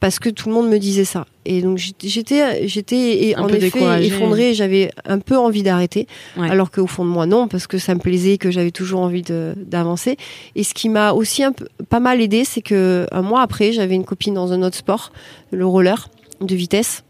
parce 0.00 0.18
que 0.18 0.28
tout 0.30 0.48
le 0.48 0.54
monde 0.54 0.68
me 0.68 0.78
disait 0.78 1.04
ça. 1.04 1.26
Et 1.44 1.62
donc 1.62 1.78
j'étais 1.78 2.66
j'étais 2.68 3.24
et 3.24 3.36
en 3.36 3.48
effet 3.48 4.04
effondrée. 4.06 4.54
J'avais 4.54 4.90
un 5.04 5.18
peu 5.18 5.36
envie 5.36 5.62
d'arrêter, 5.62 6.06
Ouais. 6.36 6.50
alors 6.50 6.70
qu'au 6.70 6.86
fond 6.86 7.04
de 7.04 7.10
moi 7.10 7.26
non, 7.26 7.48
parce 7.48 7.66
que 7.66 7.78
ça 7.78 7.94
me 7.94 8.00
plaisait, 8.00 8.36
que 8.38 8.50
j'avais 8.50 8.70
toujours 8.70 9.00
envie 9.00 9.22
d'avancer. 9.22 10.16
Et 10.56 10.64
ce 10.64 10.74
qui 10.74 10.88
m'a 10.88 11.12
aussi 11.12 11.44
un 11.44 11.52
peu, 11.52 11.66
pas 11.88 12.00
mal 12.00 12.20
aidé, 12.20 12.44
c'est 12.44 12.62
que 12.62 13.06
un 13.12 13.22
mois 13.22 13.42
après, 13.42 13.72
j'avais 13.72 13.94
une 13.94 14.04
copine 14.04 14.34
dans 14.34 14.52
un 14.52 14.62
autre 14.62 14.76
sport, 14.76 15.12
le 15.50 15.66
roller 15.66 16.08
de 16.40 16.54
vitesse. 16.54 17.04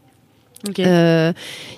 Euh, 0.78 1.32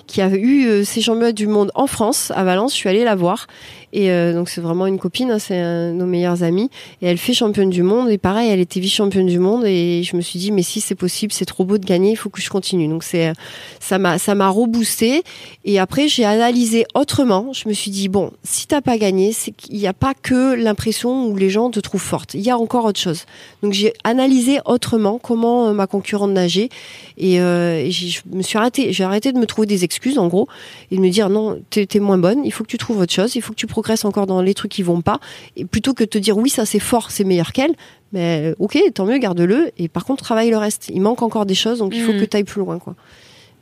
qui 0.07 0.19
a 0.21 0.27
eu 0.35 0.67
euh, 0.67 0.83
ses 0.83 0.99
championnats 0.99 1.31
du 1.31 1.47
monde 1.47 1.71
en 1.73 1.87
France, 1.87 2.33
à 2.35 2.43
Valence. 2.43 2.73
Je 2.73 2.77
suis 2.77 2.89
allée 2.89 3.05
la 3.05 3.15
voir. 3.15 3.47
Et 3.93 4.09
euh, 4.09 4.33
donc, 4.33 4.49
c'est 4.49 4.59
vraiment 4.59 4.87
une 4.87 4.97
copine, 4.97 5.29
hein, 5.29 5.39
c'est 5.39 5.91
nos 5.93 6.07
meilleures 6.07 6.41
amies. 6.41 6.69
Et 7.01 7.07
elle 7.07 7.19
fait 7.19 7.33
championne 7.33 7.69
du 7.69 7.83
monde. 7.83 8.09
Et 8.09 8.17
pareil, 8.17 8.49
elle 8.49 8.59
était 8.59 8.79
vice-championne 8.79 9.27
du 9.27 9.37
monde. 9.37 9.65
Et 9.65 10.01
je 10.03 10.17
me 10.17 10.21
suis 10.21 10.39
dit, 10.39 10.51
mais 10.51 10.63
si 10.63 10.81
c'est 10.81 10.95
possible, 10.95 11.31
c'est 11.31 11.45
trop 11.45 11.63
beau 11.63 11.77
de 11.77 11.85
gagner, 11.85 12.11
il 12.11 12.15
faut 12.15 12.31
que 12.31 12.41
je 12.41 12.49
continue. 12.49 12.87
Donc, 12.87 13.03
c'est, 13.03 13.29
euh, 13.29 13.33
ça 13.79 13.99
m'a, 13.99 14.17
ça 14.17 14.33
m'a 14.33 14.49
reboosté. 14.49 15.23
Et 15.63 15.79
après, 15.79 16.07
j'ai 16.07 16.25
analysé 16.25 16.85
autrement. 16.95 17.53
Je 17.53 17.69
me 17.69 17.73
suis 17.73 17.91
dit, 17.91 18.09
bon, 18.09 18.31
si 18.43 18.65
t'as 18.65 18.81
pas 18.81 18.97
gagné, 18.97 19.31
c'est 19.31 19.51
qu'il 19.51 19.77
n'y 19.77 19.87
a 19.87 19.93
pas 19.93 20.15
que 20.15 20.55
l'impression 20.55 21.27
où 21.27 21.35
les 21.35 21.51
gens 21.51 21.69
te 21.69 21.79
trouvent 21.79 22.01
forte. 22.01 22.33
Il 22.33 22.41
y 22.41 22.49
a 22.49 22.57
encore 22.57 22.85
autre 22.85 22.99
chose. 22.99 23.25
Donc, 23.61 23.73
j'ai 23.73 23.93
analysé 24.03 24.57
autrement 24.65 25.19
comment 25.19 25.67
euh, 25.67 25.73
ma 25.73 25.85
concurrente 25.85 26.31
nageait. 26.31 26.69
Et, 27.17 27.37
je 27.37 28.21
me 28.31 28.41
suis 28.41 28.57
arrêtée, 28.57 28.91
j'ai 28.91 29.03
arrêté 29.03 29.31
de 29.31 29.37
me 29.37 29.45
trouver 29.45 29.67
des 29.67 29.83
excuses 29.83 30.17
en 30.17 30.27
gros 30.27 30.47
et 30.89 30.95
de 30.95 31.01
me 31.01 31.09
dire 31.09 31.29
non, 31.29 31.59
t'es 31.69 31.87
es 31.93 31.99
moins 31.99 32.17
bonne, 32.17 32.43
il 32.43 32.51
faut 32.51 32.63
que 32.63 32.69
tu 32.69 32.77
trouves 32.77 32.99
autre 32.99 33.13
chose, 33.13 33.35
il 33.35 33.41
faut 33.41 33.53
que 33.53 33.57
tu 33.57 33.67
progresses 33.83 34.05
encore 34.05 34.25
dans 34.27 34.41
les 34.41 34.53
trucs 34.53 34.71
qui 34.71 34.81
vont 34.83 35.01
pas. 35.01 35.19
Et 35.57 35.65
plutôt 35.65 35.93
que 35.93 36.03
de 36.05 36.09
te 36.09 36.17
dire 36.17 36.37
oui, 36.37 36.49
ça 36.49 36.65
c'est 36.65 36.79
fort, 36.79 37.11
c'est 37.11 37.25
meilleur 37.25 37.51
qu'elle, 37.51 37.73
mais 38.13 38.51
euh, 38.51 38.55
ok, 38.59 38.77
tant 38.93 39.05
mieux, 39.05 39.17
garde-le. 39.17 39.71
Et 39.77 39.87
par 39.89 40.05
contre, 40.05 40.23
travaille 40.23 40.49
le 40.49 40.57
reste. 40.57 40.89
Il 40.93 41.01
manque 41.01 41.21
encore 41.21 41.45
des 41.45 41.55
choses, 41.55 41.79
donc 41.79 41.93
il 41.93 42.01
faut 42.01 42.13
Mhm. 42.13 42.19
que 42.21 42.25
tu 42.25 42.37
ailles 42.37 42.43
plus 42.45 42.59
loin. 42.61 42.79
quoi. 42.79 42.95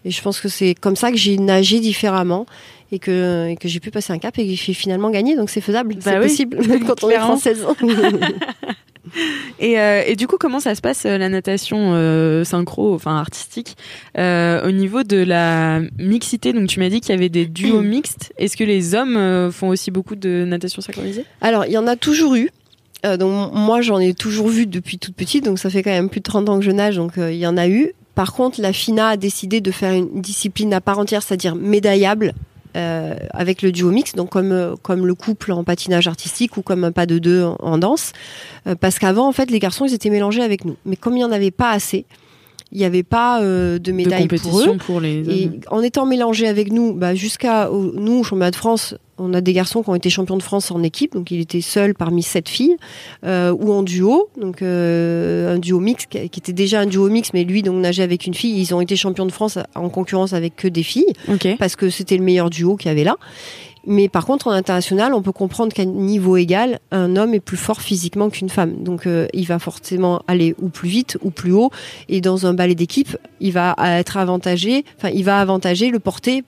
Et 0.06 0.12
je 0.12 0.22
pense 0.22 0.40
que 0.40 0.50
c'est 0.50 0.74
comme 0.76 0.96
ça 0.96 1.12
que 1.12 1.18
j'ai 1.18 1.38
nagé 1.38 1.80
différemment 1.80 2.46
et 2.92 3.00
que, 3.00 3.48
et 3.50 3.56
que 3.56 3.68
j'ai 3.68 3.80
pu 3.80 3.92
passer 3.92 4.12
un 4.14 4.18
cap 4.20 4.38
et 4.40 4.48
que 4.48 4.54
j'ai 4.56 4.74
finalement 4.74 5.10
gagné. 5.12 5.36
Donc 5.36 5.50
c'est 5.50 5.62
faisable, 5.62 5.96
Bah 5.96 6.02
c'est 6.04 6.18
oui, 6.18 6.22
possible, 6.28 6.68
même 6.68 6.84
quand 6.86 7.04
on 7.04 7.10
est 7.10 7.18
française. 7.20 7.66
Et, 9.60 9.80
euh, 9.80 10.02
et 10.08 10.16
du 10.16 10.26
coup, 10.26 10.38
comment 10.40 10.60
ça 10.60 10.74
se 10.74 10.82
passe 10.82 11.06
euh, 11.06 11.20
la 11.20 11.30
natation 11.30 11.94
euh, 11.94 12.44
synchro, 12.44 12.96
enfin 12.96 13.18
artistique, 13.18 13.78
euh, 14.18 14.68
au 14.68 14.72
niveau 14.72 15.04
de 15.04 15.18
la 15.18 15.82
mixité? 16.00 16.52
Donc, 16.52 16.68
tu 16.68 16.80
m'as 16.80 16.90
dit 16.90 17.00
qu'il 17.00 17.14
y 17.14 17.18
avait 17.18 17.30
des 17.30 17.46
duos 17.46 17.82
mixtes. 17.84 18.34
Est-ce 18.38 18.58
que 18.58 18.64
les 18.64 18.96
hommes 18.96 19.52
font 19.52 19.70
aussi 19.70 19.92
beaucoup 19.92 20.16
de 20.16 20.46
natation 20.46 20.82
synchronisée? 20.82 21.26
Alors, 21.42 21.66
il 21.66 21.72
y 21.72 21.78
en 21.78 21.86
a 21.86 21.96
toujours 21.96 22.36
eu. 22.36 22.50
Donc 23.04 23.52
moi, 23.54 23.82
j'en 23.82 24.00
ai 24.00 24.14
toujours 24.14 24.48
vu 24.48 24.68
depuis 24.68 25.00
toute 25.00 25.16
petite, 25.16 25.44
donc 25.44 25.58
ça 25.58 25.72
fait 25.72 25.82
quand 25.82 25.90
même 25.90 26.08
plus 26.08 26.20
de 26.20 26.24
30 26.24 26.50
ans 26.50 26.60
que 26.60 26.66
je 26.66 26.70
nage, 26.70 26.98
donc 26.98 27.14
il 27.18 27.38
y 27.38 27.48
en 27.48 27.58
a 27.58 27.68
eu. 27.68 27.94
Par 28.14 28.34
contre, 28.34 28.62
la 28.62 28.74
FINA 28.74 29.08
a 29.08 29.18
décidé 29.18 29.60
de 29.60 29.72
faire 29.72 29.94
une 29.94 30.22
discipline 30.22 30.72
à 30.72 30.82
part 30.82 31.00
entière, 31.00 31.24
c'est-à-dire 31.24 31.56
médaillable, 31.56 32.34
euh, 32.78 33.16
avec 33.32 33.62
le 33.62 33.72
duo 33.72 33.92
mix, 33.92 34.14
donc 34.14 34.30
comme 34.30 34.52
euh, 34.52 34.76
comme 34.82 35.06
le 35.06 35.16
couple 35.16 35.52
en 35.52 35.64
patinage 35.64 36.08
artistique 36.08 36.58
ou 36.58 36.62
comme 36.62 36.84
un 36.84 36.92
pas 36.92 37.06
de 37.06 37.20
deux 37.20 37.44
en, 37.44 37.58
en 37.60 37.78
danse, 37.78 38.14
Euh, 38.68 38.76
parce 38.76 39.00
qu'avant, 39.00 39.28
en 39.28 39.32
fait, 39.32 39.50
les 39.50 39.60
garçons, 39.60 39.86
ils 39.86 39.94
étaient 39.94 40.10
mélangés 40.10 40.44
avec 40.44 40.66
nous. 40.66 40.76
Mais 40.86 40.96
comme 40.96 41.14
il 41.14 41.18
n'y 41.18 41.24
en 41.24 41.32
avait 41.32 41.52
pas 41.52 41.72
assez, 41.72 42.06
il 42.72 42.78
n'y 42.78 42.86
avait 42.86 43.04
pas 43.04 43.42
euh, 43.42 43.80
de 43.80 43.92
de 43.92 43.92
médailles 43.92 44.28
pour 44.28 44.62
eux. 44.62 44.78
pour, 44.78 45.02
les 45.02 45.28
Et 45.30 45.52
en 45.70 45.82
étant 45.82 46.06
mélangés 46.06 46.48
avec 46.48 46.72
nous, 46.72 46.94
bah, 46.94 47.16
jusqu'à 47.16 47.70
nous, 47.70 48.20
au 48.20 48.24
championnat 48.24 48.52
de 48.52 48.56
France, 48.56 48.96
on 49.22 49.34
a 49.34 49.42
des 49.42 49.54
garçons 49.54 49.84
qui 49.84 49.90
ont 49.90 49.96
été 49.96 50.10
champions 50.10 50.38
de 50.38 50.44
France 50.44 50.72
en 50.72 50.82
équipe, 50.84 51.14
donc 51.14 51.32
il 51.32 51.40
était 51.40 51.62
seul 51.62 51.94
parmi 51.94 52.24
sept 52.24 52.50
filles, 52.50 52.78
euh, 53.26 53.52
ou 53.52 53.72
en 53.72 53.84
duo, 53.84 54.30
donc 54.40 54.62
euh, 54.62 55.56
un 55.56 55.60
duo 55.60 55.80
mix 55.80 56.06
qui 56.08 56.18
était 56.18 56.54
déjà 56.54 56.82
un 56.82 56.86
duo 56.86 57.08
mix, 57.10 57.34
mais 57.34 57.44
lui 57.44 57.62
donc 57.62 57.76
nageait 57.76 58.04
avec 58.04 58.26
une 58.26 58.34
fille. 58.34 58.60
Ils 58.60 58.74
ont 58.74 58.82
été 58.82 58.96
champions 58.96 59.26
de 59.26 59.32
France 59.32 59.60
en 59.76 59.90
concurrence 59.90 60.34
avec 60.34 60.56
que 60.56 60.68
des 60.68 60.84
filles 60.84 61.14
parce 61.60 61.76
que 61.76 61.90
c'était 61.90 62.18
le 62.18 62.24
meilleur 62.24 62.50
duo 62.50 62.76
qu'il 62.76 62.90
y 62.90 62.92
avait 62.92 63.04
là. 63.04 63.16
Mais 63.86 64.10
par 64.10 64.26
contre, 64.26 64.48
en 64.48 64.52
international, 64.52 65.14
on 65.14 65.22
peut 65.22 65.32
comprendre 65.32 65.74
qu'à 65.74 65.86
niveau 65.86 66.38
égal, 66.38 66.80
un 66.92 67.16
homme 67.16 67.34
est 67.34 67.40
plus 67.40 67.58
fort 67.58 67.82
physiquement 67.82 68.30
qu'une 68.30 68.50
femme. 68.50 68.84
Donc, 68.84 69.08
euh, 69.08 69.28
il 69.34 69.48
va 69.48 69.58
forcément 69.58 70.22
aller 70.28 70.56
ou 70.62 70.70
plus 70.70 70.90
vite 70.90 71.18
ou 71.24 71.32
plus 71.32 71.52
haut. 71.52 71.72
Et 72.08 72.22
dans 72.22 72.46
un 72.46 72.54
ballet 72.54 72.76
d'équipe, 72.76 73.18
il 73.40 73.54
va 73.54 73.76
être 73.80 74.18
avantagé, 74.18 74.86
enfin, 74.98 75.10
il 75.14 75.24
va 75.24 75.40
avantager 75.40 75.90
le 75.90 76.00
porté 76.00 76.44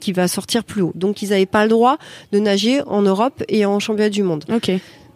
qui 0.00 0.12
va 0.12 0.28
sortir 0.28 0.64
plus 0.64 0.82
haut. 0.82 0.92
Donc, 0.94 1.22
ils 1.22 1.30
n'avaient 1.30 1.46
pas 1.46 1.64
le 1.64 1.70
droit 1.70 1.98
de 2.32 2.38
nager 2.38 2.82
en 2.86 3.02
Europe 3.02 3.42
et 3.48 3.64
en 3.66 3.78
championnat 3.78 4.10
du 4.10 4.22
monde. 4.22 4.44
Ok. 4.52 4.70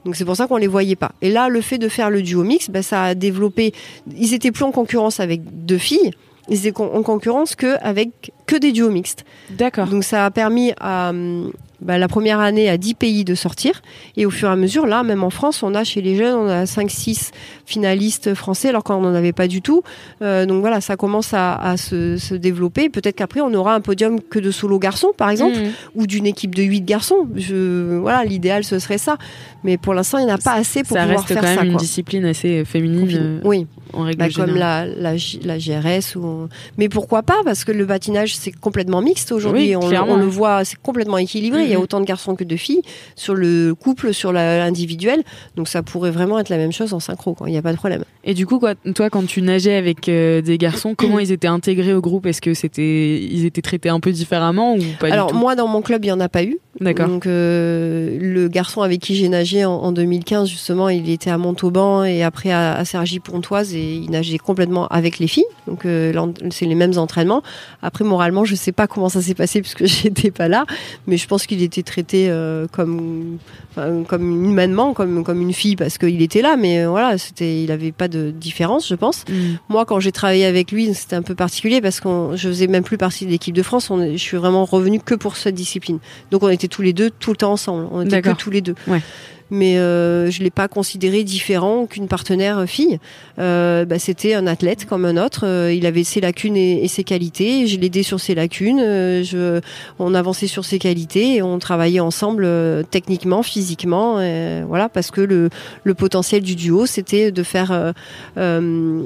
Donc 0.04 0.16
c'est 0.16 0.24
pour 0.24 0.36
ça 0.36 0.46
qu'on 0.46 0.56
les 0.56 0.68
voyait 0.68 0.96
pas. 0.96 1.12
Et 1.20 1.30
là, 1.30 1.48
le 1.48 1.60
fait 1.60 1.76
de 1.76 1.88
faire 1.88 2.08
le 2.08 2.22
duo 2.22 2.42
mix, 2.42 2.70
bah, 2.70 2.82
ça 2.82 3.02
a 3.02 3.14
développé. 3.14 3.74
Ils 4.16 4.32
étaient 4.32 4.52
plus 4.52 4.64
en 4.64 4.72
concurrence 4.72 5.20
avec 5.20 5.42
deux 5.66 5.76
filles. 5.76 6.12
Ils 6.48 6.66
étaient 6.66 6.80
en 6.80 7.02
concurrence 7.02 7.54
que 7.54 7.76
avec 7.82 8.32
que 8.46 8.56
des 8.56 8.72
duos 8.72 8.90
mixtes. 8.90 9.24
D'accord. 9.50 9.88
Donc 9.88 10.04
ça 10.04 10.24
a 10.24 10.30
permis 10.30 10.72
à, 10.80 11.10
hum, 11.10 11.52
bah, 11.80 11.98
la 11.98 12.08
première 12.08 12.40
année 12.40 12.68
à 12.68 12.76
10 12.76 12.94
pays 12.94 13.24
de 13.24 13.34
sortir. 13.34 13.82
Et 14.16 14.26
au 14.26 14.30
fur 14.30 14.48
et 14.48 14.52
à 14.52 14.56
mesure, 14.56 14.86
là, 14.86 15.02
même 15.02 15.22
en 15.22 15.30
France, 15.30 15.62
on 15.62 15.74
a 15.74 15.84
chez 15.84 16.02
les 16.02 16.16
jeunes, 16.16 16.34
on 16.34 16.48
a 16.48 16.64
5-6 16.64 17.30
finalistes 17.66 18.34
français, 18.34 18.68
alors 18.70 18.82
qu'on 18.84 19.00
n'en 19.00 19.14
avait 19.14 19.32
pas 19.32 19.46
du 19.48 19.62
tout. 19.62 19.82
Euh, 20.22 20.46
donc 20.46 20.60
voilà, 20.60 20.80
ça 20.80 20.96
commence 20.96 21.34
à, 21.34 21.54
à 21.54 21.76
se, 21.76 22.16
se, 22.16 22.34
développer. 22.34 22.88
Peut-être 22.88 23.16
qu'après, 23.16 23.40
on 23.40 23.52
aura 23.54 23.74
un 23.74 23.80
podium 23.80 24.20
que 24.20 24.38
de 24.38 24.50
solo 24.50 24.78
garçons, 24.78 25.12
par 25.16 25.30
exemple, 25.30 25.56
mmh. 25.58 25.70
ou 26.00 26.06
d'une 26.06 26.26
équipe 26.26 26.54
de 26.54 26.62
8 26.62 26.80
garçons. 26.82 27.28
Je, 27.36 27.96
voilà, 27.98 28.24
l'idéal, 28.24 28.64
ce 28.64 28.78
serait 28.78 28.98
ça. 28.98 29.16
Mais 29.64 29.76
pour 29.76 29.94
l'instant, 29.94 30.18
il 30.18 30.26
n'y 30.26 30.32
en 30.32 30.34
a 30.34 30.38
pas 30.38 30.54
assez 30.54 30.82
pour 30.82 30.96
ça 30.96 31.02
pouvoir 31.04 31.18
reste 31.20 31.28
faire 31.32 31.42
quand 31.42 31.48
même 31.48 31.58
ça. 31.58 31.64
une 31.64 31.72
quoi. 31.72 31.80
discipline 31.80 32.24
assez 32.24 32.64
féminine. 32.64 33.08
euh, 33.12 33.40
Oui. 33.44 33.66
En 33.92 34.02
règle 34.02 34.18
Bah, 34.18 34.28
comme 34.34 34.54
la, 34.54 34.84
la, 34.86 35.16
GRS 35.16 36.16
ou 36.16 36.48
mais 36.76 36.88
pourquoi 36.90 37.22
pas 37.22 37.38
parce 37.44 37.64
que 37.64 37.72
le 37.72 37.86
patinage 37.86 38.36
c'est 38.36 38.52
complètement 38.52 39.00
mixte 39.00 39.32
aujourd'hui 39.32 39.68
Oui, 39.68 39.76
on, 39.76 39.88
clairement. 39.88 40.12
on 40.12 40.16
le 40.18 40.26
voit 40.26 40.62
c'est 40.66 40.76
complètement 40.78 41.16
équilibré 41.16 41.67
il 41.68 41.72
y 41.72 41.74
a 41.74 41.78
Mhm. 41.78 41.82
autant 41.84 42.00
de 42.00 42.04
garçons 42.06 42.34
que 42.34 42.44
de 42.44 42.56
filles 42.56 42.82
sur 43.14 43.34
le 43.34 43.74
couple 43.74 44.12
sur 44.12 44.32
l'individuel. 44.32 45.22
Donc 45.56 45.68
ça 45.68 45.82
pourrait 45.82 46.10
vraiment 46.10 46.38
être 46.38 46.48
la 46.48 46.56
même 46.56 46.72
chose 46.72 46.92
en 46.94 47.00
synchro 47.00 47.36
il 47.46 47.52
n'y 47.52 47.58
a 47.58 47.62
pas 47.62 47.72
de 47.72 47.76
problème. 47.76 48.04
Et 48.24 48.34
du 48.34 48.46
coup, 48.46 48.58
quoi, 48.58 48.74
toi, 48.94 49.10
quand 49.10 49.26
tu 49.26 49.42
nageais 49.42 49.74
avec 49.76 50.08
euh, 50.08 50.40
des 50.42 50.58
garçons, 50.58 50.94
comment 50.96 51.18
ils 51.18 51.30
étaient 51.32 51.46
intégrés 51.48 51.94
au 51.94 52.00
groupe? 52.00 52.26
Est-ce 52.26 52.40
que 52.40 52.54
c'était, 52.54 53.20
ils 53.22 53.44
étaient 53.44 53.62
traités 53.62 53.88
un 53.88 54.00
peu 54.00 54.12
différemment 54.12 54.74
ou 54.74 54.82
pas 55.00 55.08
alors 55.12 55.28
du 55.28 55.32
tout? 55.32 55.38
moi 55.38 55.54
dans 55.54 55.68
mon 55.68 55.82
club 55.82 56.04
il 56.04 56.08
y 56.08 56.12
en 56.12 56.20
a 56.20 56.28
pas 56.28 56.42
eu. 56.44 56.58
D'accord. 56.80 57.08
donc 57.08 57.26
euh, 57.26 58.16
le 58.20 58.46
garçon 58.48 58.82
avec 58.82 59.00
qui 59.00 59.16
j'ai 59.16 59.28
nagé 59.28 59.64
en, 59.64 59.72
en 59.72 59.90
2015 59.90 60.48
justement 60.48 60.88
il 60.88 61.10
était 61.10 61.30
à 61.30 61.36
Montauban 61.36 62.04
et 62.04 62.22
après 62.22 62.52
à, 62.52 62.74
à 62.76 62.84
Cergy-Pontoise 62.84 63.74
et 63.74 63.94
il 63.96 64.10
nageait 64.10 64.38
complètement 64.38 64.86
avec 64.88 65.18
les 65.18 65.26
filles. 65.26 65.44
Donc 65.66 65.84
euh, 65.84 66.12
c'est 66.50 66.66
les 66.66 66.74
mêmes 66.76 66.96
entraînements. 66.96 67.42
Après 67.82 68.04
moralement 68.04 68.44
je 68.44 68.54
sais 68.54 68.70
pas 68.72 68.86
comment 68.86 69.08
ça 69.08 69.20
s'est 69.22 69.34
passé 69.34 69.60
puisque 69.60 69.84
j'étais 69.86 70.30
pas 70.30 70.46
là 70.48 70.66
mais 71.06 71.16
je 71.16 71.26
pense 71.26 71.46
qu'il 71.46 71.57
était 71.62 71.82
traité 71.82 72.28
euh, 72.30 72.66
comme 72.70 73.38
enfin, 73.70 74.02
comme 74.08 74.44
humainement 74.44 74.94
comme 74.94 75.24
comme 75.24 75.40
une 75.40 75.52
fille 75.52 75.76
parce 75.76 75.98
qu'il 75.98 76.22
était 76.22 76.42
là 76.42 76.56
mais 76.56 76.80
euh, 76.80 76.88
voilà 76.88 77.18
c'était 77.18 77.62
il 77.62 77.70
avait 77.70 77.92
pas 77.92 78.08
de 78.08 78.30
différence 78.30 78.88
je 78.88 78.94
pense 78.94 79.24
Mm. 79.28 79.58
moi, 79.68 79.84
quand 79.84 80.00
j'ai 80.00 80.12
travaillé 80.12 80.44
avec 80.44 80.72
lui, 80.72 80.92
c'était 80.94 81.16
un 81.16 81.22
peu 81.22 81.34
particulier 81.34 81.80
parce 81.80 82.00
que 82.00 82.08
je 82.34 82.48
faisais 82.48 82.66
même 82.66 82.84
plus 82.84 82.98
partie 82.98 83.26
de 83.26 83.30
l'équipe 83.30 83.54
de 83.54 83.62
France. 83.62 83.90
On 83.90 83.98
je 84.12 84.16
suis 84.16 84.36
vraiment 84.36 84.64
revenue 84.64 85.00
que 85.00 85.14
pour 85.14 85.36
cette 85.36 85.54
discipline. 85.54 85.98
Donc, 86.30 86.42
on 86.42 86.48
était 86.48 86.68
tous 86.68 86.82
les 86.82 86.92
deux 86.92 87.10
tout 87.10 87.30
le 87.30 87.36
temps 87.36 87.52
ensemble. 87.52 87.88
On 87.92 88.04
était 88.04 88.22
que 88.22 88.30
tous 88.30 88.50
les 88.50 88.60
deux. 88.60 88.74
Ouais. 88.86 89.02
Mais 89.50 89.78
euh, 89.78 90.30
je 90.30 90.42
l'ai 90.42 90.50
pas 90.50 90.68
considéré 90.68 91.24
différent 91.24 91.86
qu'une 91.86 92.08
partenaire 92.08 92.64
fille. 92.66 92.98
Euh, 93.38 93.84
bah, 93.84 93.98
c'était 93.98 94.34
un 94.34 94.46
athlète 94.46 94.84
comme 94.84 95.04
un 95.04 95.16
autre. 95.16 95.46
Euh, 95.46 95.72
il 95.72 95.86
avait 95.86 96.04
ses 96.04 96.20
lacunes 96.20 96.56
et, 96.56 96.86
ses 96.88 97.04
qualités. 97.04 97.66
Je 97.66 97.78
l'aidais 97.78 98.02
sur 98.02 98.20
ses 98.20 98.34
lacunes. 98.34 98.80
Euh, 98.80 99.60
on 99.98 100.14
avançait 100.14 100.46
sur 100.46 100.64
ses 100.64 100.78
qualités 100.78 101.36
et 101.36 101.42
on 101.42 101.58
travaillait 101.58 102.00
ensemble 102.00 102.44
euh, 102.44 102.82
techniquement, 102.82 103.42
physiquement. 103.42 104.16
euh, 104.18 104.64
voilà, 104.66 104.88
parce 104.88 105.10
que 105.10 105.20
le, 105.20 105.48
potentiel 105.94 106.42
du 106.42 106.54
duo, 106.54 106.86
c'était 106.86 107.32
de 107.32 107.42
faire 107.42 107.72
euh, 107.72 107.92
euh, 108.36 109.02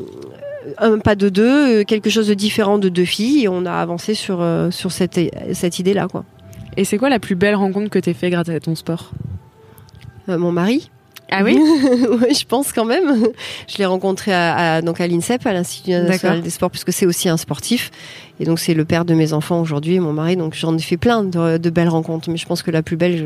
un 0.79 0.99
pas 0.99 1.15
de 1.15 1.29
deux, 1.29 1.81
euh, 1.81 1.85
quelque 1.85 2.11
chose 2.11 2.29
de 2.29 2.35
différent 2.35 2.79
de 2.79 2.89
deux 2.89 3.05
filles. 3.05 3.49
On 3.49 3.67
a 3.67 3.73
avancé 3.73 4.15
sur 4.15 4.41
euh, 4.41 4.71
cette 4.71 5.19
cette 5.53 5.79
idée 5.79 5.95
là, 5.95 6.09
quoi. 6.09 6.25
Et 6.77 6.85
c'est 6.85 6.99
quoi 6.99 7.11
la 7.11 7.19
plus 7.19 7.35
belle 7.35 7.55
rencontre 7.55 7.91
que 7.91 7.99
t'aies 7.99 8.15
fait 8.15 8.31
grâce 8.31 8.49
à 8.49 8.59
ton 8.61 8.75
sport? 8.75 9.13
Euh, 9.13 9.42
mon 10.29 10.53
mari. 10.53 10.91
Ah 11.35 11.43
oui 11.45 11.59
Oui, 12.11 12.35
je 12.39 12.45
pense 12.45 12.73
quand 12.73 12.85
même. 12.85 13.27
Je 13.67 13.79
l'ai 13.79 13.87
rencontré 13.87 14.33
à, 14.35 14.75
à- 14.75 14.83
donc 14.83 15.01
à 15.01 15.07
l'INSEP, 15.07 15.47
à 15.47 15.55
l'Institut 15.55 15.93
national 15.93 16.43
des 16.43 16.51
sports, 16.51 16.71
puisque 16.71 16.93
c'est 16.93 17.07
aussi 17.07 17.29
un 17.31 17.39
sportif. 17.39 17.91
Et 18.39 18.45
donc 18.45 18.59
c'est 18.59 18.75
le 18.75 18.85
père 18.85 19.05
de 19.07 19.15
mes 19.15 19.33
enfants 19.33 19.61
aujourd'hui, 19.61 19.95
et 19.95 20.01
mon 20.01 20.13
mari. 20.13 20.37
Donc 20.37 20.55
j'en 20.55 20.77
ai 20.77 20.83
fait 20.83 20.99
plein 20.99 21.23
de, 21.25 21.57
de 21.57 21.71
belles 21.71 21.89
rencontres, 21.89 22.29
mais 22.29 22.37
je 22.37 22.45
pense 22.45 22.63
que 22.63 22.71
la 22.71 22.83
plus 22.83 22.97
belle, 22.97 23.17
je, 23.17 23.25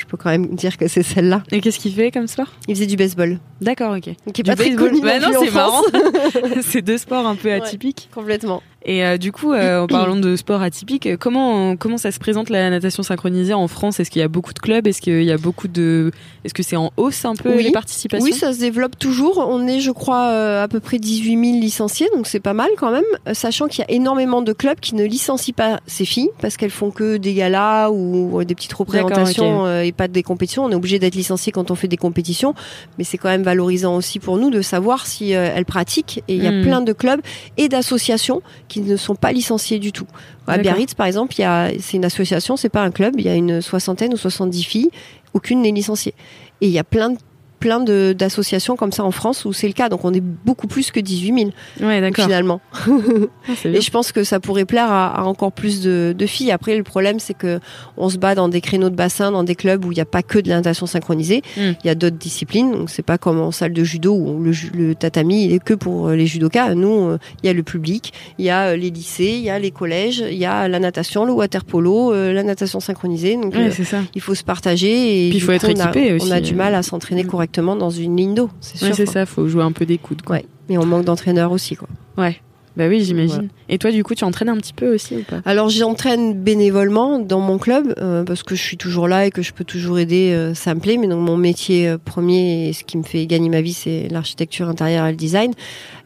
je 0.00 0.04
peux 0.04 0.16
quand 0.16 0.30
même 0.30 0.48
dire 0.56 0.76
que 0.76 0.88
c'est 0.88 1.04
celle-là. 1.04 1.44
Et 1.52 1.60
qu'est-ce 1.60 1.78
qu'il 1.78 1.92
fait 1.94 2.10
comme 2.10 2.26
sport? 2.26 2.48
Il 2.66 2.74
faisait 2.74 2.86
du 2.86 2.96
baseball, 2.96 3.38
D'accord, 3.60 3.94
ok. 3.96 4.02
qui 4.02 4.10
est 4.10 4.32
Du 4.32 4.42
pas 4.42 4.56
très 4.56 4.70
baseball. 4.70 4.88
connu 4.90 5.00
Bah 5.02 5.20
non 5.20 5.36
en 5.38 5.44
c'est 5.44 5.50
marrant. 5.52 5.82
C'est 6.62 6.82
deux 6.82 6.98
sports 6.98 7.26
un 7.26 7.36
peu 7.36 7.48
Ouais. 7.50 7.54
atypiques. 7.62 8.08
Complètement. 8.12 8.62
Et 8.86 9.04
euh, 9.04 9.16
du 9.16 9.32
coup, 9.32 9.52
euh, 9.52 9.80
en 9.82 9.86
parlant 9.86 10.16
de 10.16 10.36
sport 10.36 10.60
atypique, 10.60 11.06
euh, 11.06 11.16
comment 11.18 11.74
comment 11.76 11.96
ça 11.96 12.12
se 12.12 12.18
présente 12.18 12.50
la 12.50 12.68
natation 12.68 13.02
synchronisée 13.02 13.54
en 13.54 13.66
France? 13.66 13.98
Est-ce 13.98 14.10
qu'il 14.10 14.20
y 14.20 14.24
a 14.24 14.28
beaucoup 14.28 14.52
de 14.52 14.58
clubs? 14.58 14.86
Est-ce 14.86 15.00
qu'il 15.00 15.22
y 15.22 15.32
a 15.32 15.38
beaucoup 15.38 15.68
de 15.68 16.10
Est-ce 16.44 16.52
que 16.52 16.62
c'est 16.62 16.76
en 16.76 16.92
hausse 16.98 17.24
un 17.24 17.34
peu 17.34 17.56
Oui. 17.56 17.62
les 17.64 17.70
participations? 17.72 18.24
Oui, 18.24 18.32
ça 18.34 18.52
se 18.52 18.58
développe 18.60 18.98
toujours. 18.98 19.38
On 19.48 19.66
est, 19.66 19.80
je 19.80 19.90
crois, 19.90 20.28
euh, 20.28 20.62
à 20.62 20.68
peu 20.68 20.80
près 20.80 20.98
18 20.98 21.30
000 21.52 21.60
licenciés, 21.60 22.08
donc 22.14 22.26
c'est 22.26 22.40
pas 22.40 22.52
mal 22.52 22.68
quand 22.76 22.90
même. 22.90 23.04
Sachant 23.32 23.68
qu'il 23.68 23.80
y 23.80 23.90
a 23.90 23.90
énormément 23.90 24.42
de 24.42 24.52
clubs 24.52 24.78
qui 24.80 24.94
ne 24.94 25.04
licencient 25.04 25.54
pas 25.54 25.80
ces 25.86 26.04
filles 26.04 26.30
parce 26.40 26.56
qu'elles 26.58 26.70
font 26.70 26.90
que 26.90 27.16
des 27.16 27.32
galas 27.34 27.88
ou 27.90 28.44
des 28.44 28.54
petites 28.54 28.72
représentations 28.74 29.80
et 29.80 29.92
pas 29.92 30.08
des 30.08 30.22
compétitions. 30.22 30.64
On 30.64 30.70
est 30.70 30.74
obligé 30.74 30.98
d'être 30.98 31.14
licencié 31.14 31.52
quand 31.52 31.70
on 31.70 31.74
fait 31.74 31.88
des 31.88 31.96
compétitions, 31.96 32.54
mais 32.98 33.04
c'est 33.04 33.16
quand 33.18 33.28
même 33.30 33.42
valorisant 33.44 33.96
aussi 33.96 34.18
pour 34.18 34.36
nous 34.36 34.50
de 34.50 34.60
savoir 34.62 35.06
si 35.06 35.30
elles 35.30 35.64
pratiquent. 35.64 36.22
Et 36.28 36.34
il 36.34 36.42
y 36.42 36.46
a 36.46 36.50
Mm. 36.52 36.62
plein 36.62 36.80
de 36.82 36.92
clubs 36.92 37.20
et 37.56 37.68
d'associations 37.68 38.42
qui 38.68 38.73
ne 38.80 38.96
sont 38.96 39.14
pas 39.14 39.32
licenciés 39.32 39.78
du 39.78 39.92
tout. 39.92 40.06
À. 40.46 40.58
Biarritz, 40.58 40.94
par 40.94 41.06
exemple, 41.06 41.34
il 41.38 41.42
y 41.42 41.44
a, 41.44 41.70
c'est 41.80 41.96
une 41.96 42.04
association, 42.04 42.56
c'est 42.56 42.68
pas 42.68 42.82
un 42.82 42.90
club. 42.90 43.14
Il 43.18 43.24
y 43.24 43.28
a 43.28 43.34
une 43.34 43.60
soixantaine 43.60 44.12
ou 44.14 44.16
70 44.16 44.62
filles, 44.62 44.90
aucune 45.32 45.62
n'est 45.62 45.72
licenciée. 45.72 46.14
Et 46.60 46.66
il 46.66 46.72
y 46.72 46.78
a 46.78 46.84
plein 46.84 47.10
de 47.10 47.18
plein 47.64 47.80
d'associations 47.80 48.76
comme 48.76 48.92
ça 48.92 49.04
en 49.04 49.10
France 49.10 49.46
où 49.46 49.54
c'est 49.54 49.66
le 49.66 49.72
cas. 49.72 49.88
Donc 49.88 50.04
on 50.04 50.12
est 50.12 50.20
beaucoup 50.20 50.66
plus 50.66 50.90
que 50.90 51.00
18 51.00 51.50
000 51.80 51.88
Ouais, 51.88 52.10
finalement. 52.14 52.60
Ah. 52.74 53.52
Et 53.64 53.80
je 53.80 53.90
pense 53.90 54.12
que 54.12 54.22
ça 54.22 54.38
pourrait 54.38 54.66
plaire 54.66 54.90
à, 54.92 55.18
à 55.20 55.22
encore 55.24 55.50
plus 55.52 55.80
de, 55.80 56.14
de 56.16 56.26
filles. 56.26 56.50
Après, 56.50 56.76
le 56.76 56.82
problème, 56.82 57.18
c'est 57.20 57.32
que 57.32 57.60
on 57.96 58.10
se 58.10 58.18
bat 58.18 58.34
dans 58.34 58.48
des 58.48 58.60
créneaux 58.60 58.90
de 58.90 58.94
bassin, 58.94 59.30
dans 59.32 59.44
des 59.44 59.54
clubs 59.54 59.82
où 59.86 59.92
il 59.92 59.94
n'y 59.94 60.00
a 60.02 60.04
pas 60.04 60.22
que 60.22 60.38
de 60.38 60.50
la 60.50 60.56
natation 60.56 60.84
synchronisée. 60.84 61.40
Mm. 61.56 61.60
Il 61.82 61.86
y 61.86 61.90
a 61.90 61.94
d'autres 61.94 62.18
disciplines. 62.18 62.72
Donc 62.72 62.90
c'est 62.90 63.02
pas 63.02 63.16
comme 63.16 63.40
en 63.40 63.50
salle 63.50 63.72
de 63.72 63.82
judo 63.82 64.12
où 64.14 64.42
le, 64.74 64.94
tatami 64.94 65.46
il 65.46 65.52
est 65.54 65.64
que 65.64 65.72
pour 65.72 66.08
euh, 66.08 66.16
les 66.16 66.26
judokas. 66.26 66.74
Nous, 66.74 67.08
euh, 67.08 67.18
il 67.42 67.46
y 67.46 67.48
a 67.48 67.54
le 67.54 67.62
public, 67.62 68.12
il 68.38 68.44
y 68.44 68.50
a 68.50 68.68
euh, 68.72 68.76
les 68.76 68.90
lycées, 68.90 69.34
il 69.38 69.44
y 69.44 69.48
a 69.50 69.58
les 69.58 69.70
collèges, 69.70 70.22
il 70.30 70.36
y 70.38 70.44
a 70.44 70.68
la 70.68 70.78
natation, 70.80 71.24
le 71.24 71.32
water 71.32 71.64
polo, 71.64 72.12
la 72.12 72.42
natation 72.42 72.80
synchronisée. 72.80 73.36
Donc 73.36 73.54
Ouais, 73.54 73.68
euh, 73.68 73.72
c'est 73.74 73.84
ça. 73.84 74.00
il 74.14 74.20
faut 74.20 74.34
se 74.34 74.44
partager 74.44 75.26
et 75.26 75.30
Puis 75.30 75.38
il 75.38 75.40
faut 75.40 75.52
être 75.52 75.66
coup, 75.66 75.72
on 75.74 75.80
a- 75.80 75.84
équipé 75.90 76.12
on 76.12 76.16
aussi, 76.16 76.32
a, 76.32 76.40
du 76.42 76.54
mal 76.54 76.74
à 76.74 76.82
s'entraîner 76.82 77.24
Mm. 77.24 77.28
correctement 77.28 77.53
dans 77.62 77.90
une 77.90 78.16
ligne 78.16 78.34
d'eau, 78.34 78.50
c'est 78.60 78.78
sûr. 78.78 78.88
Ouais, 78.88 78.92
c'est 78.94 79.06
ça. 79.06 79.26
Faut 79.26 79.46
jouer 79.48 79.62
un 79.62 79.72
peu 79.72 79.86
des 79.86 79.98
coudes, 79.98 80.22
quoi. 80.22 80.36
Ouais. 80.36 80.46
Mais 80.68 80.78
on 80.78 80.86
manque 80.86 81.04
d'entraîneurs 81.04 81.52
aussi, 81.52 81.76
quoi. 81.76 81.88
Ouais. 82.16 82.40
Bah 82.76 82.88
oui, 82.88 83.04
j'imagine. 83.04 83.34
Voilà. 83.34 83.48
Et 83.68 83.78
toi, 83.78 83.92
du 83.92 84.02
coup, 84.02 84.16
tu 84.16 84.24
entraînes 84.24 84.48
un 84.48 84.56
petit 84.56 84.72
peu 84.72 84.92
aussi 84.92 85.16
ou 85.16 85.22
pas? 85.22 85.40
Alors 85.44 85.68
j'entraîne 85.68 86.34
bénévolement 86.34 87.20
dans 87.20 87.38
mon 87.38 87.56
club 87.56 87.94
euh, 87.98 88.24
parce 88.24 88.42
que 88.42 88.56
je 88.56 88.62
suis 88.62 88.76
toujours 88.76 89.06
là 89.06 89.26
et 89.26 89.30
que 89.30 89.42
je 89.42 89.52
peux 89.52 89.62
toujours 89.62 90.00
aider, 90.00 90.32
euh, 90.32 90.54
ça 90.54 90.74
me 90.74 90.80
plaît. 90.80 90.96
Mais 90.96 91.06
donc 91.06 91.24
mon 91.24 91.36
métier 91.36 91.88
euh, 91.88 91.98
premier 92.04 92.68
et 92.68 92.72
ce 92.72 92.82
qui 92.82 92.98
me 92.98 93.04
fait 93.04 93.26
gagner 93.26 93.48
ma 93.48 93.60
vie, 93.60 93.74
c'est 93.74 94.08
l'architecture 94.10 94.68
intérieure 94.68 95.06
et 95.06 95.12
le 95.12 95.16
design. 95.16 95.52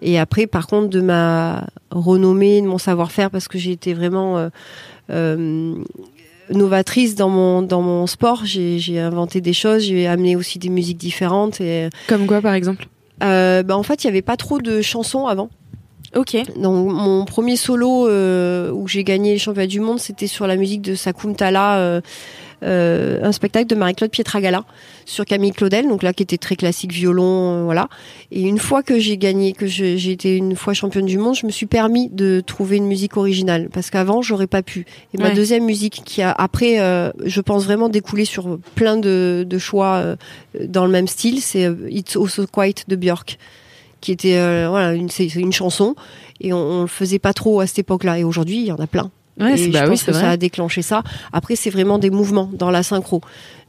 Et 0.02 0.18
après, 0.18 0.46
par 0.46 0.66
contre, 0.66 0.88
de 0.88 1.00
ma 1.00 1.66
renommée, 1.90 2.60
de 2.60 2.66
mon 2.66 2.76
savoir-faire, 2.76 3.30
parce 3.30 3.48
que 3.48 3.56
j'ai 3.56 3.72
été 3.72 3.94
vraiment 3.94 4.50
novatrice 6.50 7.14
dans 7.14 7.28
mon 7.28 7.62
dans 7.62 7.82
mon 7.82 8.06
sport. 8.06 8.44
J'ai 8.44 8.78
j'ai 8.78 8.98
inventé 9.00 9.40
des 9.40 9.52
choses, 9.52 9.82
j'ai 9.82 10.06
amené 10.06 10.36
aussi 10.36 10.58
des 10.58 10.68
musiques 10.68 10.98
différentes. 10.98 11.60
Et 11.60 11.88
Comme 12.08 12.26
quoi, 12.26 12.40
par 12.40 12.54
exemple 12.54 12.86
euh, 13.22 13.62
bah, 13.62 13.76
en 13.76 13.82
fait, 13.82 14.04
il 14.04 14.06
y 14.06 14.10
avait 14.10 14.22
pas 14.22 14.36
trop 14.36 14.60
de 14.60 14.80
chansons 14.80 15.26
avant. 15.26 15.50
Ok. 16.16 16.36
Donc 16.56 16.90
mon 16.92 17.24
premier 17.24 17.56
solo 17.56 18.08
euh, 18.08 18.70
où 18.72 18.88
j'ai 18.88 19.04
gagné 19.04 19.32
les 19.32 19.38
championnats 19.38 19.66
du 19.66 19.80
monde, 19.80 19.98
c'était 19.98 20.26
sur 20.26 20.46
la 20.46 20.56
musique 20.56 20.80
de 20.80 20.94
Sakoum 20.94 21.36
Tala, 21.36 21.78
euh, 21.78 22.00
euh, 22.62 23.20
un 23.22 23.32
spectacle 23.32 23.66
de 23.66 23.74
Marie-Claude 23.74 24.10
Pietragala 24.10 24.64
sur 25.04 25.24
Camille 25.24 25.52
Claudel, 25.52 25.88
donc 25.88 26.02
là 26.02 26.12
qui 26.12 26.22
était 26.22 26.38
très 26.38 26.56
classique 26.56 26.92
violon, 26.92 27.24
euh, 27.52 27.62
voilà. 27.64 27.88
Et 28.30 28.42
une 28.42 28.58
fois 28.58 28.82
que 28.82 28.98
j'ai 28.98 29.16
gagné, 29.16 29.52
que 29.52 29.66
j'ai 29.66 30.10
été 30.10 30.36
une 30.36 30.56
fois 30.56 30.74
championne 30.74 31.06
du 31.06 31.18
monde, 31.18 31.34
je 31.34 31.46
me 31.46 31.50
suis 31.50 31.66
permis 31.66 32.08
de 32.10 32.42
trouver 32.44 32.76
une 32.76 32.86
musique 32.86 33.16
originale 33.16 33.68
parce 33.72 33.90
qu'avant 33.90 34.22
j'aurais 34.22 34.46
pas 34.46 34.62
pu. 34.62 34.86
Et 35.14 35.18
ma 35.18 35.28
Ouais. 35.28 35.34
deuxième 35.34 35.64
musique 35.64 36.02
qui 36.04 36.22
a 36.22 36.32
après, 36.32 36.80
euh, 36.80 37.10
je 37.24 37.40
pense 37.40 37.64
vraiment 37.64 37.88
découlé 37.88 38.24
sur 38.24 38.58
plein 38.74 38.96
de, 38.96 39.46
de 39.48 39.58
choix 39.58 39.94
euh, 39.96 40.16
dans 40.64 40.84
le 40.84 40.90
même 40.92 41.06
style, 41.08 41.40
c'est 41.40 41.64
euh, 41.66 41.74
It's 41.90 42.16
Also 42.16 42.46
Quiet 42.46 42.74
de 42.88 42.96
Björk 42.96 43.38
qui 44.00 44.12
était 44.12 44.36
euh, 44.36 44.68
voilà 44.70 44.92
une 44.94 45.08
une 45.34 45.52
chanson 45.52 45.96
et 46.40 46.52
on, 46.52 46.58
on 46.58 46.80
le 46.82 46.86
faisait 46.86 47.18
pas 47.18 47.32
trop 47.32 47.58
à 47.58 47.66
cette 47.66 47.80
époque-là 47.80 48.20
et 48.20 48.22
aujourd'hui 48.22 48.58
il 48.58 48.66
y 48.66 48.72
en 48.72 48.76
a 48.76 48.86
plein. 48.86 49.10
Ouais, 49.40 49.54
et 49.54 49.56
je 49.56 49.70
bah 49.70 49.80
oui, 49.84 49.90
pense 49.90 50.00
c'est 50.00 50.06
que 50.06 50.12
ça 50.12 50.20
vrai. 50.20 50.28
a 50.30 50.36
déclenché 50.36 50.82
ça. 50.82 51.02
Après 51.32 51.56
c'est 51.56 51.70
vraiment 51.70 51.98
des 51.98 52.10
mouvements 52.10 52.50
dans 52.52 52.70
la 52.70 52.82
synchro. 52.82 53.20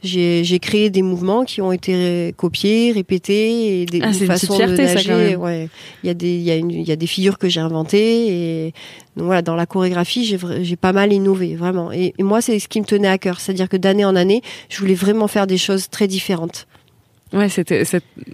J'ai 0.02 0.58
créé 0.60 0.88
des 0.90 1.02
mouvements 1.02 1.44
qui 1.44 1.60
ont 1.60 1.72
été 1.72 2.32
copiés, 2.36 2.90
répétés 2.92 3.82
et 3.82 3.86
des 3.86 4.00
Ah, 4.02 4.06
une 4.08 4.14
c'est 4.14 4.26
une 4.26 4.54
fierté, 4.54 4.82
de 4.82 4.86
ça, 4.86 4.94
nager. 4.94 5.36
Ouais, 5.36 5.68
il 6.02 6.06
y 6.06 6.10
a 6.10 6.14
des 6.14 6.38
y 6.38 6.50
a 6.50 6.56
une 6.56 6.70
il 6.70 6.88
y 6.88 6.92
a 6.92 6.96
des 6.96 7.06
figures 7.06 7.38
que 7.38 7.48
j'ai 7.48 7.60
inventées 7.60 8.66
et 8.66 8.74
donc 9.16 9.26
voilà 9.26 9.42
dans 9.42 9.56
la 9.56 9.66
chorégraphie 9.66 10.38
j'ai 10.62 10.76
pas 10.76 10.92
mal 10.92 11.12
innové 11.12 11.54
vraiment. 11.54 11.92
Et, 11.92 12.14
et 12.18 12.22
moi 12.22 12.40
c'est 12.40 12.58
ce 12.58 12.66
qui 12.68 12.80
me 12.80 12.86
tenait 12.86 13.08
à 13.08 13.18
cœur, 13.18 13.40
c'est-à-dire 13.40 13.68
que 13.68 13.76
d'année 13.76 14.04
en 14.04 14.16
année 14.16 14.40
je 14.70 14.78
voulais 14.78 14.94
vraiment 14.94 15.28
faire 15.28 15.46
des 15.46 15.58
choses 15.58 15.88
très 15.90 16.08
différentes. 16.08 16.66
Ouais, 17.32 17.48
c'était, 17.48 17.84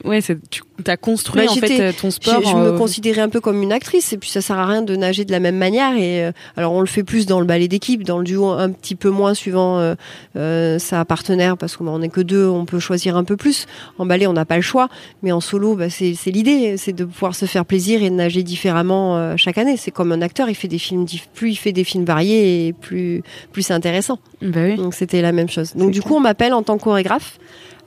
ouais, 0.05 0.21
tu 0.23 0.63
as 0.87 0.97
construit 0.97 1.45
bah, 1.45 1.53
en 1.53 1.55
fait 1.55 1.81
euh, 1.81 1.93
ton 1.93 2.11
sport. 2.11 2.43
Je, 2.43 2.57
me 2.57 2.79
considérais 2.79 3.21
un 3.21 3.29
peu 3.29 3.41
comme 3.41 3.63
une 3.63 3.73
actrice 3.73 4.15
et 4.15 4.19
puis 4.19 4.31
ça 4.31 4.41
sert 4.41 4.59
à 4.59 4.67
rien 4.67 4.81
de 4.81 4.97
nager 4.97 5.27
de 5.27 5.33
la 5.33 5.41
même 5.41 5.59
manière. 5.59 5.95
Et 5.97 6.25
euh, 6.25 6.33
alors 6.57 6.73
on 6.73 6.81
le 6.81 6.87
fait 6.87 7.03
plus 7.03 7.27
dans 7.27 7.39
le 7.41 7.45
ballet 7.45 7.69
d'équipe, 7.69 8.05
dans 8.05 8.19
le 8.19 8.25
duo 8.25 8.49
un 8.49 8.71
petit 8.71 8.95
peu 8.95 9.11
moins 9.11 9.35
suivant 9.35 9.79
euh, 9.79 9.95
euh 10.37 10.79
sa 10.79 11.05
partenaire 11.05 11.59
parce 11.59 11.77
qu'on 11.77 12.01
est 12.01 12.09
que 12.09 12.23
deux, 12.23 12.47
on 12.47 12.65
peut 12.65 12.79
choisir 12.79 13.17
un 13.19 13.25
peu 13.25 13.37
plus. 13.37 13.67
En 13.99 14.07
ballet, 14.07 14.27
on 14.27 14.33
n'a 14.33 14.47
pas 14.47 14.57
le 14.57 14.63
choix, 14.63 14.89
mais 15.23 15.33
en 15.33 15.41
solo, 15.41 15.75
bah, 15.75 15.91
c'est 15.91 16.15
l'idée, 16.27 16.77
c'est 16.79 16.93
de 16.93 17.05
pouvoir 17.05 17.35
se 17.35 17.45
faire 17.45 17.67
plaisir 17.67 18.03
et 18.03 18.09
de 18.09 18.15
nager 18.15 18.43
différemment 18.43 19.37
chaque 19.37 19.59
année. 19.59 19.77
C'est 19.77 19.91
comme 19.91 20.13
un 20.13 20.23
acteur, 20.23 20.49
il 20.49 20.55
fait 20.55 20.69
des 20.69 20.79
films, 20.79 21.07
plus 21.35 21.51
il 21.51 21.57
fait 21.57 21.73
des 21.73 21.85
films 21.85 22.05
variés 22.05 22.69
et 22.69 22.73
plus 22.73 23.23
plus 23.53 23.63
c'est 23.63 23.75
intéressant. 23.75 24.19
Bah 24.41 24.61
oui. 24.65 24.77
Donc 24.77 24.95
c'était 24.95 25.21
la 25.21 25.33
même 25.33 25.49
chose. 25.49 25.75
Donc 25.75 25.91
du 25.91 26.01
coup, 26.01 26.15
on 26.15 26.21
m'appelle 26.21 26.55
en 26.55 26.63
tant 26.63 26.79
que 26.79 26.85
chorégraphe. 26.85 27.39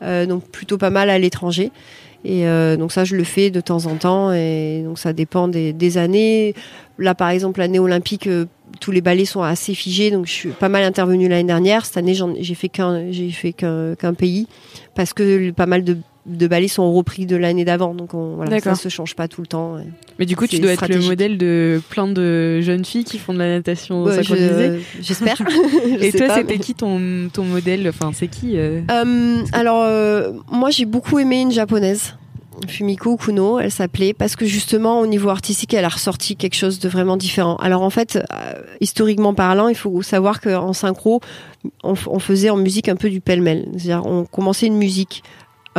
Euh, 0.01 0.25
donc 0.25 0.43
plutôt 0.45 0.77
pas 0.77 0.89
mal 0.89 1.09
à 1.09 1.19
l'étranger. 1.19 1.71
Et 2.25 2.47
euh, 2.47 2.75
donc 2.75 2.91
ça, 2.91 3.05
je 3.05 3.15
le 3.15 3.23
fais 3.23 3.49
de 3.49 3.61
temps 3.61 3.85
en 3.85 3.95
temps, 3.95 4.33
et 4.33 4.81
donc 4.83 4.99
ça 4.99 5.13
dépend 5.13 5.47
des, 5.47 5.71
des 5.71 5.97
années. 5.97 6.53
Là, 6.97 7.15
par 7.15 7.29
exemple, 7.29 7.59
l'année 7.59 7.79
olympique, 7.79 8.27
euh, 8.27 8.45
tous 8.81 8.91
les 8.91 8.99
ballets 9.01 9.25
sont 9.25 9.41
assez 9.41 9.73
figés, 9.73 10.11
donc 10.11 10.25
je 10.25 10.33
suis 10.33 10.49
pas 10.49 10.67
mal 10.67 10.83
intervenue 10.83 11.29
l'année 11.29 11.45
dernière. 11.45 11.85
Cette 11.85 11.97
année, 11.97 12.13
j'ai 12.39 12.55
fait 12.55 12.69
qu'un, 12.69 13.11
j'ai 13.11 13.31
fait 13.31 13.53
qu'un 13.53 14.13
pays 14.17 14.47
parce 14.95 15.13
que 15.13 15.51
pas 15.51 15.65
mal 15.65 15.83
de 15.83 15.97
de 16.25 16.47
ballets 16.47 16.67
sont 16.67 16.91
repris 16.93 17.25
de 17.25 17.35
l'année 17.35 17.65
d'avant. 17.65 17.93
Donc 17.93 18.13
on, 18.13 18.35
voilà, 18.35 18.59
ça 18.59 18.75
se 18.75 18.89
change 18.89 19.15
pas 19.15 19.27
tout 19.27 19.41
le 19.41 19.47
temps. 19.47 19.77
Mais 20.17 20.25
du 20.25 20.35
coup, 20.35 20.47
tu 20.47 20.59
dois 20.59 20.71
être 20.71 20.87
le 20.87 21.01
modèle 21.01 21.37
de 21.37 21.81
plein 21.89 22.07
de 22.07 22.61
jeunes 22.61 22.85
filles 22.85 23.03
qui 23.03 23.17
font 23.17 23.33
de 23.33 23.39
la 23.39 23.49
natation 23.49 24.05
synchronisée. 24.07 24.81
J'espère. 25.01 25.41
Et 26.01 26.11
toi, 26.11 26.35
c'était 26.35 26.59
qui 26.59 26.75
ton, 26.75 27.29
ton 27.31 27.43
modèle? 27.43 27.87
Enfin, 27.87 28.11
c'est 28.13 28.27
qui 28.27 28.57
euh? 28.57 28.81
Euh, 28.91 29.43
Alors, 29.53 29.83
euh, 29.83 30.31
moi, 30.51 30.69
j'ai 30.69 30.85
beaucoup 30.85 31.19
aimé 31.19 31.41
une 31.41 31.51
japonaise. 31.51 32.15
Fumiko 32.67 33.15
Kuno, 33.15 33.59
elle 33.59 33.71
s'appelait, 33.71 34.13
parce 34.13 34.35
que 34.35 34.45
justement 34.45 34.99
au 34.99 35.07
niveau 35.07 35.29
artistique, 35.29 35.73
elle 35.73 35.85
a 35.85 35.89
ressorti 35.89 36.35
quelque 36.35 36.55
chose 36.55 36.79
de 36.79 36.89
vraiment 36.89 37.15
différent. 37.15 37.55
Alors 37.55 37.83
en 37.83 37.89
fait, 37.89 38.19
historiquement 38.81 39.33
parlant, 39.33 39.69
il 39.69 39.75
faut 39.75 40.01
savoir 40.01 40.41
qu'en 40.41 40.73
synchro, 40.73 41.21
on, 41.85 41.93
on, 42.07 42.19
faisait 42.19 42.49
en 42.49 42.57
musique 42.57 42.89
un 42.89 42.97
peu 42.97 43.09
du 43.09 43.21
pêle-mêle. 43.21 43.69
C'est-à-dire, 43.77 44.05
on 44.05 44.25
commençait 44.25 44.65
une 44.65 44.75
musique 44.75 45.23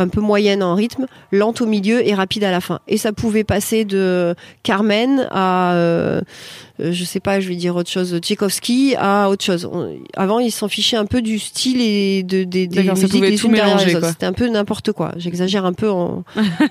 un 0.01 0.07
peu 0.07 0.21
moyenne 0.21 0.63
en 0.63 0.75
rythme, 0.75 1.05
lente 1.31 1.61
au 1.61 1.65
milieu 1.65 2.05
et 2.05 2.13
rapide 2.13 2.43
à 2.43 2.51
la 2.51 2.61
fin. 2.61 2.79
Et 2.87 2.97
ça 2.97 3.13
pouvait 3.13 3.43
passer 3.43 3.85
de 3.85 4.35
Carmen 4.63 5.27
à, 5.31 5.73
euh, 5.73 6.21
euh, 6.79 6.91
je 6.91 7.03
sais 7.03 7.19
pas, 7.19 7.39
je 7.39 7.47
vais 7.47 7.55
dire 7.55 7.75
autre 7.75 7.89
chose, 7.89 8.17
Tchaïkovski 8.19 8.95
à 8.97 9.29
autre 9.29 9.43
chose. 9.43 9.69
avant, 10.15 10.39
ils 10.39 10.51
s'en 10.51 10.67
fichaient 10.67 10.97
un 10.97 11.05
peu 11.05 11.21
du 11.21 11.39
style 11.39 11.81
et 11.81 12.23
de, 12.23 12.43
des, 12.43 12.67
des 12.67 12.83
musiques 12.83 13.21
des 13.21 13.37
C'était 13.37 14.25
un 14.25 14.33
peu 14.33 14.47
n'importe 14.47 14.91
quoi. 14.91 15.13
J'exagère 15.17 15.65
un 15.65 15.73
peu 15.73 15.89
en, 15.91 16.23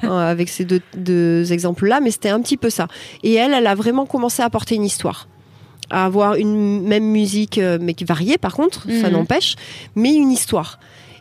avec 0.02 0.48
ces 0.48 0.64
deux, 0.64 0.80
deux 0.96 1.52
exemples-là, 1.52 2.00
mais 2.00 2.10
c'était 2.10 2.30
un 2.30 2.40
petit 2.40 2.56
peu 2.56 2.70
ça. 2.70 2.88
Et 3.22 3.34
elle, 3.34 3.52
elle 3.52 3.66
a 3.66 3.74
vraiment 3.74 4.06
commencé 4.06 4.42
à 4.42 4.46
apporter 4.46 4.74
une 4.74 4.84
histoire 4.84 5.26
à 5.90 6.04
avoir 6.04 6.36
une 6.36 6.82
même 6.82 7.04
musique, 7.04 7.58
euh, 7.58 7.78
mais 7.80 7.94
qui 7.94 8.04
variait 8.04 8.38
par 8.38 8.54
contre, 8.54 8.86
ça 9.00 9.08
mhm. 9.08 9.12
n'empêche, 9.12 9.56
mais 9.96 10.14
une 10.14 10.30
histoire. 10.30 10.78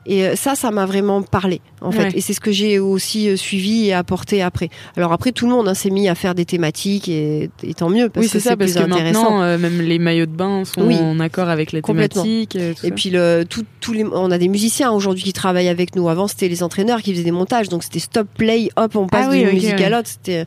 Et 0.10 0.26
euh, 0.26 0.36
ça, 0.36 0.56
ça 0.56 0.72
m'a 0.72 0.88
vraiment 0.88 1.22
parlé, 1.22 1.62
en 1.82 1.92
fait. 1.92 2.18
Et 2.18 2.22
c'est 2.22 2.34
ce 2.34 2.40
que 2.40 2.52
j'ai 2.52 2.80
aussi 2.80 3.30
euh, 3.30 3.36
suivi 3.36 3.86
et 3.86 3.94
apporté 3.94 4.42
après. 4.42 4.70
Alors 4.98 5.14
après, 5.14 5.32
tout 5.32 5.46
le 5.46 5.52
monde 5.52 5.68
hein, 5.68 5.76
s'est 5.76 5.92
mis 5.92 6.10
à 6.10 6.16
faire 6.16 6.34
des 6.34 6.46
thématiques 6.46 7.08
et, 7.08 7.52
tant 7.78 7.90
mieux 7.90 8.10
parce 8.10 8.28
que 8.28 8.40
c'est 8.40 8.56
plus 8.58 8.74
parce 8.74 8.86
intéressant. 8.92 9.44
euh, 9.44 9.60
même 9.60 9.80
les 9.80 10.00
maillots 10.00 10.26
de 10.26 10.32
bain 10.32 10.66
sont 10.66 10.82
en 10.82 11.20
accord 11.20 11.48
avec 11.48 11.72
les 11.72 11.84
thématiques. 11.84 12.58
Et 12.84 12.92
puis 12.92 13.12
le, 13.12 13.44
tout, 13.48 13.64
tout 13.82 13.94
les, 13.94 14.04
on 14.04 14.32
a 14.32 14.40
des 14.40 14.48
musiciens 14.48 14.92
aujourd'hui 14.92 15.24
qui 15.24 15.34
travaillent 15.34 15.70
avec 15.70 15.96
nous. 15.96 16.10
Avant, 16.10 16.28
c'était 16.28 16.48
les 16.48 16.64
entraîneurs 16.64 17.04
qui 17.04 17.14
faisaient 17.14 17.24
des 17.24 17.32
montages, 17.32 17.70
donc 17.70 17.84
c'était 17.84 18.00
stop, 18.00 18.28
play, 18.36 18.70
hop, 18.78 18.96
on 18.96 19.06
passe 19.06 19.28
ah 19.30 19.36
d'une 19.36 19.52
musique 19.52 19.80
à 19.80 19.90
l'autre. 19.92 20.10
C'était 20.10 20.46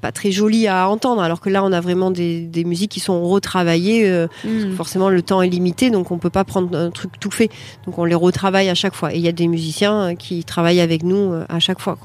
pas 0.00 0.12
très 0.12 0.30
joli 0.30 0.68
à 0.68 0.88
entendre. 0.88 1.22
Alors 1.22 1.40
que 1.40 1.50
là, 1.50 1.64
on 1.64 1.72
a 1.72 1.80
vraiment 1.80 2.12
des, 2.12 2.42
des 2.42 2.62
musiques 2.62 2.92
qui 2.92 3.00
sont 3.00 3.20
retravaillées. 3.24 4.26
Hmm. 4.44 4.76
Forcément, 4.76 5.08
le 5.08 5.22
temps 5.22 5.42
est 5.42 5.48
limité, 5.48 5.90
donc 5.90 6.12
on 6.12 6.18
peut 6.18 6.30
pas 6.30 6.44
prendre 6.44 6.78
un 6.78 6.90
truc 6.90 7.18
tout 7.18 7.32
fait. 7.32 7.50
Donc 7.84 7.98
on 7.98 8.04
les 8.04 8.14
retravaille 8.14 8.68
à 8.68 8.74
chaque 8.76 8.91
Et 9.12 9.16
il 9.16 9.20
y 9.20 9.28
a 9.28 9.32
des 9.32 9.48
musiciens 9.48 10.10
euh, 10.10 10.14
qui 10.14 10.44
travaillent 10.44 10.80
avec 10.80 11.02
nous 11.02 11.32
euh, 11.32 11.44
à 11.48 11.58
chaque 11.58 11.80
fois. 11.80 11.98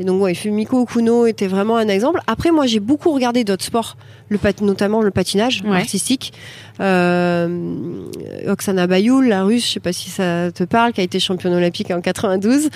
Et 0.00 0.04
donc, 0.04 0.22
ouais, 0.22 0.32
Fumiko 0.32 0.80
Okuno 0.80 1.26
était 1.26 1.46
vraiment 1.46 1.76
un 1.76 1.88
exemple. 1.88 2.20
Après, 2.26 2.50
moi, 2.50 2.64
j'ai 2.64 2.80
beaucoup 2.80 3.12
regardé 3.12 3.44
d'autres 3.44 3.66
sports, 3.66 3.98
le 4.30 4.38
notamment 4.62 5.02
le 5.02 5.10
patinage 5.10 5.62
artistique. 5.70 6.32
Euh, 6.80 8.06
Oksana 8.46 8.86
Bayoul, 8.86 9.28
la 9.28 9.44
russe, 9.44 9.66
je 9.66 9.72
sais 9.72 9.80
pas 9.80 9.92
si 9.92 10.08
ça 10.08 10.50
te 10.50 10.64
parle, 10.64 10.94
qui 10.94 11.02
a 11.02 11.04
été 11.04 11.20
championne 11.20 11.52
olympique 11.52 11.90
en 11.90 12.00
92. 12.00 12.70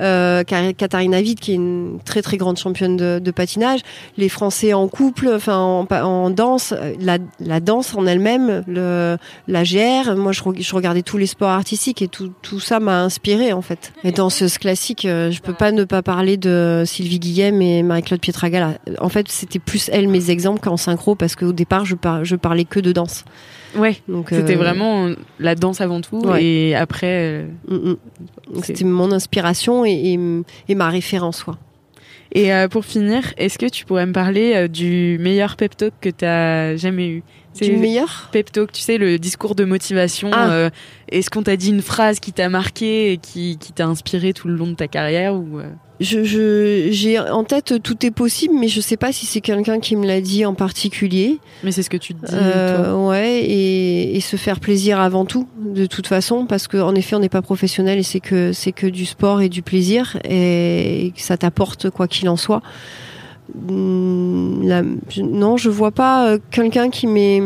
Euh, 0.00 0.42
Katharina 0.44 1.18
Witt, 1.18 1.38
qui 1.38 1.52
est 1.52 1.56
une 1.56 1.98
très 2.02 2.22
très 2.22 2.38
grande 2.38 2.56
championne 2.56 2.96
de, 2.96 3.20
de 3.22 3.30
patinage. 3.30 3.80
Les 4.16 4.30
Français 4.30 4.72
en 4.72 4.88
couple, 4.88 5.28
enfin 5.34 5.58
en, 5.58 5.86
en 5.86 6.30
danse, 6.30 6.72
la, 6.98 7.18
la, 7.40 7.60
danse 7.60 7.94
en 7.94 8.06
elle-même, 8.06 8.64
le, 8.66 9.18
la 9.48 9.64
GR. 9.64 10.16
Moi, 10.16 10.32
je, 10.32 10.40
je, 10.58 10.74
regardais 10.74 11.02
tous 11.02 11.18
les 11.18 11.26
sports 11.26 11.50
artistiques 11.50 12.00
et 12.00 12.08
tout, 12.08 12.32
tout 12.40 12.60
ça 12.60 12.80
m'a 12.80 13.02
inspiré 13.02 13.52
en 13.52 13.60
fait. 13.60 13.92
Et 14.02 14.12
danseuse 14.12 14.56
classique, 14.56 15.04
euh, 15.04 15.30
je 15.30 15.42
peux 15.42 15.52
pas 15.52 15.72
ne 15.72 15.84
pas 15.84 16.00
parler 16.00 16.38
de 16.38 16.69
Sylvie 16.84 17.18
Guillem 17.18 17.60
et 17.62 17.82
Marie-Claude 17.82 18.20
Pietragala. 18.20 18.78
En 18.98 19.08
fait, 19.08 19.28
c'était 19.28 19.58
plus 19.58 19.88
elle 19.92 20.08
mes 20.08 20.30
exemples 20.30 20.60
qu'en 20.60 20.76
synchro 20.76 21.14
parce 21.14 21.36
qu'au 21.36 21.52
départ, 21.52 21.84
je, 21.84 21.94
par, 21.94 22.24
je 22.24 22.36
parlais 22.36 22.64
que 22.64 22.80
de 22.80 22.92
danse. 22.92 23.24
Ouais. 23.76 23.96
Donc 24.08 24.28
c'était 24.30 24.54
euh, 24.54 24.58
vraiment 24.58 25.08
la 25.38 25.54
danse 25.54 25.80
avant 25.80 26.00
tout 26.00 26.22
et 26.34 26.74
après. 26.74 27.42
Euh, 27.42 27.46
mm, 27.68 27.90
mm. 27.90 28.62
C'était 28.62 28.84
mon 28.84 29.12
inspiration 29.12 29.84
et, 29.84 30.18
et, 30.68 30.74
ma 30.74 30.88
référence, 30.88 31.44
quoi. 31.44 31.56
Et 32.32 32.52
euh, 32.52 32.68
pour 32.68 32.84
finir, 32.84 33.32
est-ce 33.36 33.58
que 33.58 33.66
tu 33.66 33.84
pourrais 33.84 34.06
me 34.06 34.12
parler 34.12 34.68
du 34.68 35.18
meilleur 35.20 35.56
pep 35.56 35.76
talk 35.76 35.94
que 36.00 36.10
tu 36.10 36.24
as 36.24 36.76
jamais 36.76 37.08
eu? 37.08 37.22
Du 37.60 37.76
meilleur 37.76 38.28
Pep 38.32 38.50
talk, 38.52 38.72
tu 38.72 38.80
sais, 38.80 38.98
le 38.98 39.18
discours 39.18 39.54
de 39.54 39.64
motivation. 39.64 40.30
Ah. 40.32 40.70
est-ce 41.08 41.30
qu'on 41.30 41.42
t'a 41.42 41.56
dit 41.56 41.70
une 41.70 41.82
phrase 41.82 42.20
qui 42.20 42.32
t'a 42.32 42.48
marqué 42.48 43.12
et 43.12 43.16
qui, 43.18 43.58
qui 43.58 43.72
t'a 43.72 43.86
inspiré 43.86 44.32
tout 44.32 44.48
le 44.48 44.54
long 44.54 44.68
de 44.68 44.74
ta 44.74 44.88
carrière 44.88 45.34
ou 45.34 45.60
je, 46.00 46.88
j'ai 46.90 47.18
en 47.18 47.44
tête 47.44 47.74
tout 47.82 48.06
est 48.06 48.10
possible, 48.10 48.54
mais 48.58 48.68
je 48.68 48.80
sais 48.80 48.96
pas 48.96 49.12
si 49.12 49.26
c'est 49.26 49.42
quelqu'un 49.42 49.80
qui 49.80 49.96
me 49.96 50.06
l'a 50.06 50.22
dit 50.22 50.46
en 50.46 50.54
particulier. 50.54 51.38
Mais 51.62 51.72
c'est 51.72 51.82
ce 51.82 51.90
que 51.90 51.98
tu 51.98 52.14
te 52.14 52.24
dis. 52.24 52.32
Euh, 52.34 52.94
ouais, 52.94 53.40
et, 53.42 54.16
et, 54.16 54.20
se 54.20 54.36
faire 54.36 54.60
plaisir 54.60 54.98
avant 54.98 55.26
tout, 55.26 55.46
de 55.62 55.84
toute 55.84 56.06
façon, 56.06 56.46
parce 56.46 56.68
qu'en 56.68 56.94
effet, 56.94 57.16
on 57.16 57.18
n'est 57.18 57.28
pas 57.28 57.42
professionnel 57.42 57.98
et 57.98 58.02
c'est 58.02 58.20
que 58.20 58.52
c'est 58.54 58.72
que 58.72 58.86
du 58.86 59.04
sport 59.04 59.42
et 59.42 59.50
du 59.50 59.60
plaisir 59.60 60.16
et, 60.24 61.12
ça 61.16 61.36
t'apporte 61.36 61.90
quoi 61.90 62.08
qu'il 62.08 62.30
en 62.30 62.36
soit. 62.36 62.62
Hum, 63.68 64.64
non, 65.18 65.56
je 65.56 65.70
vois 65.70 65.90
pas 65.90 66.28
euh, 66.28 66.38
quelqu'un 66.50 66.90
qui 66.90 67.06
m'ait 67.06 67.42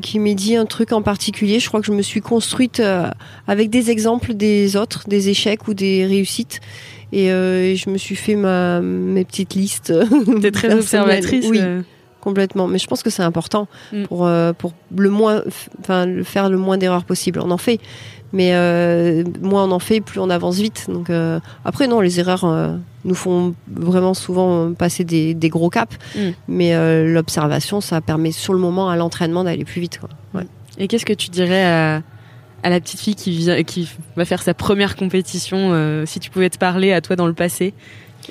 qui 0.00 0.18
m'ait 0.18 0.34
dit 0.34 0.56
un 0.56 0.66
truc 0.66 0.92
en 0.92 1.02
particulier. 1.02 1.58
Je 1.58 1.68
crois 1.68 1.80
que 1.80 1.86
je 1.86 1.92
me 1.92 2.02
suis 2.02 2.20
construite 2.20 2.80
euh, 2.80 3.10
avec 3.46 3.70
des 3.70 3.90
exemples 3.90 4.34
des 4.34 4.76
autres, 4.76 5.08
des 5.08 5.28
échecs 5.28 5.68
ou 5.68 5.74
des 5.74 6.06
réussites. 6.06 6.60
Euh, 7.14 7.72
et, 7.72 7.76
je 7.76 7.90
me 7.90 7.98
suis 7.98 8.16
fait 8.16 8.34
ma, 8.34 8.80
mes 8.80 9.24
petites 9.24 9.54
listes. 9.54 9.92
T'es 10.40 10.50
très 10.50 10.72
observatrice. 10.78 11.46
Oui. 11.48 11.58
Euh. 11.60 11.82
Complètement, 12.20 12.66
mais 12.66 12.78
je 12.78 12.86
pense 12.86 13.02
que 13.02 13.10
c'est 13.10 13.22
important 13.22 13.68
mm. 13.92 14.04
pour 14.04 14.26
euh, 14.26 14.52
pour 14.52 14.72
le 14.96 15.10
moins, 15.10 15.42
enfin 15.80 16.06
faire 16.24 16.50
le 16.50 16.58
moins 16.58 16.76
d'erreurs 16.76 17.04
possible. 17.04 17.40
On 17.42 17.50
en 17.50 17.58
fait, 17.58 17.80
mais 18.32 18.52
moins 19.40 19.64
on 19.64 19.70
en 19.70 19.78
fait, 19.78 20.00
plus 20.00 20.20
on 20.20 20.28
avance 20.30 20.56
vite. 20.56 20.86
Donc 20.88 21.10
après 21.64 21.86
non, 21.86 22.00
les 22.00 22.20
erreurs 22.20 22.44
nous 23.04 23.14
font 23.14 23.54
vraiment 23.72 24.14
souvent 24.14 24.74
passer 24.74 25.04
des, 25.04 25.34
des 25.34 25.48
gros 25.48 25.70
caps, 25.70 25.96
mm. 26.16 26.20
mais 26.48 27.04
l'observation 27.04 27.80
ça 27.80 28.00
permet 28.00 28.32
sur 28.32 28.52
le 28.52 28.58
moment 28.58 28.90
à 28.90 28.96
l'entraînement 28.96 29.44
d'aller 29.44 29.64
plus 29.64 29.80
vite. 29.80 30.00
Quoi. 30.00 30.10
Ouais. 30.34 30.46
Et 30.78 30.88
qu'est-ce 30.88 31.06
que 31.06 31.12
tu 31.12 31.30
dirais 31.30 31.64
à 31.64 32.02
à 32.62 32.70
la 32.70 32.80
petite 32.80 33.00
fille 33.00 33.14
qui, 33.14 33.30
vient, 33.30 33.62
qui 33.62 33.88
va 34.16 34.24
faire 34.24 34.42
sa 34.42 34.54
première 34.54 34.96
compétition, 34.96 35.72
euh, 35.72 36.06
si 36.06 36.20
tu 36.20 36.30
pouvais 36.30 36.50
te 36.50 36.58
parler 36.58 36.92
à 36.92 37.00
toi 37.00 37.16
dans 37.16 37.26
le 37.26 37.32
passé? 37.34 37.74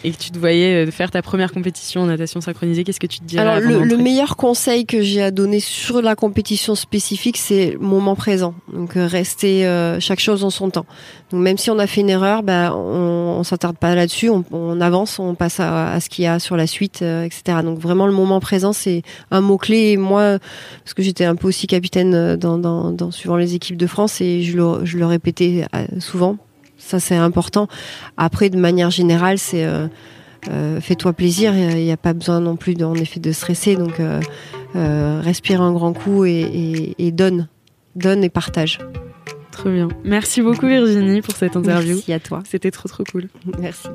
Et 0.03 0.11
que 0.11 0.17
tu 0.17 0.31
te 0.31 0.37
voyais 0.37 0.85
euh, 0.85 0.91
faire 0.91 1.11
ta 1.11 1.21
première 1.21 1.51
compétition 1.51 2.01
en 2.01 2.05
natation 2.05 2.41
synchronisée, 2.41 2.83
qu'est-ce 2.83 2.99
que 2.99 3.07
tu 3.07 3.19
te 3.19 3.25
dirais 3.25 3.41
Alors 3.41 3.59
le, 3.59 3.97
meilleur 3.97 4.35
conseil 4.35 4.85
que 4.85 5.01
j'ai 5.01 5.23
à 5.23 5.31
donner 5.31 5.59
sur 5.59 6.01
la 6.01 6.15
compétition 6.15 6.75
spécifique, 6.75 7.37
c'est 7.37 7.71
le 7.71 7.79
moment 7.79 8.15
présent. 8.15 8.53
Donc 8.71 8.95
euh, 8.95 9.07
rester 9.07 9.67
chaque 9.99 10.19
chose 10.19 10.43
en 10.43 10.49
son 10.49 10.69
temps. 10.69 10.85
Donc 11.31 11.41
même 11.41 11.57
si 11.57 11.71
on 11.71 11.79
a 11.79 11.87
fait 11.87 12.01
une 12.01 12.09
erreur, 12.09 12.43
bah, 12.43 12.73
on, 12.75 13.37
on 13.39 13.43
s'attarde 13.43 13.77
pas 13.77 13.95
là-dessus, 13.95 14.29
on, 14.29 14.81
avance, 14.81 15.19
on 15.19 15.35
passe 15.35 15.59
à, 15.59 15.99
ce 15.99 16.09
qu'il 16.09 16.23
y 16.25 16.27
a 16.27 16.39
sur 16.39 16.55
la 16.55 16.67
suite, 16.67 17.01
etc. 17.01 17.59
Donc 17.63 17.79
vraiment 17.79 18.07
le 18.07 18.13
moment 18.13 18.39
présent, 18.39 18.73
c'est 18.73 19.01
un 19.31 19.41
mot 19.41 19.57
clé. 19.57 19.91
Et 19.91 19.97
moi, 19.97 20.37
parce 20.83 20.93
que 20.93 21.01
j'étais 21.01 21.25
un 21.25 21.35
peu 21.35 21.47
aussi 21.47 21.67
capitaine 21.67 22.35
dans, 22.35 22.57
dans, 22.57 22.91
dans 22.91 23.11
suivant 23.11 23.35
les 23.35 23.55
équipes 23.55 23.77
de 23.77 23.87
France 23.87 24.21
et 24.21 24.43
je 24.43 24.57
le, 24.57 24.85
je 24.85 24.97
le 24.97 25.05
répétais 25.05 25.65
souvent 25.99 26.37
ça, 26.77 26.99
c'est 26.99 27.15
important. 27.15 27.67
Après, 28.17 28.49
de 28.49 28.57
manière 28.57 28.91
générale, 28.91 29.37
c'est 29.37 29.65
euh, 29.65 29.87
euh, 30.49 30.79
fais-toi 30.79 31.13
plaisir. 31.13 31.55
Il 31.55 31.83
n'y 31.83 31.91
a, 31.91 31.97
pas 31.97 32.13
besoin 32.13 32.39
non 32.39 32.55
plus, 32.55 32.81
en 32.83 32.95
effet, 32.95 33.19
de 33.19 33.31
stresser. 33.31 33.75
Donc, 33.75 33.99
euh, 33.99 35.21
respire 35.23 35.61
un 35.61 35.73
grand 35.73 35.93
coup 35.93 36.25
et, 36.25 36.95
et, 36.97 37.11
donne, 37.11 37.47
donne 37.95 38.23
et 38.23 38.29
partage. 38.29 38.79
Trop 39.51 39.69
bien. 39.69 39.87
Merci 40.03 40.41
beaucoup 40.41 40.67
Virginie 40.67 41.21
pour 41.21 41.35
cette 41.35 41.55
interview. 41.55 41.95
Merci 41.95 42.13
à 42.13 42.19
toi. 42.19 42.43
C'était 42.47 42.71
trop 42.71 42.87
trop 42.87 43.03
cool. 43.11 43.27
Merci. 43.59 43.87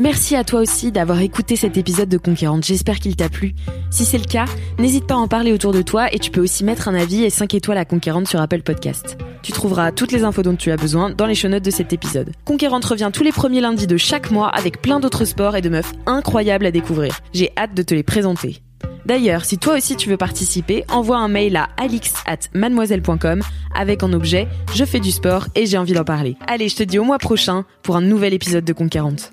Merci 0.00 0.34
à 0.34 0.44
toi 0.44 0.60
aussi 0.60 0.92
d'avoir 0.92 1.20
écouté 1.20 1.56
cet 1.56 1.76
épisode 1.76 2.08
de 2.08 2.16
Conquérante, 2.16 2.64
j'espère 2.64 3.00
qu'il 3.00 3.16
t'a 3.16 3.28
plu. 3.28 3.52
Si 3.90 4.06
c'est 4.06 4.16
le 4.16 4.24
cas, 4.24 4.46
n'hésite 4.78 5.06
pas 5.06 5.12
à 5.12 5.18
en 5.18 5.28
parler 5.28 5.52
autour 5.52 5.72
de 5.72 5.82
toi 5.82 6.10
et 6.10 6.18
tu 6.18 6.30
peux 6.30 6.40
aussi 6.40 6.64
mettre 6.64 6.88
un 6.88 6.94
avis 6.94 7.22
et 7.22 7.28
5 7.28 7.52
étoiles 7.52 7.76
à 7.76 7.84
Conquérante 7.84 8.26
sur 8.26 8.40
Apple 8.40 8.62
Podcast. 8.62 9.18
Tu 9.42 9.52
trouveras 9.52 9.92
toutes 9.92 10.12
les 10.12 10.24
infos 10.24 10.42
dont 10.42 10.56
tu 10.56 10.70
as 10.70 10.78
besoin 10.78 11.10
dans 11.10 11.26
les 11.26 11.34
show 11.34 11.48
notes 11.48 11.66
de 11.66 11.70
cet 11.70 11.92
épisode. 11.92 12.32
Conquérante 12.46 12.86
revient 12.86 13.10
tous 13.12 13.22
les 13.22 13.30
premiers 13.30 13.60
lundis 13.60 13.86
de 13.86 13.98
chaque 13.98 14.30
mois 14.30 14.48
avec 14.48 14.80
plein 14.80 15.00
d'autres 15.00 15.26
sports 15.26 15.54
et 15.54 15.60
de 15.60 15.68
meufs 15.68 15.92
incroyables 16.06 16.64
à 16.64 16.70
découvrir. 16.70 17.20
J'ai 17.34 17.50
hâte 17.58 17.74
de 17.74 17.82
te 17.82 17.92
les 17.92 18.02
présenter. 18.02 18.62
D'ailleurs, 19.04 19.44
si 19.44 19.58
toi 19.58 19.76
aussi 19.76 19.96
tu 19.96 20.08
veux 20.08 20.16
participer, 20.16 20.82
envoie 20.88 21.18
un 21.18 21.28
mail 21.28 21.56
à 21.56 21.68
alix 21.76 22.14
at 22.24 22.38
mademoiselle.com 22.54 23.42
avec 23.76 24.02
en 24.02 24.14
objet 24.14 24.48
Je 24.74 24.86
fais 24.86 25.00
du 25.00 25.10
sport 25.10 25.48
et 25.54 25.66
j'ai 25.66 25.76
envie 25.76 25.92
d'en 25.92 26.04
parler. 26.04 26.36
Allez, 26.46 26.70
je 26.70 26.76
te 26.76 26.84
dis 26.84 26.98
au 26.98 27.04
mois 27.04 27.18
prochain 27.18 27.66
pour 27.82 27.96
un 27.96 28.00
nouvel 28.00 28.32
épisode 28.32 28.64
de 28.64 28.72
Conquérante. 28.72 29.32